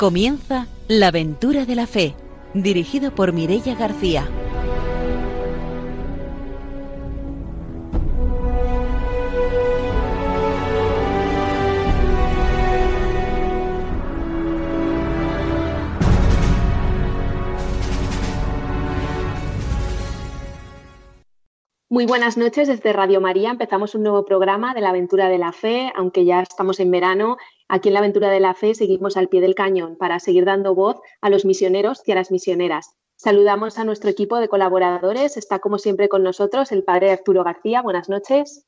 Comienza 0.00 0.66
La 0.88 1.08
aventura 1.08 1.66
de 1.66 1.74
la 1.74 1.86
fe, 1.86 2.14
dirigido 2.54 3.14
por 3.14 3.34
Mirella 3.34 3.74
García. 3.74 4.26
Muy 21.90 22.06
buenas 22.06 22.38
noches 22.38 22.68
desde 22.68 22.94
Radio 22.94 23.20
María. 23.20 23.50
Empezamos 23.50 23.94
un 23.94 24.04
nuevo 24.04 24.24
programa 24.24 24.72
de 24.72 24.80
la 24.80 24.88
aventura 24.88 25.28
de 25.28 25.36
la 25.36 25.52
fe, 25.52 25.92
aunque 25.94 26.24
ya 26.24 26.40
estamos 26.40 26.80
en 26.80 26.90
verano. 26.90 27.36
Aquí 27.72 27.88
en 27.88 27.94
la 27.94 28.00
aventura 28.00 28.30
de 28.30 28.40
la 28.40 28.54
fe 28.54 28.74
seguimos 28.74 29.16
al 29.16 29.28
pie 29.28 29.40
del 29.40 29.54
cañón 29.54 29.96
para 29.96 30.18
seguir 30.18 30.44
dando 30.44 30.74
voz 30.74 30.96
a 31.20 31.30
los 31.30 31.44
misioneros 31.44 32.02
y 32.04 32.12
a 32.12 32.16
las 32.16 32.30
misioneras. 32.30 32.96
Saludamos 33.16 33.78
a 33.78 33.84
nuestro 33.84 34.10
equipo 34.10 34.38
de 34.38 34.48
colaboradores. 34.48 35.36
Está 35.36 35.60
como 35.60 35.78
siempre 35.78 36.08
con 36.08 36.22
nosotros 36.22 36.72
el 36.72 36.82
padre 36.82 37.12
Arturo 37.12 37.44
García. 37.44 37.82
Buenas 37.82 38.08
noches. 38.08 38.66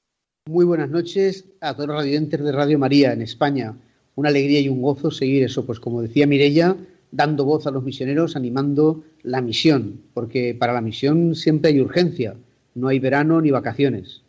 Muy 0.48 0.64
buenas 0.64 0.90
noches 0.90 1.44
a 1.60 1.74
todos 1.74 1.88
los 1.88 1.96
radiantes 1.96 2.42
de 2.42 2.52
Radio 2.52 2.78
María 2.78 3.12
en 3.12 3.22
España. 3.22 3.76
Una 4.14 4.28
alegría 4.28 4.60
y 4.60 4.68
un 4.68 4.80
gozo 4.80 5.10
seguir 5.10 5.44
eso, 5.44 5.66
pues 5.66 5.80
como 5.80 6.00
decía 6.00 6.26
Mirella, 6.26 6.76
dando 7.10 7.44
voz 7.44 7.66
a 7.66 7.70
los 7.70 7.82
misioneros, 7.82 8.36
animando 8.36 9.02
la 9.22 9.40
misión, 9.40 10.02
porque 10.14 10.54
para 10.58 10.72
la 10.72 10.80
misión 10.80 11.34
siempre 11.34 11.70
hay 11.70 11.80
urgencia 11.80 12.36
no 12.74 12.88
hay 12.88 12.98
verano 12.98 13.40
ni 13.40 13.50
vacaciones. 13.50 14.22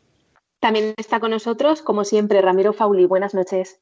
También 0.59 0.93
está 0.97 1.19
con 1.19 1.31
nosotros, 1.31 1.81
como 1.81 2.03
siempre, 2.03 2.41
Ramiro 2.41 2.73
Fauli. 2.73 3.05
Buenas 3.05 3.33
noches. 3.33 3.79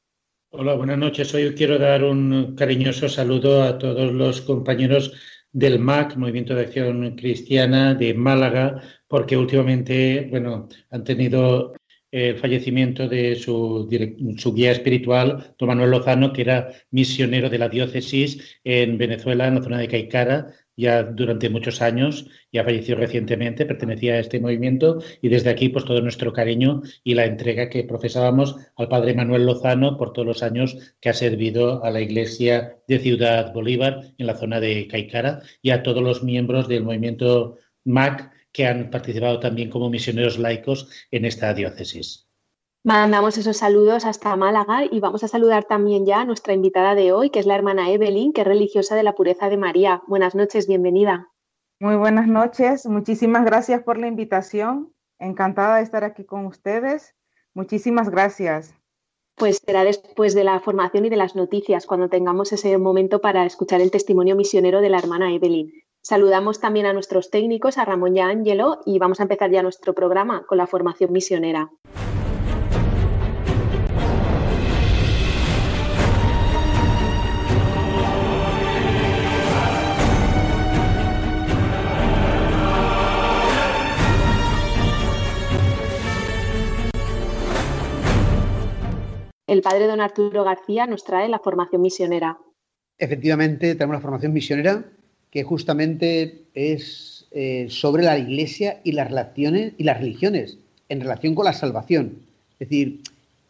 Hola, 0.54 0.74
buenas 0.74 0.98
noches. 0.98 1.32
Hoy 1.32 1.54
quiero 1.54 1.78
dar 1.78 2.04
un 2.04 2.54
cariñoso 2.54 3.08
saludo 3.08 3.62
a 3.62 3.78
todos 3.78 4.12
los 4.12 4.42
compañeros 4.42 5.14
del 5.50 5.78
MAC, 5.78 6.16
Movimiento 6.16 6.54
de 6.54 6.62
Acción 6.62 7.16
Cristiana 7.16 7.94
de 7.94 8.12
Málaga, 8.12 8.82
porque 9.08 9.38
últimamente, 9.38 10.28
bueno, 10.30 10.68
han 10.90 11.04
tenido 11.04 11.72
el 12.10 12.36
fallecimiento 12.36 13.08
de 13.08 13.34
su, 13.36 13.88
su, 14.36 14.52
guía 14.52 14.72
espiritual, 14.72 15.54
don 15.58 15.68
Manuel 15.68 15.90
Lozano, 15.90 16.34
que 16.34 16.42
era 16.42 16.68
misionero 16.90 17.48
de 17.48 17.58
la 17.58 17.70
diócesis 17.70 18.60
en 18.62 18.98
Venezuela, 18.98 19.48
en 19.48 19.54
la 19.54 19.62
zona 19.62 19.78
de 19.78 19.88
Caicara, 19.88 20.52
ya 20.76 21.02
durante 21.02 21.50
muchos 21.50 21.82
años, 21.82 22.26
ya 22.52 22.64
falleció 22.64 22.96
recientemente, 22.96 23.66
pertenecía 23.66 24.14
a 24.14 24.18
este 24.18 24.40
movimiento 24.40 25.02
y 25.20 25.28
desde 25.28 25.50
aquí 25.50 25.68
pues 25.68 25.84
todo 25.84 26.00
nuestro 26.00 26.32
cariño 26.32 26.82
y 27.04 27.14
la 27.14 27.26
entrega 27.26 27.68
que 27.68 27.84
profesábamos 27.84 28.56
al 28.76 28.88
padre 28.88 29.14
Manuel 29.14 29.46
Lozano 29.46 29.96
por 29.96 30.12
todos 30.12 30.26
los 30.26 30.42
años 30.42 30.94
que 31.00 31.08
ha 31.08 31.14
servido 31.14 31.84
a 31.84 31.90
la 31.90 32.00
iglesia 32.00 32.78
de 32.88 32.98
Ciudad 32.98 33.52
Bolívar 33.52 34.12
en 34.18 34.26
la 34.26 34.36
zona 34.36 34.60
de 34.60 34.86
Caicara 34.88 35.42
y 35.60 35.70
a 35.70 35.82
todos 35.82 36.02
los 36.02 36.22
miembros 36.22 36.68
del 36.68 36.84
movimiento 36.84 37.58
MAC 37.84 38.30
que 38.52 38.66
han 38.66 38.90
participado 38.90 39.40
también 39.40 39.70
como 39.70 39.90
misioneros 39.90 40.38
laicos 40.38 40.88
en 41.10 41.24
esta 41.24 41.54
diócesis. 41.54 42.31
Mandamos 42.84 43.38
esos 43.38 43.58
saludos 43.58 44.04
hasta 44.04 44.34
Málaga 44.34 44.84
y 44.90 44.98
vamos 44.98 45.22
a 45.22 45.28
saludar 45.28 45.62
también 45.62 46.04
ya 46.04 46.22
a 46.22 46.24
nuestra 46.24 46.52
invitada 46.52 46.96
de 46.96 47.12
hoy, 47.12 47.30
que 47.30 47.38
es 47.38 47.46
la 47.46 47.54
hermana 47.54 47.92
Evelyn, 47.92 48.32
que 48.32 48.40
es 48.40 48.46
religiosa 48.46 48.96
de 48.96 49.04
la 49.04 49.14
pureza 49.14 49.48
de 49.48 49.56
María. 49.56 50.02
Buenas 50.08 50.34
noches, 50.34 50.66
bienvenida. 50.66 51.28
Muy 51.78 51.94
buenas 51.94 52.26
noches, 52.26 52.84
muchísimas 52.86 53.44
gracias 53.44 53.84
por 53.84 53.98
la 53.98 54.08
invitación. 54.08 54.92
Encantada 55.20 55.76
de 55.76 55.84
estar 55.84 56.02
aquí 56.02 56.24
con 56.24 56.46
ustedes. 56.46 57.14
Muchísimas 57.54 58.10
gracias. 58.10 58.74
Pues 59.36 59.60
será 59.64 59.84
después 59.84 60.34
de 60.34 60.42
la 60.42 60.58
formación 60.58 61.04
y 61.04 61.08
de 61.08 61.16
las 61.16 61.36
noticias, 61.36 61.86
cuando 61.86 62.08
tengamos 62.08 62.52
ese 62.52 62.76
momento 62.78 63.20
para 63.20 63.46
escuchar 63.46 63.80
el 63.80 63.92
testimonio 63.92 64.34
misionero 64.34 64.80
de 64.80 64.90
la 64.90 64.98
hermana 64.98 65.32
Evelyn. 65.32 65.70
Saludamos 66.00 66.58
también 66.58 66.86
a 66.86 66.92
nuestros 66.92 67.30
técnicos, 67.30 67.78
a 67.78 67.84
Ramón 67.84 68.16
y 68.16 68.20
a 68.20 68.26
Ángelo, 68.26 68.80
y 68.84 68.98
vamos 68.98 69.20
a 69.20 69.22
empezar 69.22 69.52
ya 69.52 69.62
nuestro 69.62 69.94
programa 69.94 70.44
con 70.48 70.58
la 70.58 70.66
formación 70.66 71.12
misionera. 71.12 71.70
El 89.52 89.60
padre 89.60 89.86
don 89.86 90.00
Arturo 90.00 90.44
García 90.44 90.86
nos 90.86 91.04
trae 91.04 91.28
la 91.28 91.38
formación 91.38 91.82
misionera. 91.82 92.38
Efectivamente, 92.98 93.74
tenemos 93.74 93.96
la 93.96 94.00
formación 94.00 94.32
misionera 94.32 94.84
que 95.30 95.42
justamente 95.42 96.44
es 96.54 97.26
eh, 97.32 97.66
sobre 97.68 98.02
la 98.02 98.18
iglesia 98.18 98.80
y 98.82 98.92
las 98.92 99.08
relaciones 99.08 99.74
y 99.76 99.84
las 99.84 99.98
religiones 99.98 100.58
en 100.88 101.00
relación 101.00 101.34
con 101.34 101.44
la 101.44 101.52
salvación. 101.52 102.18
Es 102.58 102.70
decir, 102.70 103.00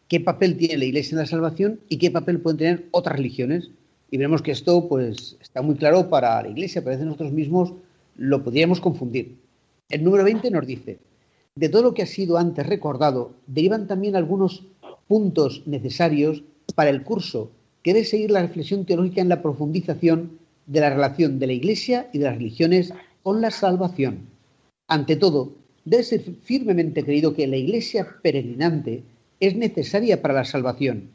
qué 0.08 0.18
papel 0.18 0.56
tiene 0.56 0.78
la 0.78 0.84
iglesia 0.86 1.14
en 1.14 1.20
la 1.20 1.26
salvación 1.26 1.78
y 1.88 1.98
qué 1.98 2.10
papel 2.10 2.40
pueden 2.40 2.58
tener 2.58 2.84
otras 2.90 3.16
religiones. 3.16 3.70
Y 4.10 4.16
veremos 4.16 4.42
que 4.42 4.50
esto 4.50 4.88
pues, 4.88 5.36
está 5.40 5.62
muy 5.62 5.76
claro 5.76 6.08
para 6.08 6.42
la 6.42 6.48
iglesia, 6.48 6.82
pero 6.82 6.90
a 6.90 6.96
veces 6.96 7.06
nosotros 7.06 7.32
mismos 7.32 7.74
lo 8.16 8.42
podríamos 8.42 8.80
confundir. 8.80 9.36
El 9.88 10.02
número 10.02 10.24
20 10.24 10.50
nos 10.50 10.66
dice, 10.66 10.98
de 11.54 11.68
todo 11.68 11.82
lo 11.82 11.94
que 11.94 12.02
ha 12.02 12.06
sido 12.06 12.38
antes 12.38 12.66
recordado, 12.66 13.34
derivan 13.46 13.86
también 13.86 14.16
algunos 14.16 14.64
puntos 15.12 15.60
necesarios 15.66 16.42
para 16.74 16.88
el 16.88 17.02
curso 17.02 17.50
que 17.82 17.92
debe 17.92 18.06
seguir 18.06 18.30
la 18.30 18.40
reflexión 18.40 18.86
teológica 18.86 19.20
en 19.20 19.28
la 19.28 19.42
profundización 19.42 20.38
de 20.64 20.80
la 20.80 20.88
relación 20.88 21.38
de 21.38 21.48
la 21.48 21.52
Iglesia 21.52 22.08
y 22.14 22.18
de 22.18 22.24
las 22.24 22.36
religiones 22.36 22.94
con 23.22 23.42
la 23.42 23.50
salvación. 23.50 24.20
Ante 24.88 25.16
todo, 25.16 25.52
debe 25.84 26.02
ser 26.02 26.22
firmemente 26.42 27.04
creído 27.04 27.34
que 27.34 27.46
la 27.46 27.58
Iglesia 27.58 28.08
peregrinante 28.22 29.02
es 29.38 29.54
necesaria 29.54 30.22
para 30.22 30.32
la 30.32 30.46
salvación, 30.46 31.10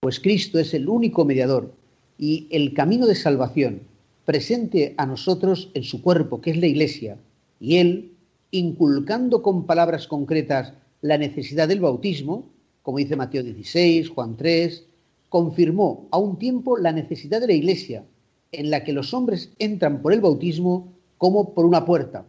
pues 0.00 0.18
Cristo 0.18 0.58
es 0.58 0.72
el 0.72 0.88
único 0.88 1.26
mediador 1.26 1.74
y 2.16 2.46
el 2.48 2.72
camino 2.72 3.06
de 3.06 3.16
salvación 3.16 3.80
presente 4.24 4.94
a 4.96 5.04
nosotros 5.04 5.68
en 5.74 5.82
su 5.82 6.00
cuerpo, 6.00 6.40
que 6.40 6.52
es 6.52 6.56
la 6.56 6.68
Iglesia, 6.68 7.18
y 7.60 7.76
Él, 7.76 8.12
inculcando 8.50 9.42
con 9.42 9.66
palabras 9.66 10.06
concretas 10.06 10.72
la 11.02 11.18
necesidad 11.18 11.68
del 11.68 11.80
bautismo, 11.80 12.50
como 12.82 12.98
dice 12.98 13.16
Mateo 13.16 13.42
16, 13.42 14.10
Juan 14.10 14.36
3, 14.36 14.84
confirmó 15.28 16.08
a 16.10 16.18
un 16.18 16.38
tiempo 16.38 16.76
la 16.76 16.92
necesidad 16.92 17.40
de 17.40 17.46
la 17.46 17.52
Iglesia, 17.54 18.04
en 18.52 18.70
la 18.70 18.84
que 18.84 18.92
los 18.92 19.14
hombres 19.14 19.50
entran 19.58 20.02
por 20.02 20.12
el 20.12 20.20
bautismo 20.20 20.92
como 21.16 21.54
por 21.54 21.64
una 21.64 21.84
puerta. 21.84 22.26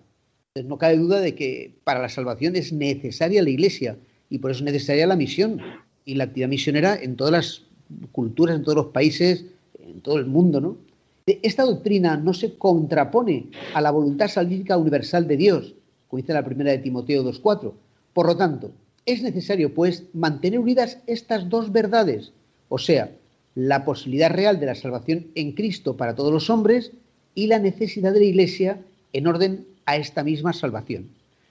Entonces, 0.56 0.70
no 0.70 0.78
cabe 0.78 0.98
duda 0.98 1.20
de 1.20 1.36
que 1.36 1.76
para 1.84 2.02
la 2.02 2.10
salvación 2.10 2.56
es 2.56 2.72
necesaria 2.72 3.44
la 3.44 3.50
Iglesia 3.50 3.98
y 4.30 4.38
por 4.38 4.52
eso 4.52 4.60
es 4.60 4.66
necesaria 4.66 5.08
la 5.08 5.16
misión 5.16 5.60
y 6.06 6.16
la 6.16 6.26
actividad 6.26 6.50
misionera 6.50 6.96
en 6.96 7.16
todas 7.16 7.34
las 7.34 7.64
culturas, 8.12 8.56
en 8.56 8.64
todos 8.64 8.76
los 8.76 8.88
países, 8.88 9.46
en 9.80 10.02
todo 10.02 10.18
el 10.18 10.26
mundo, 10.26 10.62
¿no? 10.62 10.78
Esta 11.26 11.64
doctrina 11.64 12.18
no 12.18 12.34
se 12.34 12.58
contrapone 12.58 13.48
a 13.74 13.82
la 13.82 13.92
voluntad 13.92 14.28
salvífica 14.28 14.78
universal 14.78 15.28
de 15.28 15.38
Dios, 15.38 15.74
como 16.08 16.22
dice 16.22 16.34
la 16.34 16.44
primera 16.44 16.72
de 16.72 16.80
Timoteo 16.80 17.24
2.4. 17.24 17.72
Por 18.14 18.28
lo 18.28 18.36
tanto, 18.36 18.72
es 19.06 19.22
necesario, 19.22 19.74
pues, 19.74 20.04
mantener 20.14 20.60
unidas 20.60 21.00
estas 21.08 21.50
dos 21.50 21.72
verdades, 21.72 22.32
o 22.70 22.78
sea, 22.78 23.12
la 23.56 23.86
posibilidad 23.86 24.32
real 24.32 24.60
de 24.60 24.66
la 24.66 24.76
salvación 24.76 25.28
en 25.36 25.52
Cristo 25.52 25.96
para 25.96 26.16
todos 26.16 26.32
los 26.32 26.50
hombres 26.50 26.92
y 27.36 27.48
la 27.48 27.60
necesidad 27.60 28.14
de 28.14 28.20
la 28.20 28.26
Iglesia 28.26 28.80
en 29.12 29.28
orden 29.28 29.66
a 29.86 29.98
esta 29.98 30.24
misma 30.24 30.54
salvación. 30.54 31.10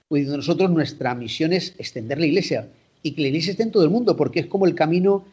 Pues 0.09 0.27
nosotros 0.27 0.71
nuestra 0.71 1.15
misión 1.15 1.53
es 1.53 1.75
extender 1.79 2.19
la 2.19 2.27
Iglesia 2.27 2.69
y 3.03 3.13
que 3.13 3.23
la 3.23 3.29
Iglesia 3.29 3.53
esté 3.53 3.63
en 3.63 3.71
todo 3.71 3.85
el 3.85 3.91
mundo, 3.91 4.17
porque 4.17 4.41
es 4.41 4.47
como 4.47 4.67
el 4.67 4.75
camino 4.75 5.25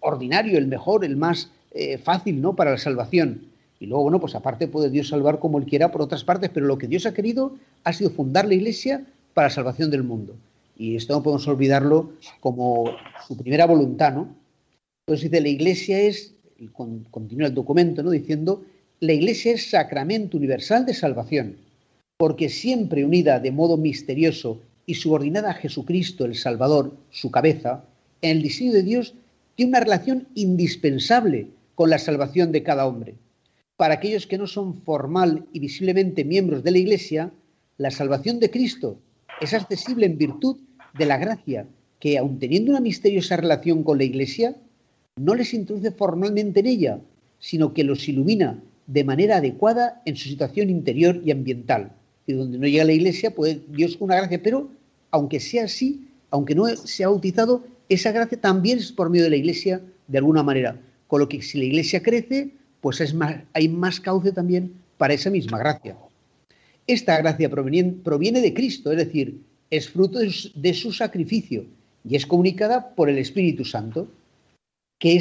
ordinario, 0.00 0.58
el 0.58 0.66
mejor, 0.66 1.04
el 1.04 1.16
más 1.16 1.50
eh, 1.72 1.98
fácil, 1.98 2.40
¿no? 2.40 2.54
Para 2.54 2.72
la 2.72 2.78
salvación. 2.78 3.42
Y 3.80 3.86
luego, 3.86 4.04
bueno, 4.04 4.20
pues 4.20 4.34
aparte 4.34 4.68
puede 4.68 4.90
Dios 4.90 5.08
salvar 5.08 5.38
como 5.38 5.58
Él 5.58 5.66
quiera 5.66 5.90
por 5.90 6.02
otras 6.02 6.24
partes, 6.24 6.50
pero 6.52 6.66
lo 6.66 6.78
que 6.78 6.88
Dios 6.88 7.06
ha 7.06 7.14
querido 7.14 7.54
ha 7.84 7.92
sido 7.92 8.10
fundar 8.10 8.46
la 8.46 8.54
Iglesia 8.54 9.04
para 9.34 9.48
la 9.48 9.54
salvación 9.54 9.90
del 9.90 10.02
mundo. 10.02 10.34
Y 10.78 10.94
esto 10.94 11.12
no 11.12 11.22
podemos 11.24 11.48
olvidarlo 11.48 12.12
como 12.38 12.96
su 13.26 13.36
primera 13.36 13.66
voluntad, 13.66 14.14
¿no? 14.14 14.36
Entonces 15.06 15.28
dice, 15.28 15.42
la 15.42 15.48
iglesia 15.48 16.00
es, 16.00 16.34
continúa 17.10 17.48
el 17.48 17.54
documento, 17.54 18.02
¿no? 18.04 18.10
Diciendo, 18.10 18.64
la 19.00 19.12
iglesia 19.12 19.52
es 19.52 19.70
sacramento 19.70 20.36
universal 20.36 20.86
de 20.86 20.94
salvación, 20.94 21.56
porque 22.16 22.48
siempre 22.48 23.04
unida 23.04 23.40
de 23.40 23.50
modo 23.50 23.76
misterioso 23.76 24.60
y 24.86 24.94
subordinada 24.94 25.50
a 25.50 25.54
Jesucristo, 25.54 26.24
el 26.24 26.36
Salvador, 26.36 26.96
su 27.10 27.32
cabeza, 27.32 27.84
en 28.22 28.36
el 28.36 28.42
diseño 28.42 28.72
de 28.72 28.84
Dios, 28.84 29.14
tiene 29.56 29.70
una 29.70 29.80
relación 29.80 30.28
indispensable 30.34 31.48
con 31.74 31.90
la 31.90 31.98
salvación 31.98 32.52
de 32.52 32.62
cada 32.62 32.86
hombre. 32.86 33.14
Para 33.76 33.94
aquellos 33.94 34.28
que 34.28 34.38
no 34.38 34.46
son 34.46 34.82
formal 34.82 35.46
y 35.52 35.58
visiblemente 35.58 36.24
miembros 36.24 36.62
de 36.62 36.70
la 36.70 36.78
Iglesia, 36.78 37.32
la 37.78 37.90
salvación 37.90 38.38
de 38.38 38.50
Cristo 38.50 38.98
es 39.40 39.54
accesible 39.54 40.06
en 40.06 40.18
virtud 40.18 40.58
de 40.96 41.06
la 41.06 41.18
gracia 41.18 41.66
que, 42.00 42.18
aun 42.18 42.38
teniendo 42.38 42.70
una 42.70 42.80
misteriosa 42.80 43.36
relación 43.36 43.82
con 43.82 43.98
la 43.98 44.04
Iglesia, 44.04 44.56
no 45.16 45.34
les 45.34 45.52
introduce 45.52 45.90
formalmente 45.90 46.60
en 46.60 46.66
ella, 46.66 47.00
sino 47.38 47.74
que 47.74 47.84
los 47.84 48.08
ilumina 48.08 48.62
de 48.86 49.04
manera 49.04 49.36
adecuada 49.36 50.00
en 50.04 50.16
su 50.16 50.28
situación 50.28 50.70
interior 50.70 51.20
y 51.24 51.30
ambiental. 51.30 51.92
Y 52.26 52.32
donde 52.32 52.58
no 52.58 52.66
llega 52.66 52.84
la 52.84 52.92
iglesia, 52.92 53.34
pues 53.34 53.58
Dios 53.68 53.96
una 54.00 54.16
gracia, 54.16 54.42
pero 54.42 54.68
aunque 55.10 55.40
sea 55.40 55.64
así, 55.64 56.08
aunque 56.30 56.54
no 56.54 56.66
se 56.68 57.04
ha 57.04 57.08
bautizado, 57.08 57.64
esa 57.88 58.12
gracia 58.12 58.40
también 58.40 58.78
es 58.78 58.92
por 58.92 59.10
medio 59.10 59.24
de 59.24 59.30
la 59.30 59.36
iglesia 59.36 59.80
de 60.08 60.18
alguna 60.18 60.42
manera. 60.42 60.80
Con 61.06 61.20
lo 61.20 61.28
que 61.28 61.40
si 61.42 61.58
la 61.58 61.64
iglesia 61.64 62.02
crece, 62.02 62.50
pues 62.80 63.00
es 63.00 63.14
más, 63.14 63.36
hay 63.54 63.68
más 63.68 64.00
cauce 64.00 64.32
también 64.32 64.72
para 64.98 65.14
esa 65.14 65.30
misma 65.30 65.58
gracia. 65.58 65.96
Esta 66.86 67.18
gracia 67.18 67.50
proviene 67.50 68.40
de 68.40 68.54
Cristo, 68.54 68.92
es 68.92 68.98
decir, 68.98 69.40
es 69.70 69.90
fruto 69.90 70.18
de 70.18 70.74
su 70.74 70.92
sacrificio 70.92 71.66
y 72.08 72.16
es 72.16 72.26
comunicada 72.26 72.94
por 72.94 73.10
el 73.10 73.18
Espíritu 73.18 73.64
Santo, 73.64 74.08
que 74.98 75.12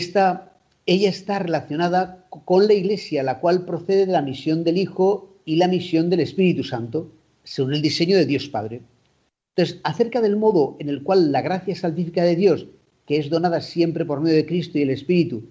ella 0.86 1.10
está 1.10 1.40
relacionada 1.40 2.26
con 2.30 2.68
la 2.68 2.74
Iglesia, 2.74 3.24
la 3.24 3.40
cual 3.40 3.66
procede 3.66 4.06
de 4.06 4.14
la 4.14 4.22
misión 4.22 4.64
del 4.64 4.78
Hijo 4.78 5.36
y 5.46 5.58
la 5.58 5.68
misión 5.68 6.10
del 6.10 6.22
Espíritu 6.22 6.64
Santo, 6.64 7.12
según 7.44 7.74
el 7.74 7.82
diseño 7.82 8.18
de 8.18 8.26
Dios 8.26 8.48
Padre. 8.48 8.82
Entonces, 9.56 9.82
acerca 9.84 10.22
del 10.22 10.38
modo 10.38 10.78
en 10.80 10.90
el 10.90 11.04
cual 11.04 11.32
la 11.32 11.42
gracia 11.42 11.76
salvífica 11.76 12.24
de 12.24 12.36
Dios, 12.36 12.68
que 13.06 13.18
es 13.18 13.30
donada 13.30 13.62
siempre 13.62 14.06
por 14.06 14.22
medio 14.22 14.38
de 14.38 14.46
Cristo 14.46 14.78
y 14.78 14.84
el 14.84 14.92
Espíritu, 14.92 15.44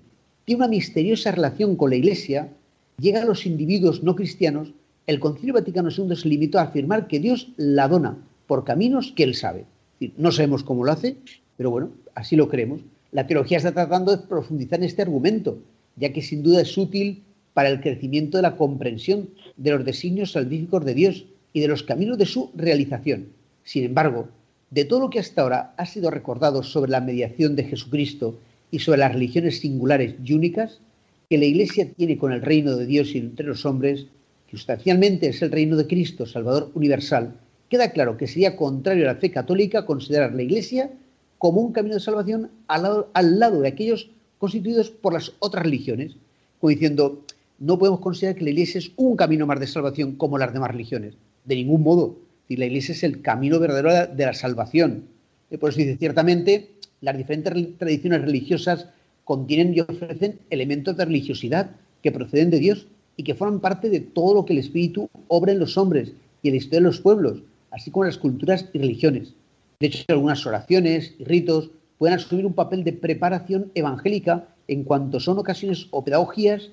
tiene 0.45 0.61
una 0.61 0.69
misteriosa 0.69 1.33
relación 1.33 1.77
con 1.77 1.91
la 1.91 1.97
Iglesia, 1.97 2.53
llega 2.99 3.23
a 3.23 3.27
los 3.27 3.47
individuos 3.47 4.03
no 4.03 4.15
cristianos, 4.15 4.73
el 5.07 5.21
Concilio 5.21 5.55
Vaticano 5.55 5.91
II 5.91 6.17
se 6.17 6.29
limitó 6.29 6.59
a 6.59 6.63
afirmar 6.63 7.09
que 7.09 7.21
Dios 7.21 7.49
la 7.57 7.89
dona 7.89 8.17
por 8.47 8.65
caminos 8.65 9.13
que 9.15 9.23
Él 9.25 9.35
sabe. 9.35 9.65
No 10.17 10.33
sabemos 10.33 10.63
cómo 10.63 10.85
lo 10.85 10.93
hace, 10.93 11.17
pero 11.57 11.71
bueno, 11.71 11.91
así 12.15 12.37
lo 12.37 12.49
creemos. 12.49 12.81
La 13.13 13.27
teología 13.27 13.59
está 13.59 13.73
tratando 13.73 14.17
de 14.17 14.27
profundizar 14.27 14.79
en 14.79 14.85
este 14.87 15.03
argumento, 15.03 15.59
ya 15.97 16.13
que 16.13 16.23
sin 16.23 16.43
duda 16.43 16.63
es 16.63 16.77
útil 16.77 17.23
para 17.55 17.71
el 17.71 17.81
crecimiento 17.81 18.37
de 18.37 18.43
la 18.43 18.57
comprensión 18.57 19.31
de 19.57 19.71
los 19.71 19.85
designios 19.85 20.33
salvíficos 20.33 20.85
de 20.85 20.95
Dios 20.95 21.25
y 21.53 21.61
de 21.61 21.69
los 21.69 21.83
caminos 21.83 22.19
de 22.19 22.27
su 22.27 22.51
realización. 22.55 23.29
Sin 23.65 23.85
embargo, 23.85 24.29
de 24.71 24.85
todo 24.85 25.01
lo 25.01 25.11
que 25.11 25.21
hasta 25.21 25.43
ahora 25.43 25.75
ha 25.77 25.87
sido 25.87 26.11
recordado 26.11 26.63
sobre 26.63 26.91
la 26.91 27.01
mediación 27.01 27.57
de 27.57 27.65
Jesucristo 27.65 28.39
y 28.71 28.81
sobre 28.81 28.99
las 28.99 29.13
religiones 29.13 29.61
singulares 29.61 30.17
y 30.23 30.35
únicas 30.35 30.81
que 31.31 31.39
la 31.39 31.47
Iglesia 31.47 31.91
tiene 31.97 32.19
con 32.19 32.33
el 32.33 32.43
reino 32.43 32.77
de 32.77 32.87
Dios 32.87 33.15
y 33.15 33.19
entre 33.19 33.47
los 33.47 33.65
hombres, 33.65 34.07
que 34.49 34.57
sustancialmente 34.57 35.29
es 35.29 35.43
el 35.43 35.51
reino 35.51 35.77
de 35.77 35.87
Cristo, 35.87 36.27
Salvador 36.27 36.71
universal, 36.75 37.35
queda 37.69 37.91
claro 37.91 38.17
que 38.17 38.27
sería 38.27 38.57
contrario 38.57 39.05
a 39.05 39.15
la 39.15 39.21
fe 39.21 39.31
católica 39.31 39.87
considerar 39.87 40.35
la 40.35 40.43
Iglesia 40.43 40.91
como 41.39 41.61
un 41.61 41.73
camino 41.73 41.95
de 41.95 42.01
salvación 42.01 42.51
al 42.67 43.39
lado, 43.39 43.61
de 43.61 43.69
aquellos 43.69 44.11
constituidos 44.39 44.91
por 44.91 45.13
las 45.13 45.33
otras 45.39 45.65
religiones, 45.65 46.17
como 46.61 46.71
diciendo, 46.71 47.23
no 47.59 47.79
podemos 47.79 48.01
considerar 48.01 48.37
que 48.37 48.45
la 48.45 48.51
Iglesia 48.51 48.79
es 48.79 48.91
un 48.97 49.17
camino 49.17 49.47
más 49.47 49.61
de 49.61 49.67
salvación 49.67 50.13
como 50.13 50.39
las 50.39 50.53
demás 50.53 50.71
religiones, 50.71 51.15
de 51.45 51.55
ningún 51.57 51.83
modo. 51.83 52.17
la 52.49 52.67
Iglesia 52.67 52.93
es 52.93 53.03
el 53.03 53.23
camino 53.23 53.59
verdadero 53.59 54.15
de 54.15 54.25
la 54.25 54.35
salvación. 54.35 55.05
Por 55.61 55.71
eso 55.71 55.79
dice, 55.79 55.97
ciertamente, 55.97 56.71
las 57.01 57.17
diferentes 57.17 57.79
tradiciones 57.79 58.23
religiosas 58.23 58.87
contienen 59.25 59.75
y 59.75 59.81
ofrecen 59.81 60.39
elementos 60.51 60.97
de 60.97 61.05
religiosidad 61.05 61.71
que 62.03 62.13
proceden 62.13 62.51
de 62.51 62.59
Dios 62.59 62.87
y 63.17 63.25
que 63.25 63.35
forman 63.35 63.61
parte 63.61 63.91
de 63.91 64.01
todo 64.01 64.35
lo 64.35 64.45
que 64.45 64.53
el 64.53 64.61
Espíritu 64.61 65.09
obra 65.29 65.53
en 65.53 65.59
los 65.59 65.77
hombres 65.77 66.13
y 66.43 66.49
en 66.49 66.55
la 66.55 66.59
historia 66.59 66.81
de 66.81 66.87
los 66.87 67.01
pueblos, 67.01 67.43
así 67.77 67.91
como 67.91 68.07
las 68.07 68.17
culturas 68.17 68.67
y 68.73 68.79
religiones. 68.79 69.35
De 69.81 69.89
hecho, 69.89 70.05
algunas 70.09 70.47
oraciones 70.47 71.15
y 71.19 71.25
ritos 71.25 71.71
pueden 71.99 72.17
asumir 72.17 72.47
un 72.47 72.55
papel 72.55 72.85
de 72.85 72.95
preparación 72.95 73.71
evangélica 73.75 74.49
en 74.67 74.83
cuanto 74.83 75.21
son 75.21 75.39
ocasiones 75.39 75.87
o 75.91 76.03
pedagogías 76.03 76.71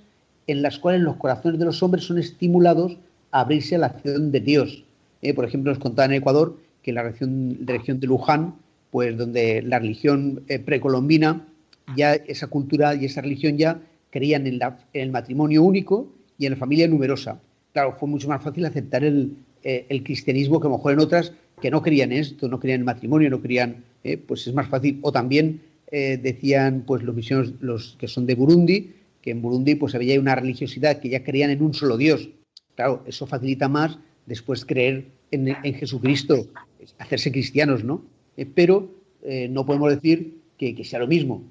en 0.48 0.62
las 0.62 0.80
cuales 0.80 1.02
los 1.02 1.18
corazones 1.18 1.60
de 1.60 1.66
los 1.66 1.84
hombres 1.84 2.06
son 2.06 2.20
estimulados 2.20 2.98
a 3.32 3.42
abrirse 3.42 3.76
a 3.76 3.80
la 3.80 3.88
acción 3.88 4.32
de 4.32 4.40
Dios. 4.40 4.86
Eh, 5.22 5.34
por 5.34 5.46
ejemplo, 5.46 5.72
nos 5.72 5.80
contaba 5.80 6.06
en 6.06 6.14
Ecuador 6.14 6.58
que 6.82 6.92
en 6.92 6.96
la 6.96 7.04
región, 7.04 8.00
de 8.00 8.08
Luján, 8.08 8.56
pues 8.90 9.18
donde 9.18 9.62
la 9.62 9.80
religión 9.80 10.44
eh, 10.48 10.60
precolombina, 10.60 11.46
ya 11.98 12.14
esa 12.14 12.48
cultura 12.48 12.96
y 12.96 13.06
esa 13.06 13.22
religión 13.22 13.58
ya 13.58 13.80
creían 14.10 14.48
en, 14.48 14.62
en, 14.62 14.72
el 14.94 15.12
matrimonio 15.12 15.64
único 15.64 16.08
y 16.38 16.46
en 16.46 16.54
la 16.54 16.58
familia 16.58 16.88
numerosa. 16.88 17.40
Claro, 17.74 17.96
fue 18.00 18.08
mucho 18.08 18.30
más 18.30 18.42
fácil 18.44 18.66
aceptar 18.66 19.04
el, 19.04 19.36
eh, 19.64 19.86
el 19.90 20.04
cristianismo 20.04 20.60
que 20.60 20.68
a 20.68 20.70
lo 20.70 20.78
mejor 20.78 20.94
en 20.94 21.00
otras 21.00 21.34
que 21.62 21.72
no 21.72 21.82
creían 21.82 22.12
esto, 22.12 22.48
no 22.50 22.60
creían 22.60 22.82
en 22.82 22.86
matrimonio, 22.86 23.30
no 23.30 23.42
creían, 23.42 23.84
eh, 24.04 24.18
pues 24.18 24.46
es 24.48 24.54
más 24.54 24.68
fácil. 24.68 25.00
O 25.02 25.12
también 25.12 25.62
eh, 25.92 26.20
decían 26.22 26.84
pues 26.86 27.04
los 27.04 27.16
misioneros 27.16 27.54
los 27.62 27.96
que 27.98 28.08
son 28.08 28.26
de 28.26 28.36
Burundi, 28.36 28.94
que 29.22 29.32
en 29.32 29.42
Burundi 29.42 29.76
pues 29.76 29.96
había 29.96 30.20
una 30.20 30.36
religiosidad 30.36 31.00
que 31.00 31.10
ya 31.10 31.24
creían 31.24 31.52
en 31.52 31.64
un 31.64 31.74
solo 31.74 31.98
Dios. 31.98 32.30
Claro, 32.76 33.04
eso 33.06 33.26
facilita 33.26 33.70
más 33.70 33.98
después 34.26 34.66
creer 34.66 35.06
en, 35.32 35.56
Jesucristo, 35.76 36.48
hacerse 36.98 37.32
cristianos, 37.32 37.84
¿no? 37.84 38.04
pero 38.56 38.90
no 39.50 39.66
podemos 39.66 39.92
decir 39.94 40.38
que, 40.58 40.76
que 40.76 40.84
sea 40.84 41.00
lo 41.00 41.08
mismo. 41.08 41.44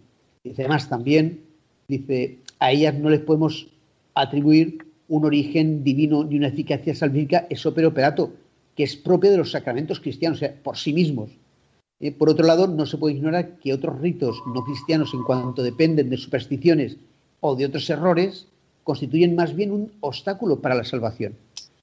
Dice, 0.44 0.62
además 0.62 0.88
también, 0.88 1.40
dice, 1.88 2.38
a 2.58 2.72
ellas 2.72 2.94
no 2.94 3.10
les 3.10 3.20
podemos 3.20 3.68
atribuir 4.14 4.78
un 5.12 5.26
origen 5.26 5.84
divino 5.84 6.24
ni 6.24 6.38
una 6.38 6.48
eficacia 6.48 6.94
salvífica 6.94 7.46
es 7.50 7.66
operato, 7.66 8.32
que 8.74 8.84
es 8.84 8.96
propio 8.96 9.30
de 9.30 9.36
los 9.36 9.50
sacramentos 9.50 10.00
cristianos, 10.00 10.38
o 10.38 10.40
sea, 10.40 10.54
por 10.62 10.78
sí 10.78 10.94
mismos. 10.94 11.30
Eh, 12.00 12.12
por 12.12 12.30
otro 12.30 12.46
lado, 12.46 12.66
no 12.66 12.86
se 12.86 12.96
puede 12.96 13.16
ignorar 13.16 13.58
que 13.58 13.74
otros 13.74 14.00
ritos 14.00 14.42
no 14.46 14.64
cristianos, 14.64 15.12
en 15.12 15.22
cuanto 15.24 15.62
dependen 15.62 16.08
de 16.08 16.16
supersticiones 16.16 16.96
o 17.40 17.54
de 17.54 17.66
otros 17.66 17.90
errores, 17.90 18.46
constituyen 18.84 19.34
más 19.34 19.54
bien 19.54 19.70
un 19.70 19.92
obstáculo 20.00 20.60
para 20.62 20.74
la 20.74 20.84
salvación. 20.84 21.34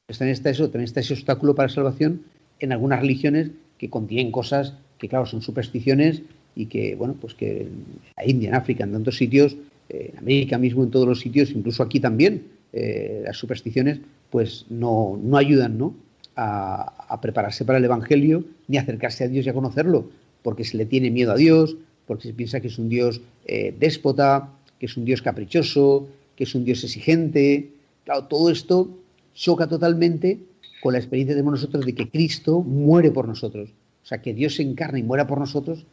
También 0.07 0.33
está, 0.33 0.49
eso, 0.49 0.63
también 0.63 0.85
está 0.85 1.01
ese 1.01 1.13
obstáculo 1.13 1.53
para 1.53 1.67
la 1.67 1.75
salvación 1.75 2.23
en 2.59 2.71
algunas 2.71 2.99
religiones 2.99 3.51
que 3.77 3.91
contienen 3.91 4.31
cosas 4.31 4.73
que, 4.97 5.07
claro, 5.07 5.27
son 5.27 5.43
supersticiones 5.43 6.23
y 6.55 6.65
que, 6.65 6.95
bueno, 6.95 7.15
pues 7.21 7.35
que 7.35 7.61
en 7.61 7.85
la 8.17 8.25
India, 8.25 8.49
en 8.49 8.55
África, 8.55 8.85
en 8.85 8.93
tantos 8.93 9.17
sitios, 9.17 9.55
en 9.89 10.17
América 10.17 10.57
mismo, 10.57 10.83
en 10.83 10.89
todos 10.89 11.07
los 11.07 11.19
sitios, 11.19 11.51
incluso 11.51 11.83
aquí 11.83 11.99
también, 11.99 12.57
eh, 12.73 13.21
las 13.25 13.37
supersticiones, 13.37 13.99
pues 14.29 14.65
no, 14.69 15.19
ayudan 15.35 15.77
¿no? 15.77 15.95
A, 16.35 17.19
prepararse 17.21 17.65
para 17.65 17.79
el 17.79 17.85
Evangelio 17.85 18.45
ni 18.67 18.77
a 18.77 18.81
acercarse 18.81 19.23
a 19.23 19.27
Dios 19.27 19.45
y 19.45 19.49
a 19.49 19.53
conocerlo, 19.53 20.09
porque 20.43 20.63
se 20.63 20.77
le 20.77 20.85
tiene 20.85 21.11
miedo 21.11 21.31
a 21.31 21.35
Dios, 21.35 21.75
porque 22.05 22.27
se 22.29 22.33
piensa 22.33 22.59
que 22.59 22.67
es 22.67 22.77
un 22.77 22.87
Dios 22.87 23.21
eh, 23.45 23.75
déspota, 23.77 24.49
que 24.79 24.85
es 24.85 24.95
un 24.95 25.05
Dios 25.05 25.21
caprichoso, 25.21 26.07
que 26.35 26.45
es 26.45 26.55
un 26.55 26.63
Dios 26.63 26.83
exigente. 26.83 27.71
Claro, 28.05 28.25
todo 28.25 28.49
esto 28.49 28.89
choca 29.33 29.67
totalmente 29.67 30.39
con 30.81 30.93
la 30.93 30.99
experiencia 30.99 31.35
de 31.35 31.43
nosotros 31.43 31.85
de 31.85 31.93
que 31.93 32.09
Cristo 32.09 32.61
muere 32.61 33.11
por 33.11 33.27
nosotros. 33.27 33.69
O 34.03 34.05
sea, 34.05 34.21
que 34.21 34.33
Dios 34.33 34.55
se 34.55 34.63
encarna 34.63 34.99
y 34.99 35.03
muera 35.03 35.27
por 35.27 35.39
nosotros, 35.39 35.85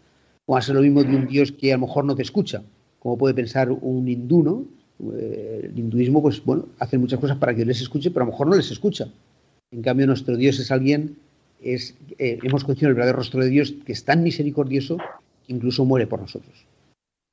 o 0.46 0.56
hace 0.56 0.72
lo 0.72 0.80
mismo 0.80 1.02
de 1.02 1.16
un 1.16 1.26
Dios 1.26 1.52
que 1.52 1.72
a 1.72 1.76
lo 1.76 1.86
mejor 1.86 2.04
no 2.04 2.14
te 2.14 2.22
escucha, 2.22 2.62
como 3.00 3.18
puede 3.18 3.34
pensar 3.34 3.70
un 3.70 4.08
hindú, 4.08 4.42
¿no? 4.42 4.64
Eh, 5.12 5.70
el 5.70 5.78
hinduismo, 5.78 6.22
pues 6.22 6.42
bueno, 6.44 6.66
hace 6.78 6.98
muchas 6.98 7.20
cosas 7.20 7.36
para 7.36 7.54
que 7.54 7.64
les 7.64 7.80
escuche, 7.80 8.10
pero 8.10 8.22
a 8.22 8.26
lo 8.26 8.32
mejor 8.32 8.46
no 8.48 8.56
les 8.56 8.70
escucha. 8.70 9.08
En 9.70 9.82
cambio, 9.82 10.06
nuestro 10.06 10.36
Dios 10.36 10.58
es 10.58 10.70
alguien, 10.70 11.16
es, 11.62 11.94
eh, 12.18 12.38
hemos 12.42 12.64
conocido 12.64 12.88
el 12.88 12.94
verdadero 12.94 13.18
rostro 13.18 13.42
de 13.42 13.50
Dios 13.50 13.74
que 13.84 13.92
es 13.92 14.04
tan 14.04 14.22
misericordioso 14.22 14.98
que 15.46 15.52
incluso 15.52 15.84
muere 15.84 16.06
por 16.06 16.20
nosotros. 16.20 16.66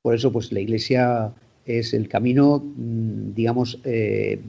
Por 0.02 0.16
eso, 0.16 0.32
pues 0.32 0.52
la 0.52 0.60
Iglesia 0.60 1.32
es 1.66 1.94
el 1.94 2.10
camino, 2.10 2.60
mm, 2.60 3.34
digamos, 3.34 3.80
eh, 3.86 4.40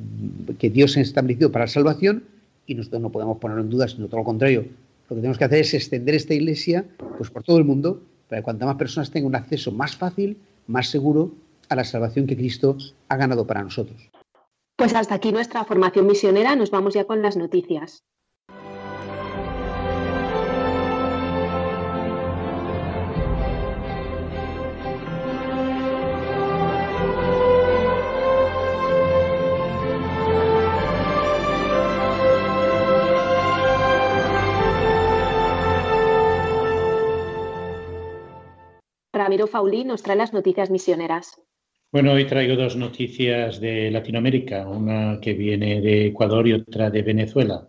que 0.58 0.70
Dios 0.70 0.96
ha 0.96 1.00
establecido 1.00 1.52
para 1.52 1.66
la 1.66 1.70
salvación 1.70 2.24
y 2.66 2.74
nosotros 2.74 3.02
no 3.02 3.12
podemos 3.12 3.38
ponerlo 3.38 3.62
en 3.62 3.70
duda, 3.70 3.86
sino 3.86 4.08
todo 4.08 4.18
lo 4.18 4.24
contrario. 4.24 4.66
Lo 5.08 5.16
que 5.16 5.20
tenemos 5.20 5.38
que 5.38 5.44
hacer 5.44 5.60
es 5.60 5.74
extender 5.74 6.14
esta 6.14 6.34
Iglesia 6.34 6.84
pues, 7.18 7.30
por 7.30 7.44
todo 7.44 7.58
el 7.58 7.64
mundo 7.64 8.02
para 8.28 8.40
que 8.40 8.44
cuantas 8.44 8.66
más 8.66 8.76
personas 8.76 9.10
tengan 9.10 9.28
un 9.28 9.36
acceso 9.36 9.70
más 9.70 9.94
fácil, 9.94 10.36
más 10.66 10.88
seguro 10.88 11.32
a 11.68 11.76
la 11.76 11.84
salvación 11.84 12.26
que 12.26 12.36
Cristo 12.36 12.76
ha 13.08 13.16
ganado 13.16 13.46
para 13.46 13.62
nosotros. 13.62 14.10
Pues 14.76 14.94
hasta 14.94 15.14
aquí 15.14 15.32
nuestra 15.32 15.64
formación 15.64 16.06
misionera, 16.06 16.56
nos 16.56 16.70
vamos 16.70 16.94
ya 16.94 17.04
con 17.04 17.22
las 17.22 17.36
noticias. 17.36 18.04
Ramiro 39.14 39.46
Faulí 39.46 39.84
nos 39.84 40.02
trae 40.02 40.16
las 40.16 40.32
noticias 40.32 40.70
misioneras. 40.70 41.40
Bueno, 41.94 42.10
hoy 42.10 42.24
traigo 42.24 42.56
dos 42.56 42.74
noticias 42.74 43.60
de 43.60 43.88
Latinoamérica, 43.88 44.66
una 44.66 45.20
que 45.20 45.32
viene 45.32 45.80
de 45.80 46.06
Ecuador 46.06 46.48
y 46.48 46.54
otra 46.54 46.90
de 46.90 47.02
Venezuela. 47.02 47.68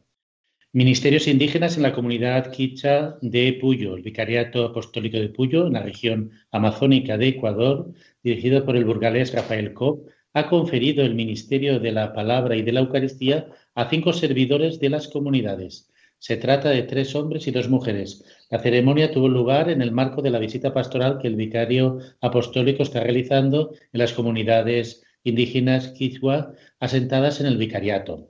Ministerios 0.74 1.28
indígenas 1.28 1.78
en 1.78 1.84
la 1.84 1.94
comunidad 1.94 2.52
quicha 2.52 3.20
de 3.22 3.54
Puyo, 3.62 3.96
el 3.96 4.02
Vicariato 4.02 4.66
Apostólico 4.66 5.18
de 5.18 5.30
Puyo, 5.30 5.68
en 5.68 5.74
la 5.74 5.84
región 5.84 6.32
amazónica 6.50 7.20
de 7.20 7.28
Ecuador, 7.28 7.94
dirigido 8.24 8.66
por 8.66 8.76
el 8.76 8.86
burgalés 8.86 9.32
Rafael 9.32 9.76
Cop, 9.76 10.08
ha 10.34 10.50
conferido 10.50 11.06
el 11.06 11.14
ministerio 11.14 11.80
de 11.80 11.92
la 11.92 12.12
palabra 12.12 12.56
y 12.56 12.64
de 12.64 12.72
la 12.72 12.80
Eucaristía 12.80 13.46
a 13.76 13.88
cinco 13.92 14.12
servidores 14.12 14.80
de 14.80 14.90
las 14.90 15.08
comunidades. 15.08 15.92
Se 16.18 16.38
trata 16.38 16.72
de 16.72 16.82
tres 16.82 17.14
hombres 17.14 17.46
y 17.46 17.52
dos 17.52 17.70
mujeres. 17.70 18.26
La 18.50 18.60
ceremonia 18.60 19.12
tuvo 19.12 19.28
lugar 19.28 19.70
en 19.70 19.82
el 19.82 19.92
marco 19.92 20.22
de 20.22 20.30
la 20.30 20.40
visita 20.40 20.72
pastoral 20.72 21.18
que 21.20 21.28
el 21.28 21.36
vicario 21.36 22.00
apostólico 22.22 22.84
está 22.84 23.00
realizando 23.00 23.72
en 23.92 24.00
las 24.00 24.14
comunidades 24.14 25.04
indígenas 25.24 25.90
quichua 25.90 26.54
asentadas 26.80 27.42
en 27.42 27.48
el 27.48 27.58
vicariato. 27.58 28.30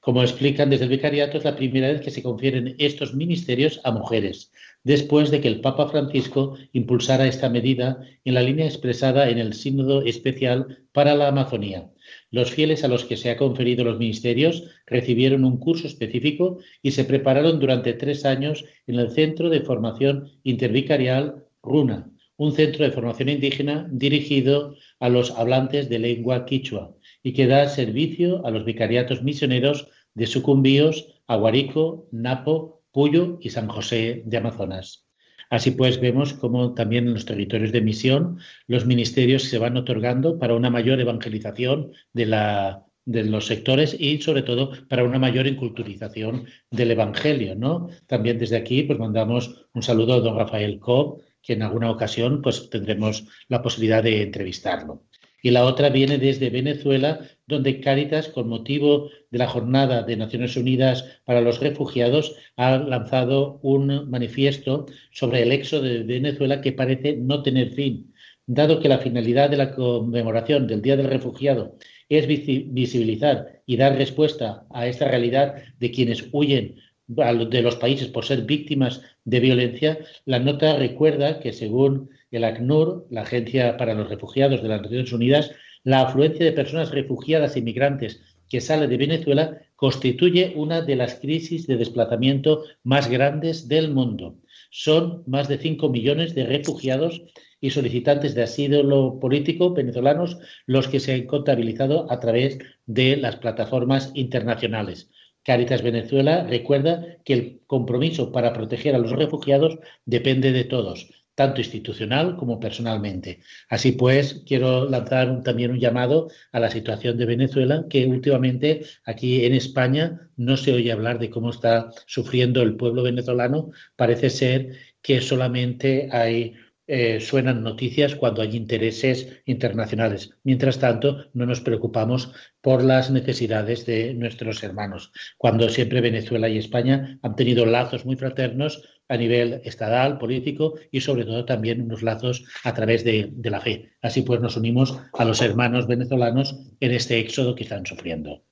Como 0.00 0.22
explican 0.22 0.70
desde 0.70 0.84
el 0.84 0.90
vicariato, 0.90 1.38
es 1.38 1.44
la 1.44 1.56
primera 1.56 1.88
vez 1.88 2.00
que 2.00 2.12
se 2.12 2.22
confieren 2.22 2.76
estos 2.78 3.14
ministerios 3.14 3.80
a 3.82 3.90
mujeres, 3.90 4.52
después 4.84 5.30
de 5.30 5.40
que 5.40 5.48
el 5.48 5.60
Papa 5.60 5.88
Francisco 5.88 6.56
impulsara 6.72 7.26
esta 7.26 7.48
medida 7.48 7.98
en 8.24 8.34
la 8.34 8.42
línea 8.42 8.66
expresada 8.66 9.28
en 9.30 9.38
el 9.38 9.54
Sínodo 9.54 10.02
Especial 10.02 10.84
para 10.92 11.16
la 11.16 11.28
Amazonía. 11.28 11.90
Los 12.30 12.50
fieles 12.50 12.82
a 12.84 12.88
los 12.88 13.04
que 13.04 13.16
se 13.16 13.30
ha 13.30 13.36
conferido 13.36 13.84
los 13.84 13.98
ministerios 13.98 14.64
recibieron 14.86 15.44
un 15.44 15.58
curso 15.58 15.86
específico 15.86 16.58
y 16.82 16.90
se 16.90 17.04
prepararon 17.04 17.60
durante 17.60 17.92
tres 17.92 18.24
años 18.24 18.64
en 18.86 18.96
el 18.96 19.10
Centro 19.10 19.48
de 19.48 19.60
Formación 19.60 20.30
Intervicarial 20.42 21.44
RUNA, 21.62 22.10
un 22.36 22.52
centro 22.52 22.84
de 22.84 22.90
formación 22.90 23.28
indígena 23.28 23.88
dirigido 23.90 24.74
a 25.00 25.08
los 25.08 25.30
hablantes 25.30 25.88
de 25.88 25.98
lengua 25.98 26.44
quichua 26.44 26.94
y 27.22 27.32
que 27.32 27.46
da 27.46 27.68
servicio 27.68 28.44
a 28.44 28.50
los 28.50 28.64
vicariatos 28.64 29.22
misioneros 29.22 29.88
de 30.14 30.26
Sucumbíos, 30.26 31.22
Aguarico, 31.26 32.08
Napo, 32.12 32.82
Puyo 32.92 33.38
y 33.40 33.50
San 33.50 33.68
José 33.68 34.22
de 34.26 34.36
Amazonas. 34.36 35.05
Así 35.50 35.70
pues, 35.72 36.00
vemos 36.00 36.34
cómo 36.34 36.74
también 36.74 37.06
en 37.06 37.14
los 37.14 37.24
territorios 37.24 37.72
de 37.72 37.80
misión 37.80 38.38
los 38.66 38.86
ministerios 38.86 39.44
se 39.44 39.58
van 39.58 39.76
otorgando 39.76 40.38
para 40.38 40.54
una 40.54 40.70
mayor 40.70 41.00
evangelización 41.00 41.92
de, 42.12 42.26
la, 42.26 42.84
de 43.04 43.24
los 43.24 43.46
sectores 43.46 43.96
y 43.98 44.20
sobre 44.20 44.42
todo 44.42 44.72
para 44.88 45.04
una 45.04 45.18
mayor 45.18 45.46
inculturización 45.46 46.46
del 46.70 46.90
Evangelio. 46.90 47.54
¿no? 47.54 47.88
También 48.06 48.38
desde 48.38 48.56
aquí 48.56 48.82
pues 48.82 48.98
mandamos 48.98 49.66
un 49.72 49.82
saludo 49.82 50.14
a 50.14 50.20
don 50.20 50.36
Rafael 50.36 50.78
Cobb, 50.80 51.22
que 51.42 51.52
en 51.52 51.62
alguna 51.62 51.90
ocasión 51.90 52.42
pues 52.42 52.68
tendremos 52.70 53.26
la 53.48 53.62
posibilidad 53.62 54.02
de 54.02 54.22
entrevistarlo 54.22 55.04
y 55.46 55.52
la 55.52 55.64
otra 55.64 55.90
viene 55.90 56.18
desde 56.18 56.50
Venezuela, 56.50 57.20
donde 57.46 57.78
Cáritas, 57.78 58.26
con 58.26 58.48
motivo 58.48 59.10
de 59.30 59.38
la 59.38 59.46
Jornada 59.46 60.02
de 60.02 60.16
Naciones 60.16 60.56
Unidas 60.56 61.20
para 61.24 61.40
los 61.40 61.60
Refugiados, 61.60 62.34
ha 62.56 62.78
lanzado 62.78 63.60
un 63.62 64.10
manifiesto 64.10 64.86
sobre 65.12 65.42
el 65.42 65.52
éxodo 65.52 65.82
de 65.82 66.02
Venezuela 66.02 66.60
que 66.60 66.72
parece 66.72 67.16
no 67.16 67.44
tener 67.44 67.70
fin. 67.74 68.12
Dado 68.44 68.80
que 68.80 68.88
la 68.88 68.98
finalidad 68.98 69.48
de 69.48 69.58
la 69.58 69.72
conmemoración 69.72 70.66
del 70.66 70.82
Día 70.82 70.96
del 70.96 71.10
Refugiado 71.10 71.76
es 72.08 72.26
visibilizar 72.26 73.62
y 73.66 73.76
dar 73.76 73.96
respuesta 73.96 74.66
a 74.70 74.88
esta 74.88 75.06
realidad 75.06 75.62
de 75.78 75.92
quienes 75.92 76.28
huyen 76.32 76.74
de 77.06 77.62
los 77.62 77.76
países 77.76 78.08
por 78.08 78.24
ser 78.24 78.42
víctimas 78.42 79.00
de 79.24 79.38
violencia, 79.38 80.00
la 80.24 80.40
nota 80.40 80.76
recuerda 80.76 81.38
que 81.38 81.52
según 81.52 82.10
el 82.30 82.44
ACNUR, 82.44 83.06
la 83.10 83.22
Agencia 83.22 83.76
para 83.76 83.94
los 83.94 84.08
Refugiados 84.08 84.62
de 84.62 84.68
las 84.68 84.82
Naciones 84.82 85.12
Unidas, 85.12 85.50
la 85.84 86.02
afluencia 86.02 86.44
de 86.44 86.52
personas 86.52 86.90
refugiadas 86.90 87.54
e 87.54 87.60
inmigrantes 87.60 88.20
que 88.48 88.60
sale 88.60 88.86
de 88.86 88.96
Venezuela 88.96 89.60
constituye 89.76 90.52
una 90.56 90.82
de 90.82 90.96
las 90.96 91.16
crisis 91.16 91.66
de 91.66 91.76
desplazamiento 91.76 92.64
más 92.82 93.08
grandes 93.08 93.68
del 93.68 93.90
mundo. 93.92 94.36
Son 94.70 95.22
más 95.26 95.48
de 95.48 95.58
5 95.58 95.88
millones 95.88 96.34
de 96.34 96.46
refugiados 96.46 97.22
y 97.60 97.70
solicitantes 97.70 98.34
de 98.34 98.42
asilo 98.42 99.18
político 99.20 99.72
venezolanos 99.72 100.38
los 100.66 100.88
que 100.88 101.00
se 101.00 101.14
han 101.14 101.26
contabilizado 101.26 102.10
a 102.10 102.20
través 102.20 102.58
de 102.86 103.16
las 103.16 103.36
plataformas 103.36 104.12
internacionales. 104.14 105.10
Caritas 105.42 105.82
Venezuela 105.82 106.44
recuerda 106.44 107.18
que 107.24 107.32
el 107.32 107.60
compromiso 107.66 108.32
para 108.32 108.52
proteger 108.52 108.94
a 108.94 108.98
los 108.98 109.12
refugiados 109.12 109.78
depende 110.04 110.50
de 110.50 110.64
todos, 110.64 111.08
tanto 111.36 111.60
institucional 111.60 112.36
como 112.36 112.58
personalmente. 112.58 113.40
Así 113.68 113.92
pues, 113.92 114.42
quiero 114.46 114.88
lanzar 114.88 115.42
también 115.44 115.70
un 115.70 115.78
llamado 115.78 116.28
a 116.50 116.58
la 116.58 116.70
situación 116.70 117.16
de 117.18 117.26
Venezuela, 117.26 117.84
que 117.88 118.06
últimamente 118.06 118.84
aquí 119.04 119.44
en 119.44 119.54
España 119.54 120.30
no 120.36 120.56
se 120.56 120.72
oye 120.72 120.90
hablar 120.90 121.18
de 121.20 121.30
cómo 121.30 121.50
está 121.50 121.90
sufriendo 122.06 122.62
el 122.62 122.76
pueblo 122.76 123.02
venezolano. 123.02 123.70
Parece 123.96 124.30
ser 124.30 124.72
que 125.02 125.20
solamente 125.20 126.08
hay 126.10 126.54
eh, 126.86 127.20
suenan 127.20 127.62
noticias 127.62 128.14
cuando 128.14 128.42
hay 128.42 128.56
intereses 128.56 129.40
internacionales. 129.44 130.30
Mientras 130.44 130.78
tanto, 130.78 131.26
no 131.34 131.46
nos 131.46 131.60
preocupamos 131.60 132.32
por 132.60 132.82
las 132.82 133.10
necesidades 133.10 133.86
de 133.86 134.14
nuestros 134.14 134.62
hermanos, 134.62 135.12
cuando 135.36 135.68
siempre 135.68 136.00
Venezuela 136.00 136.48
y 136.48 136.58
España 136.58 137.18
han 137.22 137.36
tenido 137.36 137.66
lazos 137.66 138.04
muy 138.04 138.16
fraternos 138.16 138.82
a 139.08 139.16
nivel 139.16 139.60
estatal, 139.64 140.18
político 140.18 140.74
y 140.90 141.00
sobre 141.00 141.24
todo 141.24 141.44
también 141.44 141.82
unos 141.82 142.02
lazos 142.02 142.44
a 142.64 142.74
través 142.74 143.04
de, 143.04 143.30
de 143.32 143.50
la 143.50 143.60
fe. 143.60 143.90
Así 144.02 144.22
pues 144.22 144.40
nos 144.40 144.56
unimos 144.56 144.98
a 145.12 145.24
los 145.24 145.40
hermanos 145.42 145.86
venezolanos 145.86 146.56
en 146.80 146.92
este 146.92 147.18
éxodo 147.18 147.54
que 147.54 147.64
están 147.64 147.86
sufriendo. 147.86 148.42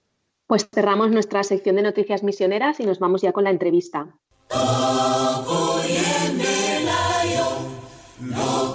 Pues 0.47 0.69
cerramos 0.73 1.11
nuestra 1.11 1.43
sección 1.43 1.76
de 1.76 1.83
noticias 1.83 2.23
misioneras 2.23 2.79
y 2.79 2.85
nos 2.85 2.99
vamos 2.99 3.23
ya 3.23 3.33
con 3.33 3.45
la 3.45 3.50
entrevista. 3.50 4.14
No. 8.31 8.74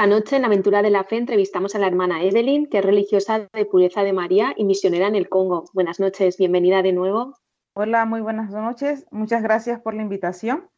Esta 0.00 0.08
noche 0.08 0.36
en 0.36 0.46
Aventura 0.46 0.80
de 0.80 0.88
la 0.88 1.04
Fe 1.04 1.18
entrevistamos 1.18 1.74
a 1.74 1.78
la 1.78 1.86
hermana 1.86 2.22
Evelyn, 2.22 2.70
que 2.70 2.78
es 2.78 2.84
religiosa 2.86 3.50
de 3.52 3.66
Pureza 3.66 4.02
de 4.02 4.14
María 4.14 4.54
y 4.56 4.64
misionera 4.64 5.06
en 5.06 5.14
el 5.14 5.28
Congo. 5.28 5.66
Buenas 5.74 6.00
noches, 6.00 6.38
bienvenida 6.38 6.80
de 6.80 6.94
nuevo. 6.94 7.36
Hola, 7.74 8.06
muy 8.06 8.22
buenas 8.22 8.50
noches. 8.50 9.06
Muchas 9.10 9.42
gracias 9.42 9.78
por 9.78 9.92
la 9.92 10.00
invitación. 10.00 10.70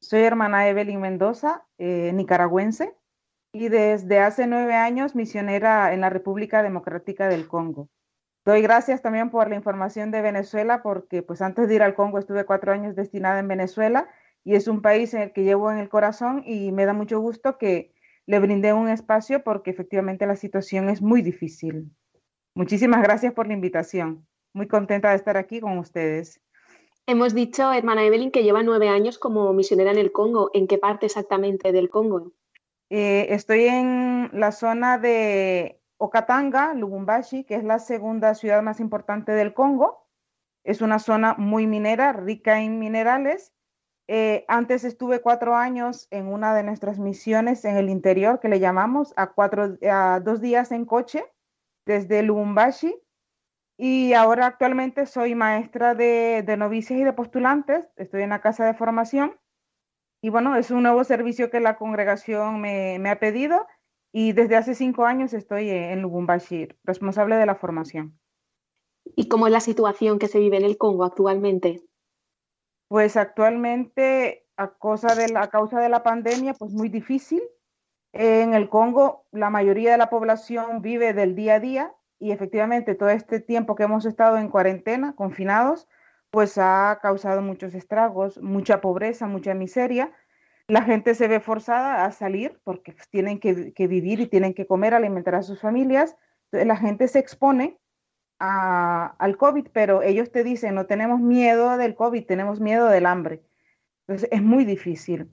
Soy 0.00 0.20
hermana 0.20 0.68
Evelyn 0.68 1.00
Mendoza, 1.00 1.66
eh, 1.78 2.12
nicaragüense, 2.14 2.94
y 3.52 3.68
desde 3.68 4.20
hace 4.20 4.46
nueve 4.46 4.74
años 4.74 5.16
misionera 5.16 5.92
en 5.92 6.00
la 6.00 6.10
República 6.10 6.62
Democrática 6.62 7.26
del 7.28 7.48
Congo. 7.48 7.88
Doy 8.44 8.62
gracias 8.62 9.02
también 9.02 9.30
por 9.30 9.48
la 9.48 9.56
información 9.56 10.12
de 10.12 10.22
Venezuela, 10.22 10.84
porque 10.84 11.24
pues 11.24 11.42
antes 11.42 11.66
de 11.66 11.74
ir 11.74 11.82
al 11.82 11.96
Congo 11.96 12.20
estuve 12.20 12.44
cuatro 12.44 12.70
años 12.70 12.94
destinada 12.94 13.40
en 13.40 13.48
Venezuela 13.48 14.08
y 14.44 14.54
es 14.54 14.68
un 14.68 14.82
país 14.82 15.14
en 15.14 15.22
el 15.22 15.32
que 15.32 15.42
llevo 15.42 15.72
en 15.72 15.78
el 15.78 15.88
corazón 15.88 16.44
y 16.46 16.70
me 16.70 16.86
da 16.86 16.92
mucho 16.92 17.18
gusto 17.18 17.58
que 17.58 17.92
le 18.28 18.38
brindé 18.40 18.74
un 18.74 18.90
espacio 18.90 19.42
porque 19.42 19.70
efectivamente 19.70 20.26
la 20.26 20.36
situación 20.36 20.90
es 20.90 21.00
muy 21.00 21.22
difícil. 21.22 21.90
Muchísimas 22.54 23.02
gracias 23.02 23.32
por 23.32 23.46
la 23.46 23.54
invitación. 23.54 24.26
Muy 24.52 24.68
contenta 24.68 25.08
de 25.08 25.16
estar 25.16 25.38
aquí 25.38 25.60
con 25.60 25.78
ustedes. 25.78 26.38
Hemos 27.06 27.32
dicho, 27.32 27.72
hermana 27.72 28.04
Evelyn, 28.04 28.30
que 28.30 28.42
lleva 28.42 28.62
nueve 28.62 28.90
años 28.90 29.18
como 29.18 29.50
misionera 29.54 29.92
en 29.92 29.96
el 29.96 30.12
Congo. 30.12 30.50
¿En 30.52 30.66
qué 30.66 30.76
parte 30.76 31.06
exactamente 31.06 31.72
del 31.72 31.88
Congo? 31.88 32.32
Eh, 32.90 33.28
estoy 33.30 33.64
en 33.64 34.28
la 34.34 34.52
zona 34.52 34.98
de 34.98 35.80
Okatanga, 35.96 36.74
Lubumbashi, 36.74 37.44
que 37.44 37.54
es 37.54 37.64
la 37.64 37.78
segunda 37.78 38.34
ciudad 38.34 38.60
más 38.62 38.78
importante 38.78 39.32
del 39.32 39.54
Congo. 39.54 40.06
Es 40.64 40.82
una 40.82 40.98
zona 40.98 41.34
muy 41.38 41.66
minera, 41.66 42.12
rica 42.12 42.60
en 42.60 42.78
minerales 42.78 43.54
eh, 44.10 44.46
antes 44.48 44.84
estuve 44.84 45.20
cuatro 45.20 45.54
años 45.54 46.08
en 46.10 46.28
una 46.28 46.54
de 46.54 46.62
nuestras 46.62 46.98
misiones 46.98 47.66
en 47.66 47.76
el 47.76 47.90
interior, 47.90 48.40
que 48.40 48.48
le 48.48 48.58
llamamos, 48.58 49.12
a, 49.16 49.32
cuatro, 49.32 49.76
a 49.82 50.20
dos 50.20 50.40
días 50.40 50.72
en 50.72 50.86
coche 50.86 51.24
desde 51.84 52.22
Lubumbashi. 52.22 52.98
Y 53.76 54.14
ahora 54.14 54.46
actualmente 54.46 55.04
soy 55.06 55.34
maestra 55.34 55.94
de, 55.94 56.42
novicias 56.58 56.98
y 56.98 57.04
de 57.04 57.12
postulantes. 57.12 57.84
Estoy 57.96 58.22
en 58.22 58.30
la 58.30 58.40
casa 58.40 58.64
de 58.64 58.74
formación. 58.74 59.38
Y 60.22 60.30
bueno, 60.30 60.56
es 60.56 60.70
un 60.70 60.82
nuevo 60.82 61.04
servicio 61.04 61.50
que 61.50 61.60
la 61.60 61.76
congregación 61.76 62.62
me, 62.62 62.98
me 62.98 63.10
ha 63.10 63.20
pedido. 63.20 63.66
Y 64.10 64.32
desde 64.32 64.56
hace 64.56 64.74
cinco 64.74 65.04
años 65.04 65.34
estoy 65.34 65.68
en 65.68 66.00
Lubumbashi, 66.00 66.68
responsable 66.82 67.36
de 67.36 67.46
la 67.46 67.54
formación. 67.54 68.18
¿Y 69.04 69.28
cómo 69.28 69.46
es 69.46 69.52
la 69.52 69.60
situación 69.60 70.18
que 70.18 70.28
se 70.28 70.38
vive 70.38 70.56
en 70.56 70.64
el 70.64 70.78
Congo 70.78 71.04
actualmente? 71.04 71.82
Pues 72.88 73.16
actualmente, 73.16 74.46
a, 74.56 74.78
causa 74.78 75.14
de 75.14 75.88
la, 75.88 76.02
pandemia, 76.02 76.54
pues 76.54 76.72
muy 76.72 76.88
difícil. 76.88 77.42
En 78.12 78.54
el 78.54 78.70
Congo, 78.70 79.26
la 79.30 79.50
mayoría 79.50 79.92
de 79.92 79.98
la 79.98 80.08
población 80.08 80.80
vive 80.80 81.12
del 81.12 81.34
día 81.34 81.56
a 81.56 81.60
día 81.60 81.94
y 82.18 82.32
efectivamente 82.32 82.94
todo 82.94 83.10
este 83.10 83.40
tiempo 83.40 83.74
que 83.74 83.84
hemos 83.84 84.06
estado 84.06 84.38
en 84.38 84.48
cuarentena, 84.48 85.14
confinados, 85.14 85.86
pues 86.30 86.56
ha 86.58 86.98
causado 87.02 87.42
muchos 87.42 87.74
estragos, 87.74 88.40
mucha 88.42 88.80
pobreza, 88.80 89.26
mucha 89.26 89.54
miseria. 89.54 90.10
La 90.66 90.82
gente 90.82 91.14
se 91.14 91.28
ve 91.28 91.40
forzada 91.40 92.04
a 92.06 92.12
salir 92.12 92.58
porque 92.64 92.92
pues, 92.92 93.08
tienen 93.08 93.38
que, 93.38 93.72
que, 93.74 93.86
vivir 93.86 94.20
y 94.20 94.26
tienen 94.26 94.54
que 94.54 94.66
comer, 94.66 94.94
alimentar 94.94 95.34
a 95.34 95.42
sus 95.42 95.60
familias. 95.60 96.16
Entonces, 96.46 96.66
la 96.66 96.76
gente 96.76 97.08
se 97.08 97.18
expone 97.18 97.78
al 98.38 99.36
COVID, 99.36 99.68
pero 99.72 100.02
ellos 100.02 100.30
te 100.30 100.44
dicen, 100.44 100.74
no 100.74 100.86
tenemos 100.86 101.20
miedo 101.20 101.76
del 101.76 101.94
COVID, 101.94 102.24
tenemos 102.24 102.60
miedo 102.60 102.86
del 102.86 103.06
hambre. 103.06 103.42
Entonces 104.06 104.28
es 104.32 104.42
muy 104.42 104.64
difícil. 104.64 105.28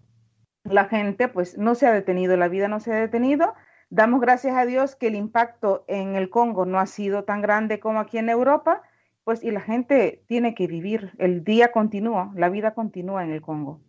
La 0.64 0.86
gente 0.86 1.28
pues 1.28 1.58
no 1.58 1.76
se 1.76 1.88
ha 1.88 1.92
detenido, 1.92 2.36
la 2.38 2.48
vida 2.48 2.68
no 2.68 2.80
se 2.80 2.92
ha 2.92 2.96
detenido. 2.96 3.54
Damos 3.90 4.20
gracias 4.20 4.56
a 4.58 4.66
Dios 4.66 4.96
que 4.96 5.08
el 5.08 5.16
impacto 5.16 5.86
en 5.88 6.16
el 6.16 6.30
Congo 6.30 6.66
no 6.66 6.80
ha 6.80 6.88
sido 6.88 7.24
tan 7.24 7.42
grande 7.42 7.80
como 7.80 8.00
aquí 8.00 8.18
en 8.18 8.30
Europa, 8.30 8.82
pues 9.24 9.44
y 9.44 9.52
la 9.52 9.62
gente 9.62 10.24
tiene 10.28 10.56
que 10.56 10.68
vivir, 10.68 11.14
el 11.20 11.44
día 11.44 11.72
continúa, 11.72 12.32
la 12.36 12.50
vida 12.50 12.74
continúa 12.74 13.24
en 13.24 13.32
el 13.32 13.42
Congo. 13.42 13.82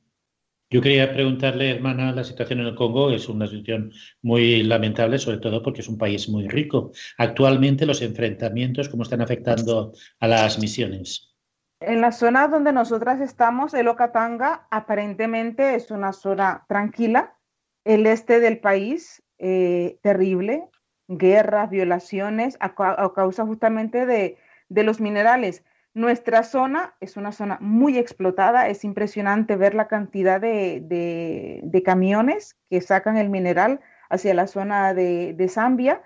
Yo 0.69 0.83
quería 0.83 1.13
preguntarle, 1.13 1.71
hermana, 1.71 2.11
la 2.11 2.25
situación 2.25 2.59
en 2.59 2.67
el 2.67 2.75
Congo 2.75 3.11
es 3.11 3.29
una 3.29 3.47
situación 3.47 3.93
muy 4.23 4.65
lamentable, 4.65 5.19
sobre 5.19 5.39
todo 5.39 5.63
porque 5.63 5.81
es 5.81 5.89
un 5.89 5.97
país 5.97 6.29
muy 6.29 6.49
rico. 6.49 6.91
Actualmente 7.19 7.87
los 7.87 8.03
enfrentamientos, 8.03 8.89
¿cómo 8.89 9.05
están 9.05 9.21
afectando 9.21 9.93
a 10.19 10.27
las 10.27 10.59
misiones? 10.59 11.37
En 11.79 12.01
la 12.01 12.11
zona 12.11 12.49
donde 12.49 12.73
nosotras 12.73 13.21
estamos, 13.21 13.75
el 13.75 13.87
Okatanga, 13.87 14.67
aparentemente 14.71 15.77
es 15.77 15.93
una 15.93 16.13
zona 16.13 16.65
tranquila. 16.69 17.37
El 17.85 18.05
este 18.07 18.41
del 18.41 18.59
país, 18.59 19.23
eh, 19.39 19.99
terrible, 20.03 20.69
guerras, 21.07 21.71
violaciones, 21.71 22.57
a, 22.59 22.75
causa 23.15 23.47
justamente 23.47 24.05
de, 24.05 24.37
de 24.69 24.83
los 24.83 25.01
minerales. 25.01 25.63
Nuestra 25.97 26.43
zona 26.43 26.95
es 27.01 27.17
una 27.17 27.33
zona 27.33 27.57
muy 27.63 27.97
explotada, 27.97 28.69
es 28.69 28.85
impresionante 28.85 29.57
ver 29.57 29.75
la 29.75 29.89
cantidad 29.89 30.39
de, 30.39 31.83
camiones 31.87 32.55
que 32.69 32.83
sacan 32.83 33.17
el 33.17 33.31
mineral 33.31 33.81
hacia 34.11 34.35
la 34.35 34.47
zona 34.47 34.93
de, 34.93 35.49
Zambia. 35.49 36.03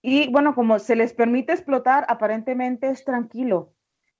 Y 0.00 0.30
bueno, 0.30 0.54
como 0.54 0.78
se 0.78 0.94
les 0.94 1.12
permite 1.12 1.54
explotar, 1.54 2.06
aparentemente 2.08 2.88
es 2.88 3.04
tranquilo, 3.04 3.74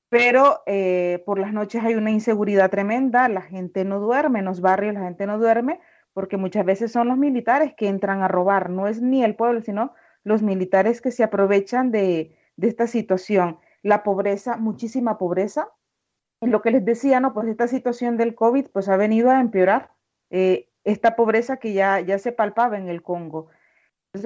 pero 0.08 0.64
eh, 0.66 1.22
por 1.24 1.38
las 1.38 1.52
noches 1.52 1.84
hay 1.84 1.94
una 1.94 2.10
inseguridad 2.10 2.68
tremenda, 2.68 3.28
la 3.28 3.42
gente 3.42 3.84
no 3.84 4.00
duerme, 4.00 4.40
en 4.40 4.46
los 4.46 4.60
barrios 4.60 4.94
la 4.94 5.04
gente 5.04 5.24
no 5.28 5.38
duerme, 5.38 5.78
porque 6.14 6.36
muchas 6.36 6.64
veces 6.64 6.90
son 6.90 7.06
los 7.06 7.16
militares 7.16 7.74
que 7.76 7.86
entran 7.86 8.22
a 8.22 8.28
robar, 8.28 8.70
no 8.70 8.88
es 8.88 9.00
ni 9.00 9.22
el 9.22 9.36
pueblo, 9.36 9.60
sino 9.60 9.94
los 10.24 10.42
militares 10.42 11.00
que 11.00 11.12
se 11.12 11.22
aprovechan 11.22 11.92
de, 11.92 12.36
de 12.56 12.66
esta 12.66 12.88
situación 12.88 13.60
la 13.86 14.02
pobreza, 14.02 14.56
muchísima 14.56 15.16
pobreza. 15.16 15.68
En 16.40 16.50
lo 16.50 16.60
que 16.60 16.70
les 16.70 16.84
decía, 16.84 17.20
¿no? 17.20 17.32
Pues 17.32 17.48
esta 17.48 17.68
situación 17.68 18.16
del 18.16 18.34
COVID 18.34 18.66
pues 18.72 18.88
ha 18.88 18.96
venido 18.96 19.30
a 19.30 19.40
empeorar 19.40 19.92
eh, 20.30 20.68
esta 20.84 21.16
pobreza 21.16 21.56
que 21.58 21.72
ya, 21.72 22.00
ya 22.00 22.18
se 22.18 22.32
palpaba 22.32 22.76
en 22.76 22.88
el 22.88 23.02
Congo. 23.02 23.48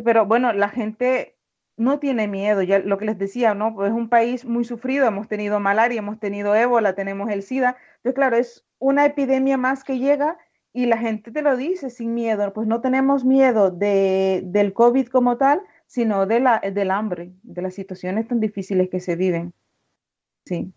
pero 0.04 0.26
bueno, 0.26 0.52
la 0.52 0.68
gente 0.68 1.36
no 1.76 1.98
tiene 1.98 2.26
miedo, 2.28 2.62
ya 2.62 2.78
lo 2.78 2.98
que 2.98 3.06
les 3.06 3.18
decía, 3.18 3.54
¿no? 3.54 3.74
Pues 3.74 3.90
es 3.90 3.96
un 3.96 4.08
país 4.08 4.44
muy 4.44 4.64
sufrido, 4.64 5.06
hemos 5.06 5.28
tenido 5.28 5.60
malaria, 5.60 5.98
hemos 5.98 6.18
tenido 6.18 6.54
ébola, 6.54 6.94
tenemos 6.94 7.30
el 7.30 7.42
SIDA. 7.42 7.76
Entonces, 7.96 8.14
claro, 8.14 8.36
es 8.36 8.66
una 8.78 9.06
epidemia 9.06 9.56
más 9.56 9.84
que 9.84 9.98
llega 9.98 10.36
y 10.72 10.86
la 10.86 10.98
gente 10.98 11.30
te 11.32 11.42
lo 11.42 11.56
dice 11.56 11.90
sin 11.90 12.14
miedo, 12.14 12.52
pues 12.52 12.66
no 12.66 12.80
tenemos 12.80 13.24
miedo 13.24 13.70
de, 13.70 14.42
del 14.44 14.72
COVID 14.72 15.08
como 15.08 15.36
tal, 15.36 15.62
sino 15.90 16.24
de 16.24 16.38
la, 16.38 16.60
del 16.60 16.92
hambre, 16.92 17.32
de 17.42 17.62
las 17.62 17.74
situaciones 17.74 18.28
tan 18.28 18.38
difíciles 18.38 18.88
que 18.88 19.00
se 19.00 19.16
viven. 19.16 19.52
Sí. 20.44 20.72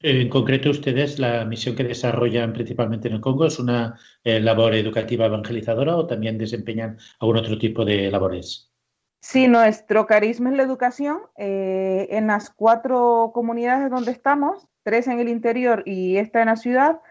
En 0.00 0.30
concreto, 0.30 0.70
ustedes, 0.70 1.18
la 1.18 1.44
misión 1.44 1.76
que 1.76 1.84
desarrollan 1.84 2.54
principalmente 2.54 3.08
en 3.08 3.14
el 3.16 3.20
Congo 3.20 3.44
es 3.44 3.58
una 3.58 4.00
eh, 4.24 4.40
labor 4.40 4.74
educativa 4.74 5.26
evangelizadora 5.26 5.94
o 5.96 6.06
también 6.06 6.38
desempeñan 6.38 6.96
algún 7.20 7.36
otro 7.36 7.58
tipo 7.58 7.84
de 7.84 8.10
labores? 8.10 8.72
Sí, 9.20 9.46
nuestro 9.46 10.06
carisma 10.06 10.48
es 10.48 10.56
la 10.56 10.62
educación. 10.62 11.18
Eh, 11.36 12.08
en 12.10 12.28
las 12.28 12.48
cuatro 12.48 13.30
comunidades 13.34 13.90
donde 13.90 14.12
estamos, 14.12 14.66
tres 14.84 15.06
en 15.06 15.20
el 15.20 15.28
interior 15.28 15.82
y 15.84 16.16
esta 16.16 16.40
en 16.40 16.46
la 16.46 16.56
ciudad, 16.56 17.02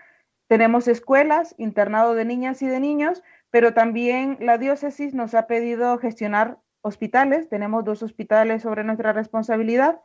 tenemos 0.47 0.88
escuelas, 0.88 1.54
internado 1.60 2.15
de 2.15 2.26
niñas 2.26 2.63
y 2.63 2.67
de 2.67 2.80
niños, 2.80 3.21
pero 3.52 3.76
también 3.76 4.39
la 4.41 4.58
diócesis 4.58 5.13
nos 5.13 5.36
ha 5.36 5.45
pedido 5.45 5.99
gestionar 5.99 6.58
hospitales, 6.84 7.50
tenemos 7.50 7.84
dos 7.84 8.04
hospitales 8.04 8.62
sobre 8.62 8.84
nuestra 8.84 9.13
responsabilidad 9.13 10.02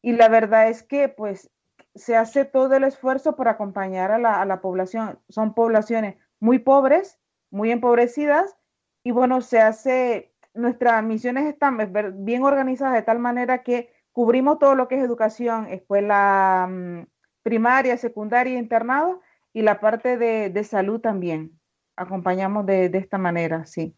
y 0.00 0.12
la 0.12 0.28
verdad 0.28 0.68
es 0.68 0.82
que 0.82 1.08
pues 1.08 1.50
se 1.94 2.16
hace 2.16 2.44
todo 2.44 2.74
el 2.76 2.84
esfuerzo 2.84 3.36
por 3.36 3.48
acompañar 3.48 4.12
a 4.12 4.18
la, 4.18 4.60
población. 4.60 5.18
Son 5.28 5.54
poblaciones 5.54 6.16
muy 6.38 6.60
pobres, 6.60 7.18
muy 7.50 7.72
empobrecidas 7.72 8.56
y 9.02 9.10
bueno, 9.10 9.40
se 9.40 9.60
hace, 9.60 10.32
nuestras 10.54 11.02
misiones 11.02 11.46
están 11.46 11.78
bien 12.24 12.44
organizadas 12.44 12.94
de 12.94 13.02
tal 13.02 13.18
manera 13.18 13.64
que 13.64 13.92
cubrimos 14.12 14.60
todo 14.60 14.76
lo 14.76 14.86
que 14.86 14.96
es 14.96 15.04
educación, 15.04 15.66
escuela 15.66 16.68
mm, 16.70 17.06
primaria, 17.42 17.96
secundaria, 17.96 18.58
internado 18.58 19.20
y 19.52 19.62
la 19.62 19.80
parte 19.80 20.16
de, 20.16 20.64
salud 20.64 21.00
también. 21.00 21.58
Acompañamos 21.96 22.66
de, 22.66 22.88
de 22.88 22.98
esta 22.98 23.18
manera, 23.18 23.66
sí 23.66 23.96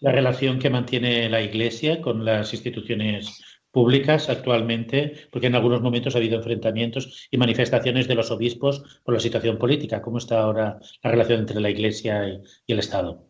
la 0.00 0.12
relación 0.12 0.58
que 0.58 0.70
mantiene 0.70 1.28
la 1.28 1.40
Iglesia 1.40 2.00
con 2.00 2.24
las 2.24 2.52
instituciones 2.52 3.42
públicas 3.70 4.28
actualmente, 4.28 5.28
porque 5.30 5.48
en 5.48 5.54
algunos 5.54 5.82
momentos 5.82 6.14
ha 6.14 6.18
habido 6.18 6.36
enfrentamientos 6.36 7.28
y 7.30 7.38
manifestaciones 7.38 8.08
de 8.08 8.14
los 8.14 8.30
obispos 8.30 9.00
por 9.04 9.14
la 9.14 9.20
situación 9.20 9.58
política. 9.58 10.02
¿Cómo 10.02 10.18
está 10.18 10.40
ahora 10.40 10.78
la 11.02 11.10
relación 11.10 11.40
entre 11.40 11.60
la 11.60 11.70
Iglesia 11.70 12.28
y, 12.28 12.72
el 12.72 12.78
Estado? 12.78 13.26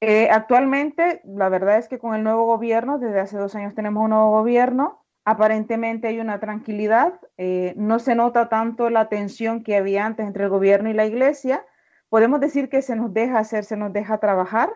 Eh, 0.00 0.28
actualmente, 0.30 1.20
la 1.24 1.48
verdad 1.50 1.78
es 1.78 1.88
que 1.88 1.98
con 1.98 2.14
el 2.14 2.22
nuevo 2.22 2.46
gobierno, 2.46 2.98
desde 2.98 3.20
hace 3.20 3.36
dos 3.36 3.54
años 3.54 3.74
tenemos 3.74 4.02
un 4.02 4.10
nuevo 4.10 4.30
gobierno, 4.30 5.04
aparentemente 5.26 6.08
hay 6.08 6.20
una 6.20 6.40
tranquilidad, 6.40 7.20
eh, 7.36 7.74
no 7.76 7.98
se 7.98 8.14
nota 8.14 8.48
tanto 8.48 8.88
la 8.88 9.10
tensión 9.10 9.62
que 9.62 9.76
había 9.76 10.06
antes 10.06 10.26
entre 10.26 10.44
el 10.44 10.50
gobierno 10.50 10.88
y 10.88 10.94
la 10.94 11.04
Iglesia. 11.04 11.66
Podemos 12.08 12.40
decir 12.40 12.70
que 12.70 12.80
se 12.80 12.96
nos 12.96 13.12
deja 13.12 13.38
hacer, 13.38 13.64
se 13.64 13.76
nos 13.76 13.92
deja 13.92 14.18
trabajar 14.18 14.70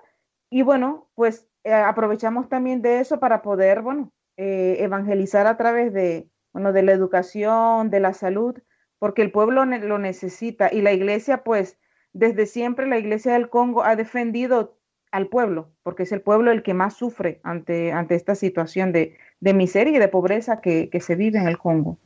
y 0.55 0.63
bueno, 0.63 1.09
pues 1.17 1.49
eh, 1.65 1.73
aprovechamos 1.73 2.49
también 2.49 2.81
de 2.81 3.01
eso 3.01 3.19
para 3.19 3.43
poder, 3.43 3.83
bueno, 3.83 4.13
eh, 4.37 4.77
evangelizar 4.79 5.49
a 5.49 5.57
través 5.57 5.93
de, 5.93 6.29
bueno, 6.53 6.73
de 6.73 6.85
la 6.85 6.93
educación, 6.93 7.91
de 7.91 7.99
la 7.99 8.13
salud, 8.13 8.55
porque 9.01 9.23
el 9.23 9.33
pueblo 9.33 9.65
lo 9.65 9.99
necesita 9.99 10.73
y 10.73 10.81
la 10.81 10.93
iglesia, 10.93 11.43
pues, 11.43 11.77
desde 12.13 12.47
siempre 12.47 12.87
la 12.87 12.99
iglesia 12.99 13.33
del 13.33 13.49
Congo 13.49 13.83
ha 13.83 13.97
defendido 13.97 14.79
al 15.11 15.27
pueblo, 15.27 15.73
porque 15.83 16.05
es 16.05 16.13
el 16.13 16.21
pueblo 16.21 16.53
el 16.53 16.63
que 16.63 16.73
más 16.73 16.95
sufre 16.95 17.41
ante, 17.43 17.91
ante 17.91 18.15
esta 18.15 18.37
situación 18.37 18.93
de, 18.93 19.17
miseria 19.41 19.97
y 19.97 19.99
de 19.99 20.07
pobreza 20.07 20.61
que, 20.61 20.89
se 21.01 21.17
vive 21.17 21.41
en 21.41 21.49
el 21.49 21.59
Congo. 21.59 21.99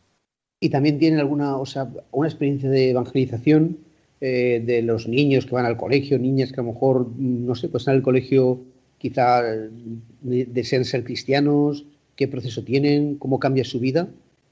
Y 0.59 0.71
también 0.71 0.99
tienen 0.99 1.21
alguna, 1.21 1.59
o 1.59 1.67
sea, 1.67 1.87
una 2.13 2.29
experiencia 2.29 2.71
de 2.71 2.93
evangelización 2.93 3.77
eh, 4.21 4.63
de 4.65 4.83
los 4.83 5.07
niños 5.07 5.47
que 5.47 5.55
van 5.55 5.67
al 5.67 5.77
colegio, 5.77 6.19
niñas 6.19 6.53
que 6.53 6.61
a 6.61 6.65
lo 6.65 6.73
mejor, 6.73 7.09
no 7.17 7.55
sé, 7.55 7.69
pues 7.69 7.87
en 7.87 7.95
el 7.95 8.03
colegio 8.03 8.61
quizá 8.99 9.43
desean 10.23 10.85
ser 10.85 11.05
cristianos, 11.05 11.87
qué 12.17 12.27
proceso 12.27 12.65
tienen, 12.65 13.17
cómo 13.17 13.39
cambia 13.39 13.65
su 13.65 13.79
vida, 13.79 14.09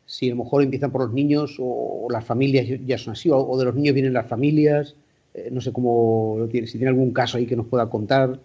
si 0.06 0.28
a 0.28 0.34
lo 0.34 0.44
mejor 0.44 0.62
empiezan 0.62 0.92
por 0.92 1.02
los 1.02 1.12
niños 1.12 1.56
o, 1.58 2.06
las 2.10 2.24
familias 2.24 2.66
ya 2.86 2.96
son 2.96 3.12
así, 3.12 3.28
o, 3.32 3.58
de 3.58 3.64
los 3.64 3.74
niños 3.74 3.94
vienen 3.94 4.12
las 4.12 4.28
familias, 4.28 4.94
eh, 5.34 5.48
no 5.50 5.60
sé 5.60 5.72
cómo 5.72 6.36
lo 6.38 6.48
tiene, 6.48 6.68
si 6.68 6.78
tiene 6.78 6.90
algún 6.90 7.12
caso 7.12 7.36
ahí 7.36 7.46
que 7.46 7.56
nos 7.56 7.66
pueda 7.66 7.90
contar. 7.90 8.38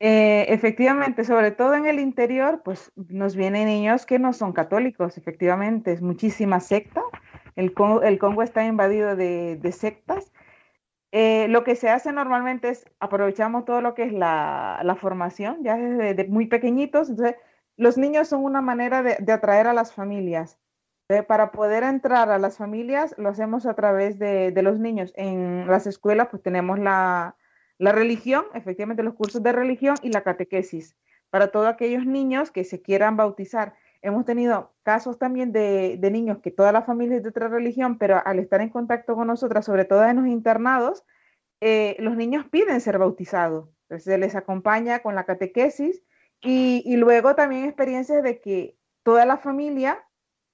Eh, 0.00 0.46
efectivamente, 0.48 1.24
sobre 1.24 1.50
todo 1.50 1.74
en 1.74 1.86
el 1.86 1.98
interior, 1.98 2.62
pues 2.64 2.92
nos 2.94 3.34
vienen 3.34 3.66
niños 3.66 4.06
que 4.06 4.20
no 4.20 4.32
son 4.32 4.52
católicos, 4.52 5.18
efectivamente, 5.18 5.92
es 5.92 6.02
muchísima 6.02 6.60
secta. 6.60 7.02
El 7.58 7.74
Congo, 7.74 8.42
está 8.42 8.64
invadido 8.64 9.16
de, 9.16 9.72
sectas. 9.72 10.32
Eh, 11.12 11.48
lo 11.48 11.64
que 11.64 11.74
se 11.74 11.88
hace 11.88 12.12
normalmente 12.12 12.68
es 12.68 12.84
aprovechamos 13.00 13.64
todo 13.64 13.80
lo 13.80 13.94
que 13.94 14.04
es 14.04 14.12
la, 14.12 14.96
formación, 15.00 15.62
ya 15.62 15.76
desde 15.76 16.26
muy 16.28 16.46
pequeñitos. 16.46 17.10
Entonces, 17.10 17.36
los 17.76 17.98
niños 17.98 18.28
son 18.28 18.44
una 18.44 18.60
manera 18.62 19.02
de 19.02 19.32
atraer 19.32 19.66
a 19.66 19.72
las 19.72 19.92
familias 19.92 20.58
para 21.26 21.52
poder 21.52 21.84
entrar 21.84 22.30
a 22.30 22.38
las 22.38 22.58
familias 22.58 23.14
lo 23.16 23.30
hacemos 23.30 23.64
a 23.64 23.72
través 23.74 24.18
de, 24.18 24.52
los 24.62 24.78
niños. 24.78 25.12
En 25.16 25.66
las 25.66 25.86
escuelas 25.86 26.28
pues 26.30 26.42
tenemos 26.42 26.78
la, 26.78 27.34
religión, 27.78 28.44
efectivamente 28.52 29.02
los 29.02 29.14
cursos 29.14 29.42
de 29.42 29.52
religión 29.52 29.96
y 30.02 30.10
la 30.10 30.22
catequesis 30.22 30.96
para 31.30 31.48
todos 31.48 31.66
aquellos 31.66 32.04
niños 32.04 32.50
que 32.50 32.62
se 32.64 32.82
quieran 32.82 33.16
bautizar. 33.16 33.74
Hemos 34.02 34.24
tenido 34.24 34.74
casos 34.82 35.18
también 35.18 35.52
de, 35.52 35.98
niños 36.10 36.38
que 36.38 36.50
toda 36.50 36.72
la 36.72 36.82
familia 36.82 37.16
es 37.16 37.22
de 37.22 37.30
otra 37.30 37.48
religión, 37.48 37.98
pero 37.98 38.22
al 38.24 38.38
estar 38.38 38.60
en 38.60 38.70
contacto 38.70 39.14
con 39.14 39.26
nosotras, 39.26 39.64
sobre 39.64 39.84
todo 39.84 40.04
en 40.04 40.16
los 40.16 40.26
internados, 40.26 41.04
eh, 41.60 41.96
los 41.98 42.16
niños 42.16 42.46
piden 42.50 42.80
ser 42.80 42.98
bautizados. 42.98 43.68
Entonces 43.82 44.04
se 44.04 44.18
les 44.18 44.34
acompaña 44.34 45.00
con 45.00 45.14
la 45.14 45.24
catequesis 45.24 46.02
y, 46.40 46.82
y 46.84 46.96
luego 46.96 47.34
también 47.34 47.64
experiencias 47.64 48.22
de 48.22 48.40
que 48.40 48.76
toda 49.02 49.26
la 49.26 49.38
familia 49.38 50.04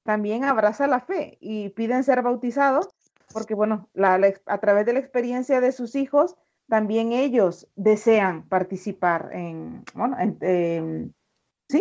también 0.04 0.44
abraza 0.44 0.86
la 0.86 1.00
fe 1.00 1.36
y 1.40 1.70
piden 1.70 2.04
ser 2.04 2.22
bautizados 2.22 2.88
porque, 3.34 3.54
bueno, 3.54 3.88
a 4.46 4.58
través 4.58 4.86
de 4.86 4.92
la 4.92 5.00
experiencia 5.00 5.60
de 5.60 5.72
sus 5.72 5.96
hijos, 5.96 6.36
también 6.68 7.12
ellos 7.12 7.68
desean 7.74 8.48
participar 8.48 9.30
en, 9.32 9.84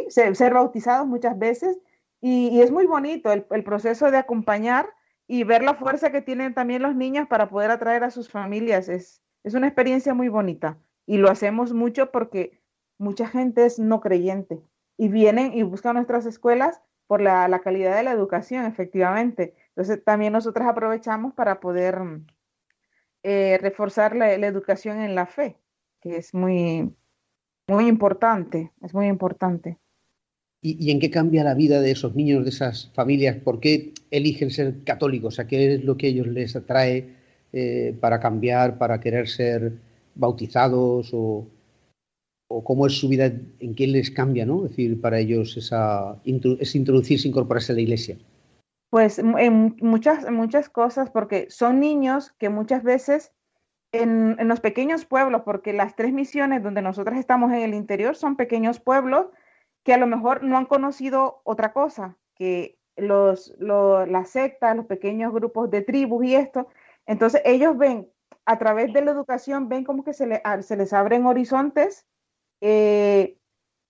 sí, 0.10 0.34
ser, 0.34 0.54
bautizados 0.54 1.08
muchas 1.08 1.38
veces 1.38 1.78
y, 2.22 2.62
es 2.62 2.72
muy 2.72 2.86
bonito 2.86 3.32
el, 3.32 3.64
proceso 3.64 4.10
de 4.12 4.18
acompañar 4.18 4.90
y 5.28 5.44
ver 5.44 5.64
la 5.64 5.76
fuerza 5.76 6.12
que 6.12 6.22
tienen 6.22 6.54
también 6.54 6.82
los 6.82 6.96
niños 6.96 7.28
para 7.28 7.50
poder 7.50 7.72
atraer 7.72 8.04
a 8.04 8.12
sus 8.12 8.30
familias. 8.30 8.90
Es, 8.90 9.22
es 9.44 9.54
una 9.54 9.68
experiencia 9.68 10.14
muy 10.14 10.30
bonita 10.30 10.78
y 11.06 11.18
lo 11.18 11.30
hacemos 11.30 11.74
mucho 11.74 12.12
porque 12.12 12.62
mucha 12.98 13.28
gente 13.28 13.66
es 13.66 13.80
no 13.80 14.02
creyente 14.02 14.62
y 14.98 15.10
vienen 15.10 15.54
y 15.54 15.64
buscan 15.64 15.96
nuestras 15.96 16.26
escuelas 16.26 16.82
por 17.08 17.22
la, 17.22 17.60
calidad 17.60 17.96
de 17.96 18.04
la 18.04 18.12
educación, 18.12 18.66
efectivamente. 18.66 19.54
Entonces, 19.70 20.04
también 20.04 20.34
nosotros 20.34 20.68
aprovechamos 20.68 21.34
para 21.34 21.60
poder 21.60 22.00
eh, 23.24 23.58
reforzar 23.62 24.16
la, 24.16 24.34
educación 24.34 25.02
en 25.02 25.16
la 25.16 25.26
fe, 25.26 25.60
que 26.02 26.18
es 26.18 26.34
muy, 26.34 26.96
muy 27.68 27.88
importante, 27.88 28.72
es 28.82 28.94
muy 28.94 29.08
importante. 29.08 29.80
¿Y, 30.66 30.92
en 30.92 31.02
qué 31.02 31.12
cambia 31.12 31.44
la 31.44 31.56
vida 31.56 31.82
de 31.82 31.92
esos 31.92 32.16
niños, 32.16 32.46
de 32.46 32.50
esas 32.50 32.90
familias? 32.94 33.36
¿Por 33.36 33.60
qué 33.60 33.92
eligen 34.12 34.50
ser 34.50 34.82
católicos? 34.86 35.38
¿A 35.38 35.46
qué 35.46 35.74
es 35.74 35.84
lo 35.84 35.98
que 35.98 36.08
ellos 36.08 36.26
les 36.26 36.56
atrae 36.56 37.10
eh, 37.52 37.94
para 38.00 38.22
cambiar, 38.22 38.78
para 38.78 39.02
querer 39.02 39.28
ser 39.28 39.74
bautizados 40.16 41.10
o, 41.12 41.46
cómo 42.48 42.88
es 42.88 42.94
su 42.94 43.10
vida, 43.10 43.26
en 43.60 43.76
qué 43.76 43.88
les 43.88 44.10
cambia, 44.10 44.46
¿no? 44.46 44.64
Es 44.64 44.70
decir, 44.70 45.02
para 45.02 45.20
ellos 45.20 45.58
esa, 45.58 46.16
es 46.24 46.76
introducirse, 46.76 47.28
incorporarse 47.28 47.74
a 47.74 47.76
la 47.76 47.82
iglesia. 47.82 48.16
Pues 48.90 49.20
en 49.20 49.76
muchas, 49.82 50.30
muchas 50.32 50.70
cosas, 50.70 51.10
porque 51.10 51.48
son 51.50 51.80
niños 51.82 52.32
que 52.38 52.50
muchas 52.50 52.84
veces 52.84 53.34
en, 53.92 54.38
en, 54.40 54.48
los 54.48 54.62
pequeños 54.62 55.04
pueblos, 55.06 55.42
porque 55.44 55.74
las 55.74 55.96
tres 55.96 56.14
misiones 56.14 56.64
donde 56.64 56.84
nosotros 56.84 57.18
estamos 57.18 57.52
en 57.52 57.64
el 57.64 57.74
interior 57.74 58.16
son 58.16 58.38
pequeños 58.38 58.80
pueblos 58.80 59.26
que 59.84 59.94
a 59.94 59.98
lo 59.98 60.08
mejor 60.08 60.44
no 60.44 60.58
han 60.58 60.66
conocido 60.66 61.42
otra 61.44 61.74
cosa 61.74 62.18
que 62.36 62.80
los, 62.96 63.54
los, 63.60 64.08
las 64.08 64.30
sectas, 64.30 64.76
los 64.76 64.86
pequeños 64.86 65.34
grupos 65.34 65.70
de 65.70 65.82
tribus 65.82 66.26
y 66.26 66.36
esto. 66.36 66.68
Entonces 67.06 67.42
ellos 67.46 67.78
ven, 67.78 68.10
a 68.46 68.58
través 68.60 68.94
de 68.94 69.02
la 69.02 69.12
educación, 69.12 69.70
ven 69.70 69.84
como 69.84 70.04
que 70.04 70.14
se, 70.14 70.42
se 70.62 70.78
les 70.78 70.94
abren 70.94 71.26
horizontes 71.26 72.06
eh, 72.66 73.38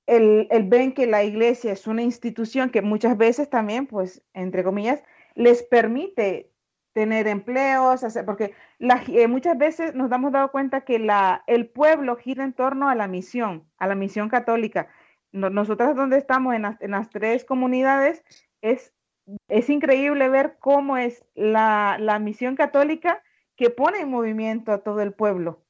el, 0.08 0.47
ven 0.65 0.93
que 0.93 1.06
la 1.06 1.23
iglesia 1.23 1.71
es 1.71 1.86
una 1.86 2.01
institución 2.01 2.71
que 2.71 2.82
muchas 2.82 3.17
veces 3.17 3.49
también, 3.49 3.86
pues, 3.86 4.23
entre 4.34 4.63
comillas, 4.63 5.03
les 5.36 5.62
permite 5.62 6.51
tener 6.93 7.27
empleos, 7.27 8.03
hacer, 8.03 8.25
porque 8.25 8.53
eh, 8.79 9.27
muchas 9.27 9.58
veces 9.58 9.93
nos 9.93 10.10
damos 10.10 10.32
dado 10.32 10.51
cuenta 10.51 10.82
que 10.82 10.97
la, 10.97 11.43
el 11.45 11.67
pueblo 11.69 12.15
gira 12.15 12.43
en 12.43 12.53
torno 12.53 12.89
a 12.89 12.95
la 12.95 13.08
misión, 13.08 13.67
a 13.77 13.88
la 13.88 13.95
misión 13.95 14.27
católica. 14.29 14.88
Nosotras 15.34 15.96
donde 15.96 16.17
estamos 16.17 16.56
en 16.56 16.91
las, 16.91 17.10
tres 17.10 17.43
comunidades, 17.43 18.24
es, 18.62 18.93
es 19.50 19.69
increíble 19.69 20.30
ver 20.30 20.58
cómo 20.60 20.98
es 20.98 21.26
la, 21.34 21.98
la 22.00 22.19
misión 22.19 22.56
católica 22.56 23.22
que 23.56 23.69
pone 23.69 24.00
en 24.00 24.10
movimiento 24.10 24.72
a 24.72 24.80
todo 24.80 25.02
el 25.02 25.13
pueblo. 25.13 25.63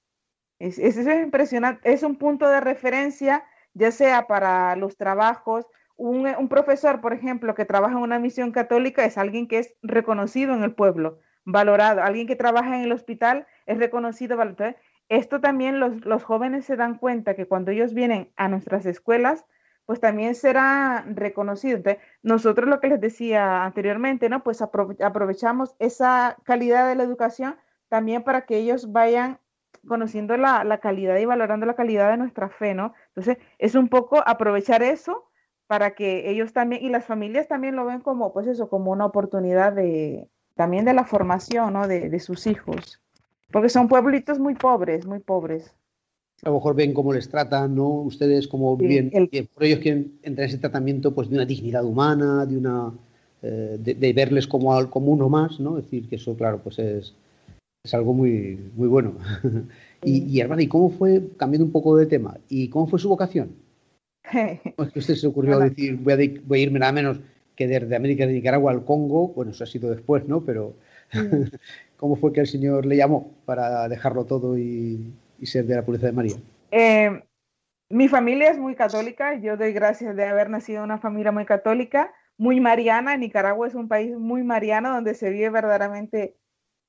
Es, 0.60 0.78
es, 0.80 0.97
impresionante, 0.97 1.91
es 1.91 2.04
un 2.04 2.17
punto 2.17 2.47
de 2.47 2.62
referencia, 2.62 3.43
ya 3.73 3.91
sea 3.91 4.28
para 4.28 4.76
los 4.76 4.97
trabajos. 4.97 5.65
Un, 5.95 6.28
un, 6.28 6.47
profesor, 6.49 7.02
por 7.02 7.13
ejemplo, 7.13 7.56
que 7.56 7.65
trabaja 7.65 7.95
en 7.95 8.04
una 8.04 8.19
misión 8.19 8.52
católica 8.52 9.06
es 9.06 9.17
alguien 9.17 9.47
que 9.47 9.60
es 9.60 9.73
reconocido 9.82 10.54
en 10.54 10.63
el 10.63 10.73
pueblo, 10.73 11.19
valorado. 11.45 12.02
Alguien 12.02 12.28
que 12.28 12.36
trabaja 12.36 12.76
en 12.78 12.84
el 12.84 12.91
hospital 12.91 13.47
es 13.65 13.78
reconocido. 13.78 14.38
Valorado. 14.38 14.76
Esto 15.10 15.41
también 15.41 15.80
los, 15.80 16.06
los 16.06 16.23
jóvenes 16.23 16.65
se 16.65 16.76
dan 16.76 16.97
cuenta 16.97 17.36
que 17.36 17.45
cuando 17.45 17.71
ellos 17.71 17.93
vienen 17.93 18.32
a 18.36 18.47
nuestras 18.47 18.86
escuelas, 18.86 19.45
pues 19.85 19.99
también 19.99 20.35
será 20.35 21.05
reconocido. 21.07 21.81
nosotros 22.21 22.69
lo 22.69 22.79
que 22.79 22.87
les 22.87 23.01
decía 23.01 23.63
anteriormente, 23.63 24.29
¿no? 24.29 24.43
Pues 24.43 24.61
aprovechamos 24.61 25.75
esa 25.79 26.37
calidad 26.43 26.87
de 26.87 26.95
la 26.95 27.03
educación 27.03 27.55
también 27.89 28.23
para 28.23 28.45
que 28.45 28.57
ellos 28.57 28.91
vayan 28.91 29.39
conociendo 29.87 30.37
la, 30.37 30.79
calidad 30.79 31.17
y 31.17 31.25
valorando 31.25 31.65
la 31.65 31.75
calidad 31.75 32.09
de 32.11 32.17
nuestra 32.17 32.49
fe, 32.49 32.73
¿no? 32.73 32.93
Entonces, 33.09 33.37
es 33.57 33.75
un 33.75 33.89
poco 33.89 34.23
aprovechar 34.25 34.81
eso 34.81 35.29
para 35.67 35.91
que 35.95 36.29
ellos 36.29 36.53
también, 36.53 36.83
y 36.83 36.89
las 36.89 37.05
familias 37.05 37.47
también 37.47 37.75
lo 37.75 37.85
ven 37.85 38.01
como, 38.01 38.33
pues 38.33 38.47
eso, 38.47 38.69
como 38.69 38.91
una 38.91 39.05
oportunidad 39.05 39.73
de, 39.73 40.29
también 40.55 40.85
de 40.85 40.93
la 40.93 41.03
formación, 41.03 41.73
¿no? 41.73 41.87
De, 41.87 42.19
sus 42.19 42.47
hijos. 42.47 43.01
Porque 43.51 43.69
son 43.69 43.87
pueblitos 43.87 44.39
muy 44.39 44.55
pobres, 44.55 45.05
muy 45.05 45.19
pobres. 45.19 45.75
A 46.41 46.49
lo 46.49 46.55
mejor 46.55 46.75
ven 46.75 46.93
cómo 46.93 47.13
les 47.13 47.29
tratan, 47.29 47.75
¿no? 47.75 47.89
Ustedes 48.01 48.47
como 48.47 48.75
bien, 48.75 49.11
por 49.53 49.63
ellos 49.63 49.79
quieren 49.79 50.13
entrar 50.23 50.45
en 50.45 50.49
ese 50.49 50.57
tratamiento 50.57 51.13
pues 51.13 51.29
de 51.29 51.35
una 51.35 51.45
dignidad 51.45 51.85
humana, 51.85 52.45
de 52.45 52.57
una 52.57 52.91
eh, 53.41 53.77
de, 53.79 54.13
verles 54.13 54.47
como, 54.47 54.89
como 54.89 55.11
uno 55.11 55.29
más, 55.29 55.59
¿no? 55.59 55.77
Es 55.77 55.85
decir, 55.85 56.07
que 56.07 56.15
eso, 56.15 56.35
claro, 56.35 56.61
pues 56.63 56.79
es, 56.79 57.13
es 57.83 57.93
algo 57.93 58.13
muy, 58.13 58.57
muy 58.75 58.87
bueno. 58.87 59.15
y, 60.03 60.23
y, 60.23 60.39
hermana, 60.39 60.61
¿y 60.63 60.67
cómo 60.67 60.89
fue, 60.89 61.21
cambiando 61.37 61.65
un 61.65 61.71
poco 61.71 61.97
de 61.97 62.05
tema, 62.05 62.37
¿y 62.49 62.69
cómo 62.69 62.87
fue 62.87 62.99
su 62.99 63.09
vocación? 63.09 63.49
es 64.33 64.91
que 64.91 64.99
usted 64.99 65.15
se 65.15 65.27
ocurrió 65.27 65.59
decir, 65.59 65.97
voy 65.97 66.13
a, 66.13 66.17
voy 66.45 66.59
a, 66.59 66.63
irme 66.63 66.79
nada 66.79 66.93
menos 66.93 67.19
que 67.55 67.67
desde 67.67 67.95
América 67.95 68.25
de 68.25 68.33
Nicaragua 68.33 68.71
al 68.71 68.85
Congo, 68.85 69.29
bueno, 69.29 69.51
eso 69.51 69.63
ha 69.63 69.67
sido 69.67 69.89
después, 69.89 70.27
¿no? 70.27 70.41
Pero 70.43 70.75
¿cómo 71.97 72.15
fue 72.15 72.33
que 72.33 72.41
el 72.41 72.47
Señor 72.47 72.85
le 72.85 72.95
llamó 72.95 73.31
para 73.45 73.87
dejarlo 73.89 74.25
todo 74.25 74.57
y, 74.57 75.13
ser 75.45 75.65
de 75.65 75.75
la 75.75 75.86
pureza 75.86 76.08
de 76.08 76.13
María? 76.13 76.36
Eh, 76.71 77.23
mi 77.89 78.08
familia 78.08 78.49
es 78.49 78.58
muy 78.58 78.75
católica, 78.75 79.36
yo 79.36 79.58
doy 79.58 79.73
gracias 79.73 80.15
de 80.15 80.25
haber 80.25 80.49
nacido 80.49 80.79
en 80.79 80.86
una 80.86 80.97
familia 80.97 81.32
muy 81.32 81.45
católica, 81.45 82.13
muy 82.38 82.60
mariana, 82.60 83.15
Nicaragua 83.17 83.67
es 83.67 83.75
un 83.75 83.88
país 83.88 84.17
muy 84.17 84.43
mariano 84.43 84.91
donde 84.91 85.13
se 85.13 85.29
vive 85.29 85.49
verdaderamente 85.49 86.36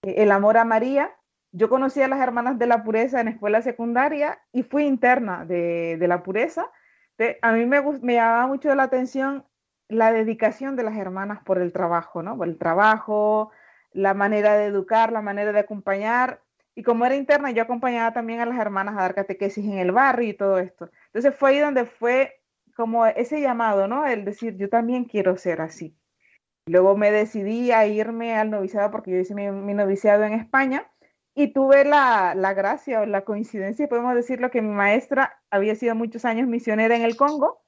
el 0.02 0.32
amor 0.32 0.56
a 0.56 0.64
María. 0.64 1.10
yo 1.52 1.68
conocí 1.68 2.02
a 2.02 2.08
las 2.08 2.20
hermanas 2.20 2.58
de 2.58 2.66
la 2.66 2.82
pureza 2.82 3.20
en 3.20 3.28
escuela 3.28 3.62
secundaria 3.62 4.38
y 4.52 4.62
fui 4.62 4.84
interna 4.84 5.44
de, 5.44 5.96
de 5.98 6.08
la 6.08 6.22
pureza. 6.22 6.66
a 7.42 7.52
mí 7.52 7.66
me, 7.66 7.82
me 8.02 8.14
llamaba 8.14 8.46
mucho 8.46 8.74
la 8.74 8.84
atención 8.84 9.44
la 9.88 10.12
dedicación 10.12 10.76
de 10.76 10.82
las 10.82 10.96
hermanas 10.96 11.40
por 11.44 11.58
el 11.58 11.72
trabajo, 11.72 12.22
¿no? 12.22 12.36
Por 12.36 12.48
el 12.48 12.58
trabajo, 12.58 13.50
la 13.92 14.14
manera 14.14 14.54
de 14.54 14.66
educar, 14.66 15.12
la 15.12 15.22
manera 15.22 15.52
de 15.52 15.60
acompañar. 15.60 16.40
Y 16.74 16.82
como 16.82 17.06
era 17.06 17.14
interna, 17.14 17.50
yo 17.52 17.62
acompañaba 17.62 18.12
también 18.12 18.40
a 18.40 18.46
las 18.46 18.58
hermanas 18.58 18.96
a 18.96 19.02
dar 19.02 19.14
catequesis 19.14 19.64
en 19.64 19.78
el 19.78 19.92
barrio 19.92 20.28
y 20.28 20.34
todo 20.34 20.58
esto. 20.58 20.90
Entonces 21.06 21.34
fue 21.34 21.50
ahí 21.50 21.58
donde 21.60 21.84
fue 21.84 22.40
como 22.76 23.06
ese 23.06 23.40
llamado, 23.40 23.86
¿no? 23.86 24.06
El 24.06 24.24
decir, 24.24 24.56
yo 24.56 24.68
también 24.68 25.04
quiero 25.04 25.36
ser 25.36 25.60
así. 25.60 25.96
Luego 26.66 26.96
me 26.96 27.12
decidí 27.12 27.70
a 27.72 27.86
irme 27.86 28.36
al 28.36 28.50
noviciado 28.50 28.90
porque 28.90 29.12
yo 29.12 29.18
hice 29.18 29.34
mi, 29.34 29.74
noviciado 29.74 30.24
en 30.24 30.32
España 30.32 30.90
y 31.34 31.52
tuve 31.52 31.84
la, 31.84 32.34
la, 32.34 32.54
gracia 32.54 33.02
o 33.02 33.06
la 33.06 33.24
coincidencia, 33.24 33.88
podemos 33.88 34.14
decirlo, 34.14 34.50
que 34.50 34.62
mi 34.62 34.70
maestra 34.70 35.40
había 35.50 35.74
sido 35.74 35.94
muchos 35.94 36.24
años 36.24 36.48
misionera 36.48 36.96
en 36.96 37.02
el 37.02 37.16
Congo 37.16 37.64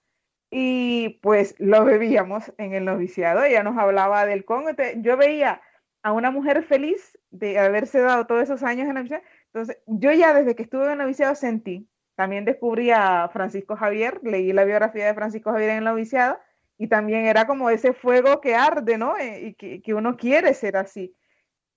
y 0.51 1.21
pues 1.23 1.55
lo 1.59 1.85
bebíamos 1.85 2.53
en 2.59 2.75
el 2.75 2.85
noviciado. 2.85 3.45
Ella 3.45 3.63
nos 3.63 3.77
hablaba 3.77 4.27
del 4.27 4.45
Congo. 4.45 4.71
yo 4.97 5.17
veía 5.17 5.61
a 6.07 6.13
una 6.13 6.31
mujer 6.31 6.63
feliz 6.63 7.19
de 7.31 7.59
haberse 7.59 7.99
dado 7.99 8.29
todos 8.29 8.45
esos 8.45 8.63
años 8.63 8.87
en 8.87 8.95
la 8.95 9.01
noviciado. 9.01 9.25
Entonces, 9.47 9.79
yo 9.87 10.13
ya 10.13 10.33
desde 10.33 10.55
que 10.55 10.63
estuve 10.63 10.85
en 10.85 10.93
el 10.93 10.99
noviciado 10.99 11.35
sentí. 11.35 11.89
También 12.15 12.45
descubrí 12.45 12.93
a 12.93 13.29
Francisco 13.33 13.75
Javier, 13.75 14.21
leí 14.23 14.53
la 14.53 14.63
biografía 14.63 15.05
de 15.05 15.15
Francisco 15.15 15.51
Javier 15.51 15.71
en 15.71 15.79
el 15.79 15.85
noviciado 15.85 16.39
y 16.79 16.87
también 16.87 17.27
era 17.27 17.49
como 17.49 17.71
ese 17.71 17.93
fuego 17.93 18.41
que 18.41 18.55
arde, 18.55 18.99
¿no? 18.99 19.17
Eh, 19.17 19.49
y 19.49 19.55
que, 19.55 19.83
que 19.83 19.95
uno 19.95 20.17
quiere 20.17 20.55
ser 20.55 20.77
así. 20.77 21.17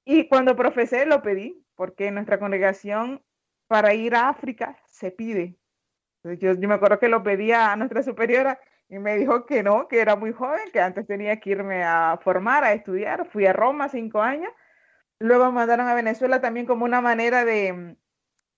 Y 0.06 0.28
cuando 0.28 0.56
profesé 0.56 1.08
lo 1.08 1.24
pedí, 1.24 1.65
porque 1.74 2.12
nuestra 2.12 2.38
congregación 2.38 3.24
para 3.65 3.96
ir 3.96 4.13
a 4.13 4.30
África 4.30 4.78
se 4.86 5.10
pide. 5.10 5.58
Yo, 6.24 6.54
yo, 6.54 6.68
me 6.68 6.76
acuerdo 6.76 7.00
que 7.00 7.10
lo 7.10 7.24
pedía 7.24 7.72
a 7.72 7.76
nuestra 7.78 8.04
superiora 8.04 8.60
y 8.89 8.97
me 8.97 9.17
dijo 9.17 9.45
que 9.45 9.62
no, 9.62 9.88
que 9.88 10.02
era 10.02 10.15
muy 10.15 10.34
joven, 10.34 10.71
que 10.73 10.82
antes 10.82 11.06
tenía 11.06 11.39
que 11.39 11.52
irme 11.52 11.84
a 11.84 12.19
formar, 12.23 12.63
a 12.63 12.73
estudiar. 12.73 13.30
Fui 13.30 13.45
a 13.45 13.54
Roma 13.54 13.88
cinco 13.88 14.21
años. 14.21 14.52
Luego 15.19 15.45
me 15.45 15.52
mandaron 15.52 15.88
a 15.88 15.93
Venezuela 15.93 16.41
también 16.41 16.65
como 16.65 16.86
una 16.86 16.99
manera 16.99 17.45
de, 17.45 17.95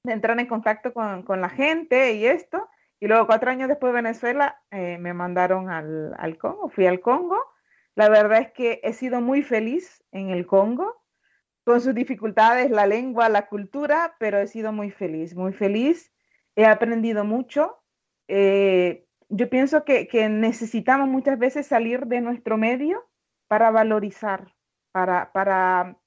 de 0.04 0.14
entrar 0.14 0.40
en 0.40 0.48
contacto 0.48 0.94
con, 0.94 1.24
con, 1.24 1.42
la 1.42 1.50
gente 1.50 2.14
y 2.14 2.26
esto. 2.26 2.70
Y 3.02 3.08
luego 3.08 3.28
cuatro 3.28 3.52
años 3.52 3.68
después 3.68 3.92
de 3.92 4.02
Venezuela 4.02 4.62
eh, 4.72 4.98
me 5.00 5.14
mandaron 5.14 5.70
al, 5.70 6.16
al 6.18 6.38
Congo. 6.38 6.70
Fui 6.70 6.86
al 6.86 7.02
Congo. 7.02 7.40
La 7.96 8.08
verdad 8.08 8.40
es 8.40 8.52
que 8.54 8.80
he 8.84 8.94
sido 8.94 9.20
muy 9.20 9.44
feliz 9.44 10.02
en 10.14 10.30
el 10.30 10.48
Congo 10.48 11.04
con 11.66 11.82
sus 11.82 11.94
dificultades, 11.94 12.72
la 12.72 12.88
lengua, 12.88 13.28
la 13.28 13.48
cultura, 13.48 14.16
pero 14.18 14.40
he 14.40 14.48
sido 14.48 14.72
muy 14.72 14.92
feliz, 14.92 15.36
muy 15.36 15.52
feliz. 15.52 16.14
He 16.56 16.66
aprendido 16.66 17.26
mucho. 17.26 17.84
Eh, 18.30 19.06
yo 19.32 19.50
pienso 19.50 19.86
que, 19.86 20.08
necesitamos 20.30 21.08
muchas 21.08 21.40
veces 21.40 21.66
salir 21.66 22.06
de 22.08 22.20
nuestro 22.20 22.58
medio 22.58 23.08
para 23.48 23.72
valorizar, 23.72 24.54
para, 24.92 25.32
para, 25.32 25.98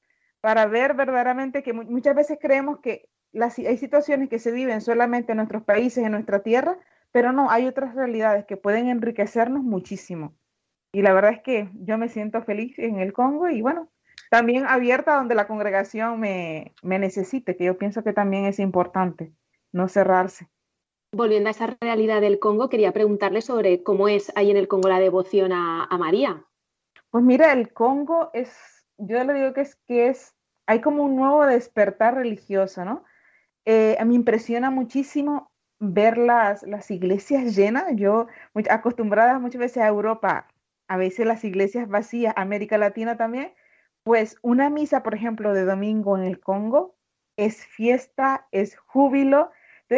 para 0.42 0.66
ver 0.66 0.94
verdaderamente 0.94 1.62
que 1.62 1.72
muchas 1.72 2.14
veces 2.14 2.38
creemos 2.40 2.80
que 2.80 3.08
las, 3.32 3.58
hay 3.58 3.78
situaciones 3.78 4.28
que 4.28 4.38
se 4.38 4.52
viven 4.52 4.82
solamente 4.82 5.32
en 5.32 5.38
nuestros 5.38 5.64
países, 5.64 6.04
en 6.04 6.12
nuestra 6.12 6.42
tierra, 6.42 6.78
pero 7.12 7.32
no, 7.32 7.50
hay 7.50 7.66
otras 7.66 7.94
realidades 7.94 8.44
que 8.44 8.58
pueden 8.58 8.88
enriquecernos 8.88 9.62
muchísimo. 9.62 10.34
Y 10.92 11.00
la 11.00 11.14
verdad 11.14 11.32
es 11.32 11.42
que 11.42 11.70
yo 11.74 11.96
me 11.96 12.10
siento 12.10 12.42
feliz 12.42 12.78
en 12.78 13.00
el 13.00 13.14
Congo 13.14 13.48
y 13.48 13.62
bueno, 13.62 13.88
también 14.30 14.66
abierta 14.66 15.16
donde 15.16 15.34
la 15.34 15.46
congregación 15.46 16.20
me, 16.20 16.74
me 16.82 16.98
necesite, 16.98 17.56
que 17.56 17.64
yo 17.64 17.78
pienso 17.78 18.04
que 18.04 18.12
también 18.12 18.44
es 18.44 18.58
importante, 18.58 19.32
no 19.72 19.88
cerrarse. 19.88 20.48
Volviendo 21.14 21.48
a 21.48 21.52
esa 21.52 21.76
realidad 21.80 22.20
del 22.20 22.40
Congo, 22.40 22.68
quería 22.68 22.92
preguntarle 22.92 23.40
sobre 23.40 23.84
cómo 23.84 24.08
es 24.08 24.32
ahí 24.34 24.50
en 24.50 24.56
el 24.56 24.66
Congo 24.66 24.88
la 24.88 24.98
devoción 24.98 25.52
a, 25.52 25.86
María. 25.96 26.44
Pues 27.10 27.22
mira, 27.22 27.52
el 27.52 27.72
Congo 27.72 28.30
es, 28.32 28.84
yo 28.98 29.22
le 29.22 29.34
digo 29.34 29.52
que 29.52 29.60
es 29.60 29.76
que 29.86 30.08
es, 30.08 30.34
hay 30.66 30.80
como 30.80 31.04
un 31.04 31.14
nuevo 31.14 31.46
despertar 31.46 32.16
religioso, 32.16 32.84
¿no? 32.84 33.04
Eh, 33.64 33.96
me 34.04 34.14
impresiona 34.14 34.70
muchísimo 34.70 35.52
ver 35.78 36.18
las, 36.18 36.64
las 36.64 36.90
iglesias 36.90 37.54
llenas. 37.54 37.84
Yo, 37.94 38.26
muy, 38.52 38.64
acostumbrada 38.68 39.38
muchas 39.38 39.60
veces 39.60 39.84
a 39.84 39.88
Europa, 39.88 40.48
a 40.88 40.96
veces 40.96 41.26
las 41.26 41.44
iglesias 41.44 41.88
vacías, 41.88 42.34
América 42.36 42.76
Latina 42.76 43.16
también, 43.16 43.54
pues 44.02 44.36
una 44.42 44.68
misa, 44.68 45.04
por 45.04 45.14
ejemplo, 45.14 45.54
de 45.54 45.64
domingo 45.64 46.16
en 46.16 46.24
el 46.24 46.40
Congo 46.40 46.96
es 47.36 47.64
fiesta, 47.66 48.48
es 48.50 48.76
júbilo, 48.76 49.50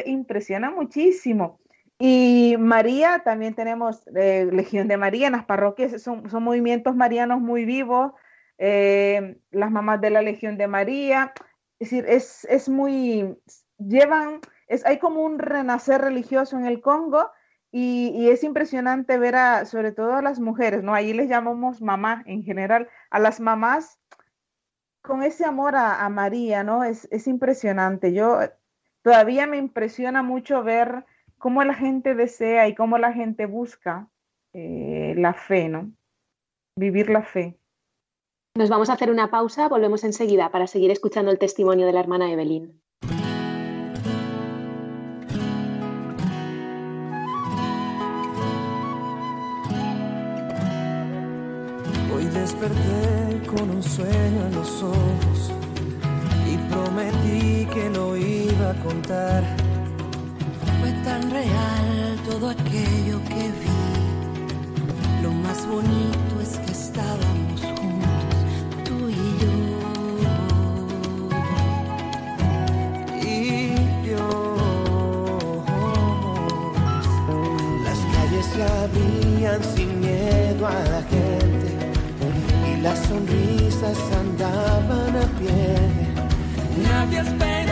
impresiona 0.07 0.71
muchísimo. 0.71 1.61
Y 1.99 2.57
María, 2.59 3.23
también 3.25 3.55
tenemos 3.55 4.07
eh, 4.15 4.49
Legión 4.53 4.87
de 4.89 4.99
María 4.99 5.29
en 5.29 5.33
las 5.33 5.47
parroquias, 5.47 6.03
son, 6.03 6.29
son 6.29 6.43
movimientos 6.43 6.95
marianos 6.95 7.41
muy 7.41 7.65
vivos, 7.65 8.13
eh, 8.59 9.39
las 9.51 9.71
mamás 9.71 10.01
de 10.01 10.11
la 10.11 10.21
Legión 10.23 10.59
de 10.59 10.69
María, 10.69 11.33
es 11.79 11.91
decir, 11.91 12.05
es, 12.07 12.47
es 12.51 12.69
muy, 12.69 13.37
llevan, 13.79 14.41
es, 14.67 14.85
hay 14.85 14.99
como 14.99 15.23
un 15.23 15.39
renacer 15.39 16.01
religioso 16.03 16.59
en 16.59 16.67
el 16.67 16.81
Congo 16.83 17.31
y, 17.73 18.13
y, 18.15 18.29
es 18.31 18.45
impresionante 18.45 19.19
ver 19.19 19.37
a, 19.37 19.65
sobre 19.65 19.93
todo 19.93 20.15
a 20.15 20.23
las 20.23 20.39
mujeres, 20.41 20.83
¿no? 20.83 20.95
Ahí 20.95 21.13
les 21.13 21.29
llamamos 21.29 21.83
mamá 21.83 22.23
en 22.27 22.43
general, 22.43 22.89
a 23.11 23.19
las 23.19 23.41
mamás 23.41 23.99
con 25.03 25.23
ese 25.23 25.45
amor 25.45 25.77
a, 25.77 26.05
a 26.05 26.09
María, 26.09 26.63
¿no? 26.65 26.85
Es, 26.85 27.09
es, 27.11 27.27
impresionante. 27.27 28.13
Yo 28.13 28.41
todavía 29.07 29.47
me 29.47 29.57
impresiona 29.57 30.25
mucho 30.25 30.65
ver 30.65 31.05
cómo 31.39 31.63
la 31.63 31.75
gente 31.75 32.17
desea 32.17 32.67
y 32.67 32.75
cómo 32.75 32.99
la 32.99 33.13
gente 33.13 33.47
busca 33.47 34.09
eh, 34.53 35.15
la 35.17 35.33
fe, 35.33 35.69
¿no? 35.69 35.93
Vivir 36.77 37.09
la 37.09 37.23
fe. 37.23 37.57
Nos 38.57 38.69
vamos 38.69 38.91
a 38.91 38.95
hacer 38.95 39.13
una 39.13 39.31
pausa, 39.31 39.69
volvemos 39.69 40.03
enseguida 40.03 40.51
para 40.51 40.67
seguir 40.67 40.91
escuchando 40.91 41.31
el 41.31 41.39
testimonio 41.39 41.87
de 41.87 41.93
la 41.93 42.01
hermana 42.01 42.33
Evelyn. 42.33 42.83
desperté 52.33 53.47
con 53.47 53.71
un 53.71 53.83
sueño 53.83 54.47
en 54.47 54.55
los 54.55 54.83
ojos 54.83 55.53
y 56.47 56.57
prometí 56.71 57.67
que 57.73 57.91
lo 57.91 58.16
contar. 58.75 59.43
Fue 60.81 60.93
tan 61.05 61.31
real 61.31 62.19
todo 62.29 62.51
aquello 62.51 63.21
que 63.29 63.51
vi. 63.61 63.81
Lo 65.23 65.33
más 65.33 65.67
bonito 65.67 66.41
es 66.43 66.59
que 66.59 66.73
estábamos 66.73 67.61
juntos, 67.61 68.41
tú 68.85 69.09
y 69.09 69.39
yo. 69.43 69.55
Y 73.23 73.75
yo. 74.09 74.27
Las 77.85 77.99
calles 78.15 78.47
se 78.47 78.63
abrían 78.63 79.61
sin 79.75 80.01
miedo 80.01 80.67
a 80.67 80.85
la 80.95 81.03
gente 81.03 81.57
las 82.87 82.99
sonrisas 83.01 83.99
andaban 84.21 85.17
a 85.17 85.27
pie. 85.39 85.75
Nadie 86.89 87.19
esperaba 87.19 87.66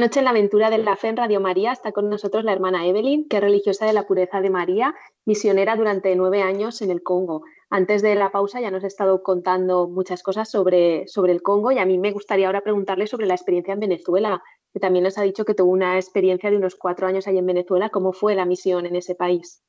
noche 0.00 0.20
en 0.20 0.24
la 0.24 0.30
aventura 0.30 0.70
de 0.70 0.78
la 0.78 0.96
fe 0.96 1.12
Radio 1.12 1.40
María 1.40 1.72
está 1.72 1.92
con 1.92 2.08
nosotros 2.08 2.42
la 2.42 2.52
hermana 2.52 2.86
Evelyn, 2.86 3.28
que 3.28 3.36
es 3.36 3.42
religiosa 3.42 3.86
de 3.86 3.92
la 3.92 4.06
pureza 4.06 4.40
de 4.40 4.50
María, 4.50 4.94
misionera 5.26 5.76
durante 5.76 6.16
nueve 6.16 6.42
años 6.42 6.82
en 6.82 6.90
el 6.90 7.02
Congo. 7.02 7.42
Antes 7.68 8.02
de 8.02 8.14
la 8.14 8.32
pausa 8.32 8.60
ya 8.60 8.70
nos 8.70 8.82
ha 8.82 8.86
estado 8.86 9.22
contando 9.22 9.88
muchas 9.88 10.22
cosas 10.22 10.50
sobre, 10.50 11.06
sobre 11.06 11.32
el 11.32 11.42
Congo 11.42 11.70
y 11.70 11.78
a 11.78 11.86
mí 11.86 11.98
me 11.98 12.10
gustaría 12.12 12.46
ahora 12.46 12.62
preguntarle 12.62 13.06
sobre 13.06 13.26
la 13.26 13.34
experiencia 13.34 13.74
en 13.74 13.80
Venezuela, 13.80 14.42
que 14.72 14.80
también 14.80 15.04
nos 15.04 15.18
ha 15.18 15.22
dicho 15.22 15.44
que 15.44 15.54
tuvo 15.54 15.70
una 15.70 15.96
experiencia 15.96 16.50
de 16.50 16.56
unos 16.56 16.76
cuatro 16.76 17.06
años 17.06 17.28
ahí 17.28 17.38
en 17.38 17.46
Venezuela. 17.46 17.90
¿Cómo 17.90 18.12
fue 18.12 18.34
la 18.34 18.46
misión 18.46 18.86
en 18.86 18.96
ese 18.96 19.14
país? 19.14 19.62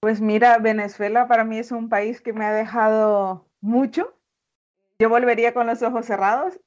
Pues 0.00 0.20
mira, 0.20 0.58
Venezuela 0.58 1.28
para 1.28 1.44
mí 1.44 1.58
es 1.58 1.72
un 1.72 1.88
país 1.88 2.20
que 2.20 2.32
me 2.32 2.44
ha 2.44 2.52
dejado 2.52 3.46
mucho. 3.60 4.14
Yo 4.98 5.08
volvería 5.08 5.52
con 5.52 5.66
los 5.66 5.82
ojos 5.82 6.06
cerrados. 6.06 6.58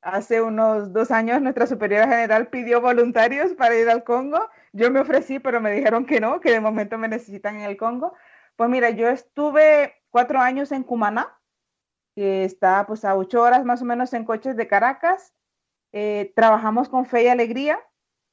Hace 0.00 0.40
unos 0.42 0.92
dos 0.92 1.10
años 1.10 1.42
nuestra 1.42 1.66
superiora 1.66 2.06
general 2.06 2.48
pidió 2.48 2.80
voluntarios 2.80 3.52
para 3.54 3.76
ir 3.76 3.88
al 3.90 4.04
Congo. 4.04 4.48
Yo 4.72 4.90
me 4.90 5.00
ofrecí, 5.00 5.40
pero 5.40 5.60
me 5.60 5.72
dijeron 5.72 6.06
que 6.06 6.20
no, 6.20 6.40
que 6.40 6.52
de 6.52 6.60
momento 6.60 6.98
me 6.98 7.08
necesitan 7.08 7.56
en 7.56 7.62
el 7.62 7.76
Congo. 7.76 8.14
Pues 8.56 8.70
mira, 8.70 8.90
yo 8.90 9.08
estuve 9.08 9.94
cuatro 10.10 10.38
años 10.40 10.70
en 10.70 10.84
Cumaná, 10.84 11.36
que 12.14 12.44
está 12.44 12.86
pues 12.86 13.04
a 13.04 13.16
ocho 13.16 13.42
horas 13.42 13.64
más 13.64 13.82
o 13.82 13.84
menos 13.84 14.12
en 14.14 14.24
coches 14.24 14.56
de 14.56 14.68
Caracas. 14.68 15.34
Eh, 15.92 16.32
trabajamos 16.36 16.88
con 16.88 17.04
Fe 17.04 17.24
y 17.24 17.28
Alegría, 17.28 17.80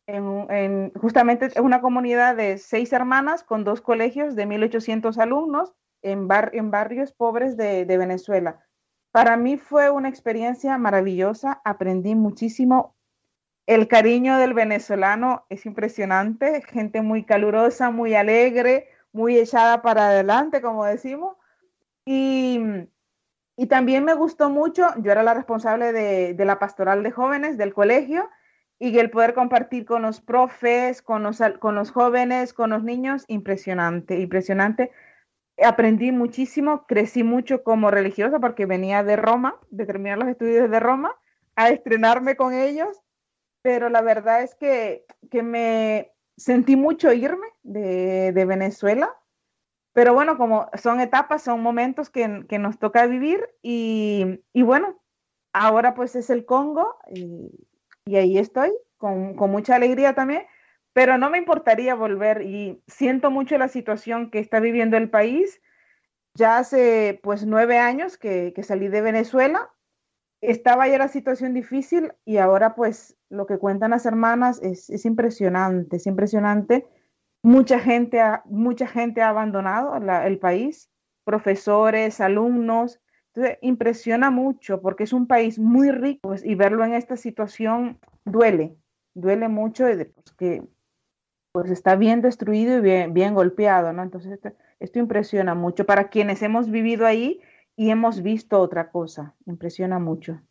en, 0.08 0.45
en, 0.51 0.91
justamente 0.93 1.47
es 1.47 1.56
una 1.58 1.82
comunidad 1.82 2.36
de 2.36 2.60
seis 2.60 2.93
hermanas 2.93 3.43
con 3.43 3.63
dos 3.63 3.82
colegios 3.82 4.36
de 4.36 4.45
1.800 4.45 5.17
alumnos 5.17 5.73
en, 6.04 6.28
bar, 6.28 6.51
en 6.54 6.69
barrios 6.69 7.12
pobres 7.12 7.58
de 7.58 7.86
Venezuela. 7.86 8.65
Para 9.15 9.38
mí 9.38 9.56
fue 9.56 9.89
una 9.89 10.10
experiencia 10.10 10.78
maravillosa, 10.78 11.62
aprendí 11.63 12.15
muchísimo. 12.15 12.97
El 13.65 13.88
cariño 13.88 14.38
del 14.38 14.54
venezolano 14.54 15.45
es 15.47 15.65
impresionante, 15.65 16.62
gente 16.63 17.01
muy 17.01 17.23
calurosa, 17.23 17.91
muy 17.91 18.13
alegre, 18.13 18.89
muy 19.13 19.38
echada 19.38 19.82
para 19.82 20.10
adelante, 20.10 20.62
como 20.62 20.84
decimos. 20.84 21.38
Y, 22.04 22.60
y 23.56 23.67
también 23.67 24.04
me 24.04 24.15
gustó 24.15 24.49
mucho, 24.49 24.89
yo 24.97 25.13
era 25.13 25.23
la 25.23 25.34
responsable 25.34 25.93
de, 25.93 26.36
la 26.43 26.60
pastoral 26.60 27.01
de 27.01 27.12
jóvenes 27.12 27.58
del 27.58 27.73
colegio 27.73 28.30
y 28.80 28.99
el 28.99 29.12
poder 29.12 29.34
compartir 29.34 29.86
con 29.86 30.01
los 30.01 30.19
profes, 30.19 31.01
con 31.01 31.23
los 31.23 31.91
jóvenes, 31.91 32.54
con 32.54 32.71
los 32.71 32.84
niños, 32.84 33.23
impresionante, 33.30 34.19
impresionante 34.19 34.91
aprendí 35.63 36.11
muchísimo, 36.11 36.85
crecí 36.85 37.23
mucho 37.23 37.63
como 37.63 37.91
religiosa 37.91 38.39
porque 38.39 38.65
venía 38.65 39.03
de 39.03 39.15
Roma, 39.15 39.59
de 39.69 39.85
terminar 39.85 40.17
los 40.17 40.27
estudios 40.27 40.69
de 40.69 40.79
Roma, 40.79 41.15
a 41.55 41.69
estrenarme 41.69 42.35
con 42.35 42.53
ellos, 42.53 43.01
pero 43.61 43.89
la 43.89 44.01
verdad 44.01 44.43
es 44.43 44.55
que, 44.55 45.05
que 45.31 45.41
me 45.43 46.11
sentí 46.37 46.75
mucho 46.75 47.13
irme 47.13 47.47
de, 47.63 48.31
de, 48.33 48.45
Venezuela, 48.45 49.15
pero 49.93 50.13
bueno, 50.13 50.37
como 50.37 50.69
son 50.75 50.99
etapas, 50.99 51.41
son 51.41 51.61
momentos 51.61 52.09
que, 52.09 52.45
que 52.49 52.59
nos 52.59 52.77
toca 52.77 53.05
vivir 53.05 53.47
y, 53.61 54.41
y, 54.51 54.61
bueno, 54.63 54.99
ahora 55.53 55.95
pues 55.95 56.15
es 56.17 56.29
el 56.29 56.45
Congo 56.45 56.97
y, 57.07 57.49
y 58.05 58.17
ahí 58.17 58.37
estoy 58.37 58.73
con, 58.97 59.35
con 59.35 59.51
mucha 59.51 59.75
alegría 59.75 60.13
también 60.13 60.45
pero 60.95 61.17
no 61.17 61.29
me 61.29 61.38
importaría 61.38 61.93
volver 61.93 62.41
y 62.43 62.81
siento 62.88 63.29
mucho 63.29 63.58
la 63.58 63.67
situación 63.67 64.31
que 64.31 64.39
está 64.39 64.62
viviendo 64.62 64.95
el 64.95 65.10
país. 65.10 65.62
Ya 66.36 66.58
hace 66.58 67.19
pues 67.21 67.45
nueve 67.45 67.79
años 67.79 68.17
que, 68.17 68.53
salí 68.63 68.88
de 68.88 69.01
Venezuela, 69.01 69.69
estaba 70.39 70.88
ya 70.88 70.97
la 70.97 71.10
situación 71.10 71.53
difícil 71.53 72.13
y 72.23 72.38
ahora 72.38 72.75
pues 72.75 73.17
lo 73.29 73.45
que 73.45 73.58
cuentan 73.58 73.91
las 73.91 74.05
hermanas 74.05 74.62
es, 74.63 74.89
es 74.89 75.03
impresionante, 75.03 75.97
es 75.97 76.08
impresionante. 76.08 76.88
Mucha 77.43 77.79
gente 77.79 78.21
ha, 78.21 78.43
mucha 78.45 78.88
gente 78.88 79.21
ha 79.21 79.27
abandonado 79.27 79.97
el 79.97 80.39
país, 80.39 80.89
profesores, 81.25 82.21
alumnos. 82.21 83.01
Entonces, 83.34 83.58
impresiona 83.62 84.31
mucho 84.31 84.81
porque 84.81 85.03
es 85.03 85.12
un 85.12 85.27
país 85.27 85.60
muy 85.60 85.91
rico 85.91 86.21
pues, 86.21 86.45
y 86.45 86.55
verlo 86.55 86.86
en 86.86 86.93
esta 86.93 87.17
situación 87.17 87.99
duele, 88.23 88.77
duele 89.13 89.49
mucho 89.49 89.84
pues, 89.84 90.31
que 90.38 90.63
pues 91.55 91.71
está 91.71 91.95
bien 91.95 92.21
destruido 92.21 92.79
y 92.79 92.81
bien, 92.81 93.33
golpeado, 93.33 93.93
¿no? 93.93 94.03
Entonces 94.03 94.33
esto, 94.33 94.51
esto, 94.81 94.99
impresiona 94.99 95.55
mucho 95.55 95.85
para 95.85 96.09
quienes 96.09 96.41
hemos 96.41 96.69
vivido 96.69 97.05
ahí 97.05 97.39
y 97.77 97.91
hemos 97.91 98.21
visto 98.21 98.59
otra 98.59 98.91
cosa, 98.91 99.36
impresiona 99.45 99.97
mucho. 99.97 100.41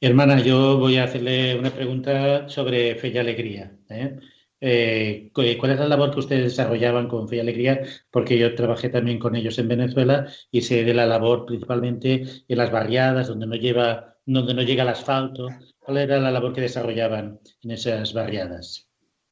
Hermana, 0.00 0.40
yo 0.40 0.80
voy 0.80 0.96
a 0.96 1.04
hacerle 1.04 1.56
una 1.56 1.70
pregunta 1.70 2.48
sobre 2.48 2.96
fe 2.96 3.10
y 3.10 3.18
alegría. 3.18 3.78
¿eh? 3.88 4.18
Eh, 4.60 5.30
¿Cuál 5.32 5.70
es 5.70 5.78
la 5.78 5.86
labor 5.86 6.10
que 6.10 6.18
ustedes 6.18 6.42
desarrollaban 6.42 7.06
con 7.06 7.28
Fe 7.28 7.36
y 7.36 7.38
Alegría? 7.38 7.80
Porque 8.10 8.36
yo 8.36 8.56
trabajé 8.56 8.88
también 8.88 9.20
con 9.20 9.36
ellos 9.36 9.60
en 9.60 9.68
Venezuela 9.68 10.26
y 10.50 10.62
sé 10.62 10.82
de 10.82 10.94
la 10.94 11.06
labor 11.06 11.46
principalmente 11.46 12.24
en 12.48 12.58
las 12.58 12.72
barriadas, 12.72 13.28
donde 13.28 13.46
no, 13.46 13.54
lleva, 13.54 14.16
donde 14.26 14.54
no 14.54 14.62
llega 14.62 14.82
el 14.82 14.88
asfalto. 14.88 15.46
¿Cuál 15.78 15.98
era 15.98 16.18
la 16.18 16.32
labor 16.32 16.52
que 16.52 16.62
desarrollaban 16.62 17.38
en 17.62 17.70
esas 17.70 18.12
barriadas? 18.12 18.87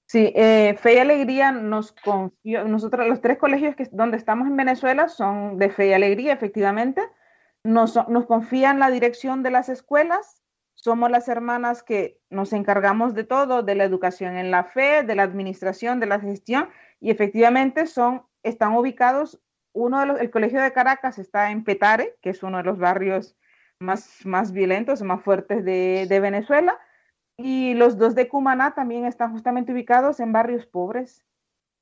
Sí, 0.07 0.33
eh, 0.37 0.77
Fe 0.81 0.95
y 0.95 0.99
Alegría 0.99 1.51
nos 1.51 1.91
confió, 1.93 2.65
nosotros 2.69 3.09
los 3.09 3.21
tres 3.21 3.39
colegios 3.39 3.75
que, 3.75 3.89
donde 3.91 4.17
estamos 4.17 4.47
en 4.47 4.57
Venezuela 4.57 5.09
son 5.09 5.59
de 5.59 5.69
Fe 5.69 5.89
y 5.89 5.93
Alegría, 5.93 6.33
efectivamente. 6.33 7.03
Nos, 7.65 7.97
nos 8.09 8.27
confían 8.27 8.79
la 8.79 8.91
dirección 8.91 9.43
de 9.43 9.51
las 9.51 9.69
escuelas, 9.69 10.41
somos 10.75 11.11
las 11.11 11.27
hermanas 11.27 11.83
que 11.83 12.21
nos 12.31 12.53
encargamos 12.53 13.15
de 13.15 13.25
todo, 13.25 13.65
de 13.65 13.75
la 13.75 13.83
educación 13.83 14.37
en 14.37 14.53
la 14.53 14.63
fe, 14.63 15.03
de 15.03 15.17
la 15.17 15.25
administración, 15.25 15.99
de 15.99 16.07
la 16.07 16.21
gestión, 16.21 16.69
y 17.01 17.11
efectivamente 17.11 17.89
son, 17.89 18.23
están 18.45 18.77
ubicados, 18.77 19.43
uno 19.73 19.99
de 19.99 20.07
los, 20.07 20.21
el 20.21 20.31
colegio 20.31 20.63
de 20.63 20.73
Caracas 20.73 21.19
está 21.19 21.51
en 21.51 21.65
Petare, 21.65 22.15
que 22.23 22.31
es 22.31 22.45
uno 22.45 22.59
de 22.59 22.63
los 22.63 22.79
barrios 22.79 23.37
más, 23.81 24.25
más 24.25 24.53
violentos, 24.53 25.03
más 25.03 25.23
fuertes 25.23 25.65
de, 25.65 26.07
de 26.09 26.21
Venezuela, 26.21 26.79
y 27.37 27.75
los 27.75 27.99
dos 27.99 28.15
de 28.15 28.29
Cumaná 28.29 28.75
también 28.75 29.05
están 29.05 29.33
justamente 29.33 29.73
ubicados 29.73 30.21
en 30.21 30.33
barrios 30.33 30.67
pobres. 30.67 31.25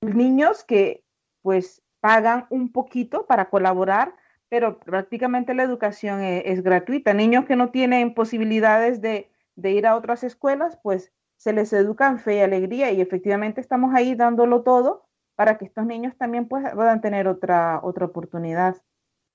Niños 0.01 0.65
que 0.65 1.05
pues 1.43 1.83
pagan 2.01 2.47
un 2.51 2.73
poquito 2.73 3.27
para 3.27 3.49
colaborar, 3.49 4.15
pero 4.49 4.79
prácticamente 4.79 5.55
la 5.55 5.63
educación 5.63 6.23
es, 6.23 6.43
es 6.47 6.63
gratuita. 6.63 7.15
Niños 7.15 7.45
que 7.45 7.57
no 7.57 7.71
tienen 7.71 8.15
posibilidades 8.15 9.01
de, 9.01 9.31
ir 9.57 9.87
a 9.87 9.97
otras 9.97 10.25
escuelas, 10.25 10.79
pues 10.83 11.13
se 11.37 11.53
les 11.53 11.73
educa 11.73 12.09
en 12.09 12.19
fe 12.19 12.37
y 12.37 12.41
alegría 12.41 12.91
y 12.91 13.01
efectivamente 13.01 13.61
estamos 13.61 13.95
ahí 13.95 14.15
dándolo 14.15 14.63
todo 14.63 15.07
para 15.37 15.59
que 15.59 15.65
estos 15.65 15.87
niños 15.87 16.17
también 16.17 16.49
pues, 16.49 16.65
puedan 16.75 17.01
tener 17.01 17.29
otra 17.29 17.81
oportunidad. 17.83 18.83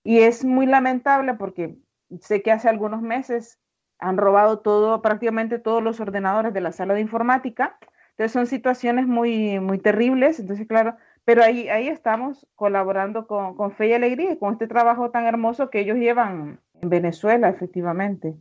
Y 0.04 0.20
es 0.20 0.46
muy 0.46 0.66
lamentable 0.66 1.34
porque 1.36 1.78
sé 2.22 2.42
que 2.42 2.52
hace 2.52 2.70
algunos 2.70 3.02
meses 3.02 3.60
han 4.00 4.18
robado 4.18 4.60
todo, 4.60 5.02
prácticamente 5.02 5.60
todos 5.60 5.84
los 5.84 6.00
ordenadores 6.00 6.54
de 6.54 6.62
la 6.62 6.72
sala 6.72 6.94
de 6.94 7.02
informática. 7.02 7.78
Entonces 8.12 8.32
son 8.32 8.48
situaciones 8.48 9.08
muy, 9.08 9.60
muy 9.60 9.80
terribles. 9.80 10.40
Entonces, 10.40 10.68
claro, 10.68 10.96
pero 11.26 11.44
ahí, 11.44 11.70
ahí 11.70 11.88
estamos 11.88 12.48
colaborando 12.56 13.28
con, 13.28 13.56
con 13.56 13.72
Fe 13.72 13.90
y 13.90 13.94
Alegría 13.94 14.32
y 14.32 14.38
con 14.38 14.54
este 14.54 14.68
trabajo 14.68 15.12
tan 15.12 15.26
hermoso 15.26 15.70
que 15.70 15.82
ellos 15.82 15.98
llevan 15.98 16.60
en 16.82 16.90
Venezuela, 16.90 17.50
efectivamente 17.50 18.36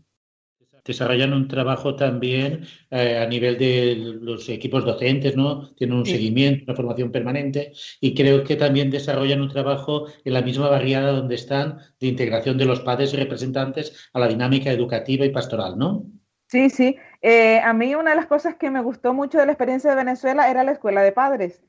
desarrollan 0.84 1.32
un 1.32 1.48
trabajo 1.48 1.96
también 1.96 2.66
eh, 2.90 3.18
a 3.18 3.26
nivel 3.26 3.58
de 3.58 3.96
los 4.20 4.48
equipos 4.48 4.84
docentes, 4.84 5.36
¿no? 5.36 5.70
Tienen 5.74 5.98
un 5.98 6.06
sí. 6.06 6.12
seguimiento, 6.12 6.64
una 6.66 6.76
formación 6.76 7.12
permanente 7.12 7.72
y 8.00 8.14
creo 8.14 8.44
que 8.44 8.56
también 8.56 8.90
desarrollan 8.90 9.42
un 9.42 9.48
trabajo 9.48 10.06
en 10.24 10.32
la 10.32 10.42
misma 10.42 10.68
barriada 10.68 11.12
donde 11.12 11.34
están 11.34 11.78
de 12.00 12.06
integración 12.06 12.58
de 12.58 12.64
los 12.64 12.80
padres 12.80 13.12
y 13.12 13.16
representantes 13.16 14.10
a 14.12 14.20
la 14.20 14.28
dinámica 14.28 14.70
educativa 14.70 15.24
y 15.24 15.30
pastoral, 15.30 15.78
¿no? 15.78 16.04
Sí, 16.48 16.70
sí. 16.70 16.96
Eh, 17.20 17.60
a 17.60 17.72
mí 17.72 17.94
una 17.94 18.10
de 18.10 18.16
las 18.16 18.26
cosas 18.26 18.54
que 18.54 18.70
me 18.70 18.80
gustó 18.80 19.12
mucho 19.12 19.38
de 19.38 19.46
la 19.46 19.52
experiencia 19.52 19.90
de 19.90 19.96
Venezuela 19.96 20.50
era 20.50 20.64
la 20.64 20.72
escuela 20.72 21.02
de 21.02 21.12
padres, 21.12 21.62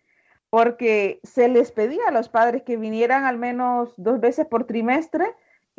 porque 0.50 1.20
se 1.24 1.50
les 1.50 1.72
pedía 1.72 2.04
a 2.08 2.12
los 2.12 2.30
padres 2.30 2.64
que 2.64 2.78
vinieran 2.78 3.26
al 3.26 3.38
menos 3.38 3.94
dos 3.98 4.20
veces 4.20 4.46
por 4.46 4.66
trimestre 4.66 5.26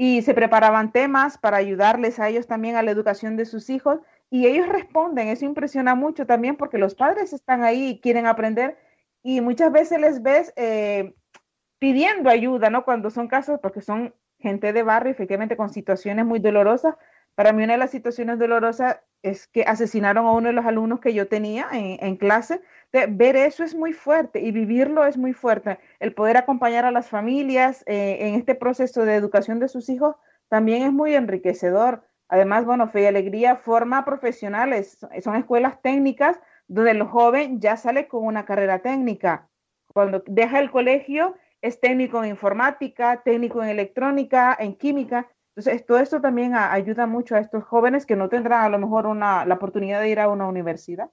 y 0.03 0.23
se 0.23 0.33
preparaban 0.33 0.93
temas 0.93 1.37
para 1.37 1.59
ayudarles 1.59 2.19
a 2.19 2.31
ellos 2.31 2.47
también 2.47 2.75
a 2.75 2.83
la 2.83 2.91
educación 2.91 3.37
de 3.37 3.45
sus 3.45 3.69
hijos 3.69 4.01
y 4.31 4.47
ellos 4.47 4.67
responden, 4.67 5.29
eso 5.29 5.45
impresiona 5.45 5.95
mucho 5.95 6.25
también 6.25 6.57
porque 6.57 6.79
los 6.79 6.95
padres 6.95 7.35
están 7.35 7.63
ahí 7.65 7.89
y 7.89 8.01
quieren 8.01 8.27
aprender 8.27 8.79
y 9.23 9.43
muchas 9.43 9.71
veces 9.71 10.01
les 10.01 10.23
ves 10.23 10.55
eh, 10.57 11.13
pidiendo 11.79 12.31
ayuda, 12.31 12.71
¿no? 12.71 12.87
Cuando 12.87 13.11
son 13.11 13.29
casos, 13.29 13.61
porque 13.61 13.83
son 13.83 14.15
gente 14.39 14.73
de 14.73 14.83
barrio, 14.83 15.13
efectivamente 15.13 15.59
con 15.59 15.69
situaciones 15.69 16.25
muy 16.25 16.39
dolorosas. 16.39 16.95
Para 17.35 17.53
mí 17.53 17.65
una 17.65 17.75
de 17.75 17.79
las 17.79 17.91
situaciones 17.91 18.39
dolorosas 18.39 19.01
es 19.23 19.47
que 19.47 19.63
asesinaron 19.63 20.27
a 20.27 20.33
uno 20.33 20.49
de 20.49 20.55
los 20.55 20.65
alumnos 20.65 21.01
que 21.01 21.15
yo 21.15 21.29
tenía 21.29 21.69
en, 21.73 22.17
clase 22.17 22.61
ver 22.93 23.37
eso 23.37 23.63
es 23.63 23.75
muy 23.75 23.93
fuerte 23.93 24.41
y 24.41 24.51
vivirlo 24.51 25.05
es 25.05 25.17
muy 25.17 25.33
fuerte. 25.33 25.79
El 26.01 26.15
poder 26.15 26.37
acompañar 26.37 26.85
a 26.85 26.91
las 26.91 27.09
familias 27.09 27.85
eh, 27.87 28.19
en 28.21 28.35
este 28.35 28.55
proceso 28.55 29.05
de 29.05 29.15
educación 29.15 29.61
de 29.61 29.69
sus 29.69 29.89
hijos 29.89 30.17
también 30.49 30.83
es 30.83 30.93
muy 30.93 31.15
enriquecedor. 31.15 32.03
Además, 32.29 32.65
bueno, 32.65 32.89
Fe 32.89 33.03
y 33.03 33.07
Alegría 33.07 33.57
forma 33.57 34.05
profesionales, 34.05 34.99
son 35.23 35.37
escuelas 35.37 35.81
técnicas 35.83 36.41
donde 36.69 36.93
el 36.93 37.03
joven 37.03 37.61
ya 37.61 37.77
sale 37.77 38.07
con 38.09 38.25
una 38.25 38.45
carrera 38.45 38.81
técnica. 38.81 39.49
Cuando 39.93 40.23
deja 40.27 40.61
el 40.61 40.71
colegio 40.71 41.35
es 41.63 41.81
técnico 41.81 42.23
en 42.23 42.31
informática, 42.31 43.23
técnico 43.25 43.63
en 43.63 43.71
electrónica, 43.71 44.57
en 44.59 44.75
química. 44.77 45.29
Entonces, 45.57 45.85
todo 45.85 45.99
esto 45.99 46.21
también 46.21 46.55
a- 46.55 46.73
ayuda 46.73 47.07
mucho 47.07 47.35
a 47.37 47.41
estos 47.41 47.65
jóvenes 47.65 48.07
que 48.07 48.17
no 48.17 48.29
tendrán 48.29 48.63
a 48.65 48.69
lo 48.69 48.79
mejor 48.79 49.07
una, 49.07 49.45
la 49.45 49.55
oportunidad 49.57 50.01
de 50.01 50.09
ir 50.11 50.21
a 50.21 50.29
una 50.29 50.47
universidad. 50.47 51.11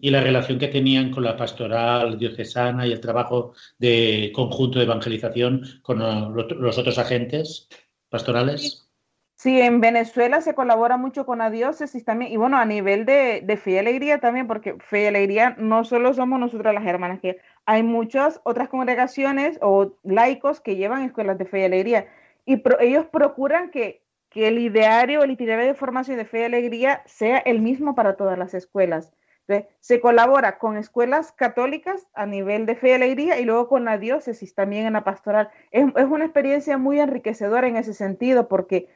Y 0.00 0.10
la 0.10 0.22
relación 0.22 0.58
que 0.58 0.68
tenían 0.68 1.10
con 1.10 1.22
la 1.22 1.36
pastoral 1.36 2.18
diocesana 2.18 2.86
y 2.86 2.92
el 2.92 3.00
trabajo 3.00 3.52
de 3.78 4.32
conjunto 4.34 4.78
de 4.78 4.86
evangelización 4.86 5.62
con 5.82 6.00
eh, 6.00 6.04
lo- 6.32 6.48
los 6.48 6.78
otros 6.78 6.98
agentes 6.98 7.68
pastorales. 8.08 8.88
Sí, 9.34 9.60
en 9.60 9.80
Venezuela 9.80 10.40
se 10.40 10.54
colabora 10.54 10.96
mucho 10.96 11.26
con 11.26 11.38
la 11.38 11.50
diócesis 11.50 12.04
también, 12.04 12.32
y 12.32 12.36
bueno, 12.36 12.58
a 12.58 12.64
nivel 12.64 13.04
de, 13.04 13.42
de 13.44 13.56
fe 13.56 13.72
y 13.72 13.78
alegría 13.78 14.18
también, 14.20 14.46
porque 14.46 14.76
fe 14.78 15.02
y 15.02 15.06
alegría 15.06 15.56
no 15.58 15.84
solo 15.84 16.14
somos 16.14 16.38
nosotras 16.38 16.72
las 16.74 16.86
hermanas, 16.86 17.20
que 17.20 17.38
hay 17.66 17.82
muchas 17.82 18.40
otras 18.44 18.68
congregaciones 18.68 19.58
o 19.60 19.96
laicos 20.04 20.60
que 20.60 20.76
llevan 20.76 21.02
escuelas 21.02 21.38
de 21.38 21.44
fe 21.44 21.60
y 21.60 21.64
alegría, 21.64 22.06
y 22.44 22.62
ellos 22.80 23.06
procuran 23.06 23.70
que, 23.70 24.04
que 24.28 24.48
el 24.48 24.58
ideario, 24.58 25.22
el 25.22 25.30
itinerario 25.30 25.72
de 25.72 25.78
formación 25.78 26.16
de 26.16 26.24
fe 26.24 26.40
y 26.40 26.44
alegría 26.44 27.02
sea 27.06 27.38
el 27.38 27.60
mismo 27.60 27.94
para 27.94 28.16
todas 28.16 28.38
las 28.38 28.54
escuelas. 28.54 29.12
Entonces, 29.46 29.74
se 29.80 30.00
colabora 30.00 30.58
con 30.58 30.76
escuelas 30.76 31.32
católicas 31.32 32.06
a 32.14 32.26
nivel 32.26 32.64
de 32.64 32.76
fe 32.76 32.90
y 32.90 32.92
alegría 32.92 33.40
y 33.40 33.44
luego 33.44 33.68
con 33.68 33.84
la 33.84 33.98
diócesis 33.98 34.54
también 34.54 34.86
en 34.86 34.92
la 34.92 35.04
pastoral. 35.04 35.50
Es, 35.72 35.84
es 35.96 36.04
una 36.04 36.24
experiencia 36.24 36.78
muy 36.78 37.00
enriquecedora 37.00 37.66
en 37.66 37.76
ese 37.76 37.92
sentido 37.92 38.48
porque 38.48 38.88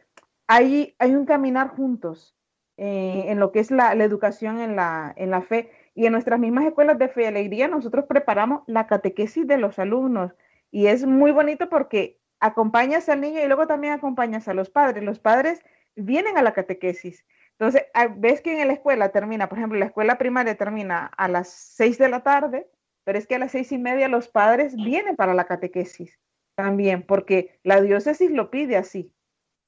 hay, 0.46 0.94
hay 0.98 1.14
un 1.14 1.26
caminar 1.26 1.68
juntos 1.68 2.36
eh, 2.76 3.24
en 3.28 3.40
lo 3.40 3.52
que 3.52 3.60
es 3.60 3.70
la, 3.70 3.94
la 3.94 4.04
educación 4.04 4.60
en 4.60 4.76
la, 4.76 5.12
en 5.16 5.30
la 5.30 5.42
fe. 5.42 5.70
Y 5.94 6.06
en 6.06 6.12
nuestras 6.12 6.38
mismas 6.38 6.66
escuelas 6.66 6.98
de 6.98 7.08
fe 7.08 7.22
y 7.22 7.26
alegría 7.26 7.68
nosotros 7.68 8.04
preparamos 8.06 8.62
la 8.66 8.86
catequesis 8.86 9.46
de 9.46 9.58
los 9.58 9.78
alumnos. 9.78 10.32
Y 10.70 10.86
es 10.86 11.06
muy 11.06 11.32
bonito 11.32 11.68
porque 11.68 12.18
acompañas 12.46 13.08
al 13.08 13.20
niño 13.20 13.40
y 13.42 13.46
luego 13.46 13.66
también 13.66 13.92
acompañas 13.94 14.48
a 14.48 14.54
los 14.54 14.70
padres. 14.70 15.02
Los 15.04 15.18
padres 15.18 15.60
vienen 15.94 16.36
a 16.38 16.42
la 16.42 16.52
catequesis. 16.52 17.24
Entonces, 17.58 17.84
ah, 17.94 18.08
ves 18.14 18.40
que 18.42 18.60
en 18.60 18.68
la 18.68 18.74
escuela 18.74 19.10
termina, 19.10 19.48
por 19.48 19.58
ejemplo, 19.58 19.78
la 19.78 19.86
escuela 19.86 20.18
primaria 20.18 20.56
termina 20.56 21.06
a 21.06 21.28
las 21.28 21.48
seis 21.48 21.96
de 21.98 22.08
la 22.08 22.22
tarde, 22.22 22.68
pero 23.04 23.18
es 23.18 23.26
que 23.26 23.36
a 23.36 23.38
las 23.38 23.52
seis 23.52 23.72
y 23.72 23.78
media 23.78 24.08
los 24.08 24.28
padres 24.28 24.74
vienen 24.76 25.16
para 25.16 25.32
la 25.34 25.44
catequesis 25.46 26.18
también, 26.54 27.02
porque 27.02 27.58
la 27.62 27.80
diócesis 27.80 28.30
lo 28.30 28.50
pide 28.50 28.76
así. 28.76 29.12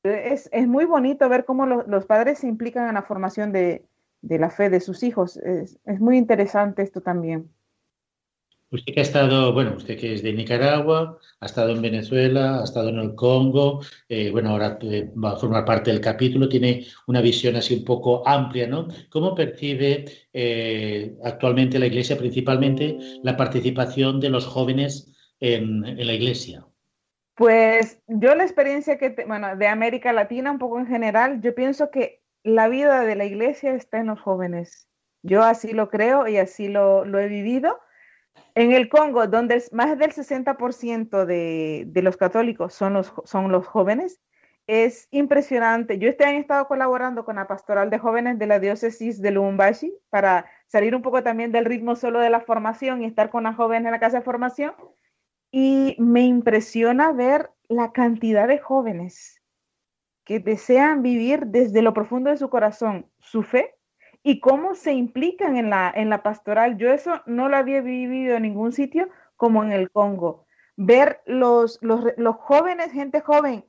Es, 0.04 0.48
es 0.52 0.66
muy 0.68 0.84
bonito 0.84 1.28
ver 1.28 1.44
cómo 1.44 1.66
lo- 1.66 1.82
los 1.86 2.06
padres 2.06 2.38
se 2.38 2.46
implican 2.46 2.88
en 2.88 2.94
la 2.94 3.02
formación 3.02 3.52
de, 3.52 3.86
de 4.22 4.38
la 4.38 4.50
fe 4.50 4.70
de 4.70 4.80
sus 4.80 5.02
hijos. 5.02 5.36
Es, 5.38 5.78
es 5.84 6.00
muy 6.00 6.16
interesante 6.18 6.82
esto 6.82 7.00
también. 7.00 7.50
Usted 8.70 8.92
que 8.92 9.00
ha 9.00 9.02
estado, 9.02 9.54
bueno, 9.54 9.74
usted 9.76 9.98
que 9.98 10.12
es 10.12 10.22
de 10.22 10.34
Nicaragua, 10.34 11.18
ha 11.40 11.46
estado 11.46 11.70
en 11.70 11.80
Venezuela, 11.80 12.60
ha 12.60 12.64
estado 12.64 12.90
en 12.90 12.98
el 12.98 13.14
Congo, 13.14 13.80
eh, 14.10 14.30
bueno, 14.30 14.50
ahora 14.50 14.78
eh, 14.82 15.10
va 15.12 15.32
a 15.32 15.36
formar 15.36 15.64
parte 15.64 15.90
del 15.90 16.02
capítulo, 16.02 16.50
tiene 16.50 16.86
una 17.06 17.22
visión 17.22 17.56
así 17.56 17.76
un 17.76 17.84
poco 17.84 18.26
amplia, 18.28 18.66
¿no? 18.66 18.88
¿Cómo 19.08 19.34
percibe 19.34 20.04
eh, 20.34 21.16
actualmente 21.24 21.78
la 21.78 21.86
Iglesia, 21.86 22.18
principalmente 22.18 22.98
la 23.22 23.38
participación 23.38 24.20
de 24.20 24.28
los 24.28 24.44
jóvenes 24.44 25.14
en, 25.40 25.80
la 25.80 26.12
Iglesia? 26.12 26.66
Pues 27.36 28.02
yo 28.06 28.34
la 28.34 28.44
experiencia 28.44 28.98
que, 28.98 29.14
bueno, 29.26 29.56
de 29.56 29.66
América 29.66 30.12
Latina, 30.12 30.50
un 30.50 30.58
poco 30.58 30.78
en 30.78 30.88
general, 30.88 31.40
yo 31.40 31.54
pienso 31.54 31.90
que 31.90 32.20
la 32.42 32.68
vida 32.68 33.00
de 33.00 33.14
la 33.14 33.24
iglesia 33.24 33.74
está 33.74 33.98
en 33.98 34.08
los 34.08 34.20
jóvenes. 34.20 34.88
Yo 35.22 35.42
así 35.42 35.72
lo 35.72 35.88
creo 35.88 36.28
y 36.28 36.36
así 36.36 36.68
lo, 36.68 37.04
lo 37.04 37.18
he 37.18 37.28
vivido. 37.28 37.78
En 38.58 38.72
el 38.72 38.88
Congo, 38.88 39.28
donde 39.28 39.62
más 39.70 39.96
del 39.96 40.10
60% 40.12 41.26
de, 41.26 42.02
los 42.02 42.16
católicos 42.16 42.74
son 42.74 42.92
los, 42.94 43.66
jóvenes, 43.68 44.20
es 44.66 45.06
impresionante. 45.12 46.00
Yo 46.00 46.08
este 46.08 46.24
año 46.24 46.38
he 46.38 46.40
estado 46.40 46.66
colaborando 46.66 47.24
con 47.24 47.36
la 47.36 47.46
pastoral 47.46 47.88
de 47.88 48.00
jóvenes 48.00 48.36
de 48.36 48.48
la 48.48 48.58
diócesis 48.58 49.22
de 49.22 49.30
Lubumbashi 49.30 49.94
para 50.10 50.50
salir 50.66 50.96
un 50.96 51.02
poco 51.02 51.22
también 51.22 51.52
del 51.52 51.66
ritmo 51.66 51.94
solo 51.94 52.18
de 52.18 52.30
la 52.30 52.40
formación 52.40 53.00
y 53.00 53.06
estar 53.06 53.30
con 53.30 53.44
las 53.44 53.54
jóvenes 53.54 53.86
en 53.86 53.92
la 53.92 54.00
casa 54.00 54.18
de 54.18 54.24
formación. 54.24 54.74
Y 55.52 55.94
me 56.00 56.22
impresiona 56.22 57.12
ver 57.12 57.52
la 57.68 57.92
cantidad 57.92 58.48
de 58.48 58.58
jóvenes 58.58 59.40
que 60.24 60.40
desean 60.40 61.02
vivir 61.02 61.46
desde 61.46 61.80
lo 61.80 61.94
profundo 61.94 62.30
de 62.30 62.38
su 62.38 62.50
corazón 62.50 63.08
su 63.20 63.44
fe 63.44 63.77
y 64.28 64.40
cómo 64.40 64.74
se 64.74 64.92
implican 64.92 65.56
en 65.56 65.70
la, 65.70 65.90
en 65.96 66.10
la 66.10 66.22
pastoral. 66.22 66.76
Yo 66.76 66.92
eso 66.92 67.22
no 67.24 67.48
lo 67.48 67.56
había 67.56 67.80
vivido 67.80 68.36
en 68.36 68.42
ningún 68.42 68.72
sitio 68.72 69.08
como 69.36 69.64
en 69.64 69.72
el 69.72 69.90
Congo. 69.90 70.44
Ver 70.76 71.22
los, 71.24 71.78
los, 71.80 72.12
jóvenes, 72.36 72.92
gente 72.92 73.22
joven, 73.22 73.64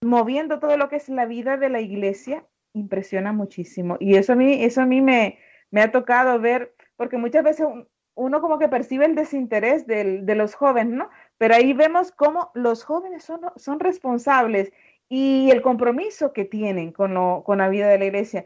moviendo 0.00 0.60
todo 0.60 0.76
lo 0.76 0.88
que 0.88 0.94
es 0.96 1.08
la 1.08 1.26
vida 1.26 1.56
de 1.56 1.70
la 1.70 1.80
iglesia, 1.80 2.46
impresiona 2.72 3.32
muchísimo. 3.32 3.96
Y 3.98 4.14
eso 4.14 4.34
a 4.34 4.36
mí, 4.36 4.62
eso 4.62 4.80
a 4.82 4.86
mí 4.86 5.00
me, 5.00 5.40
me 5.72 5.80
ha 5.82 5.90
tocado 5.90 6.38
ver, 6.38 6.72
porque 6.96 7.16
muchas 7.18 7.42
veces 7.42 7.66
un- 7.66 7.88
uno 8.14 8.40
como 8.40 8.60
que 8.60 8.68
percibe 8.68 9.06
el 9.06 9.16
desinterés 9.16 9.88
del- 9.88 10.24
de 10.24 10.36
los 10.36 10.54
jóvenes, 10.54 10.94
¿no? 10.94 11.10
Pero 11.36 11.54
ahí 11.56 11.72
vemos 11.72 12.12
cómo 12.12 12.52
los 12.54 12.84
jóvenes 12.84 13.24
son, 13.24 13.40
son 13.56 13.80
responsables 13.80 14.72
y 15.08 15.50
el 15.50 15.62
compromiso 15.62 16.32
que 16.32 16.44
tienen 16.44 16.92
con, 16.92 17.12
lo- 17.14 17.42
con 17.44 17.58
la 17.58 17.68
vida 17.68 17.88
de 17.88 17.98
la 17.98 18.04
iglesia. 18.04 18.44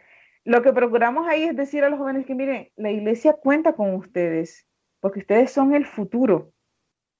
Lo 0.53 0.63
que 0.63 0.73
procuramos 0.73 1.29
ahí 1.29 1.45
es 1.45 1.57
decir 1.57 1.85
a 1.85 1.89
los 1.91 1.99
jóvenes 2.01 2.27
que 2.27 2.35
miren, 2.35 2.69
la 2.77 2.91
iglesia 2.91 3.35
cuenta 3.35 3.75
con 3.75 3.95
ustedes, 3.95 4.67
porque 5.01 5.21
ustedes 5.21 5.53
son 5.53 5.75
el 5.75 5.87
futuro. 5.87 6.53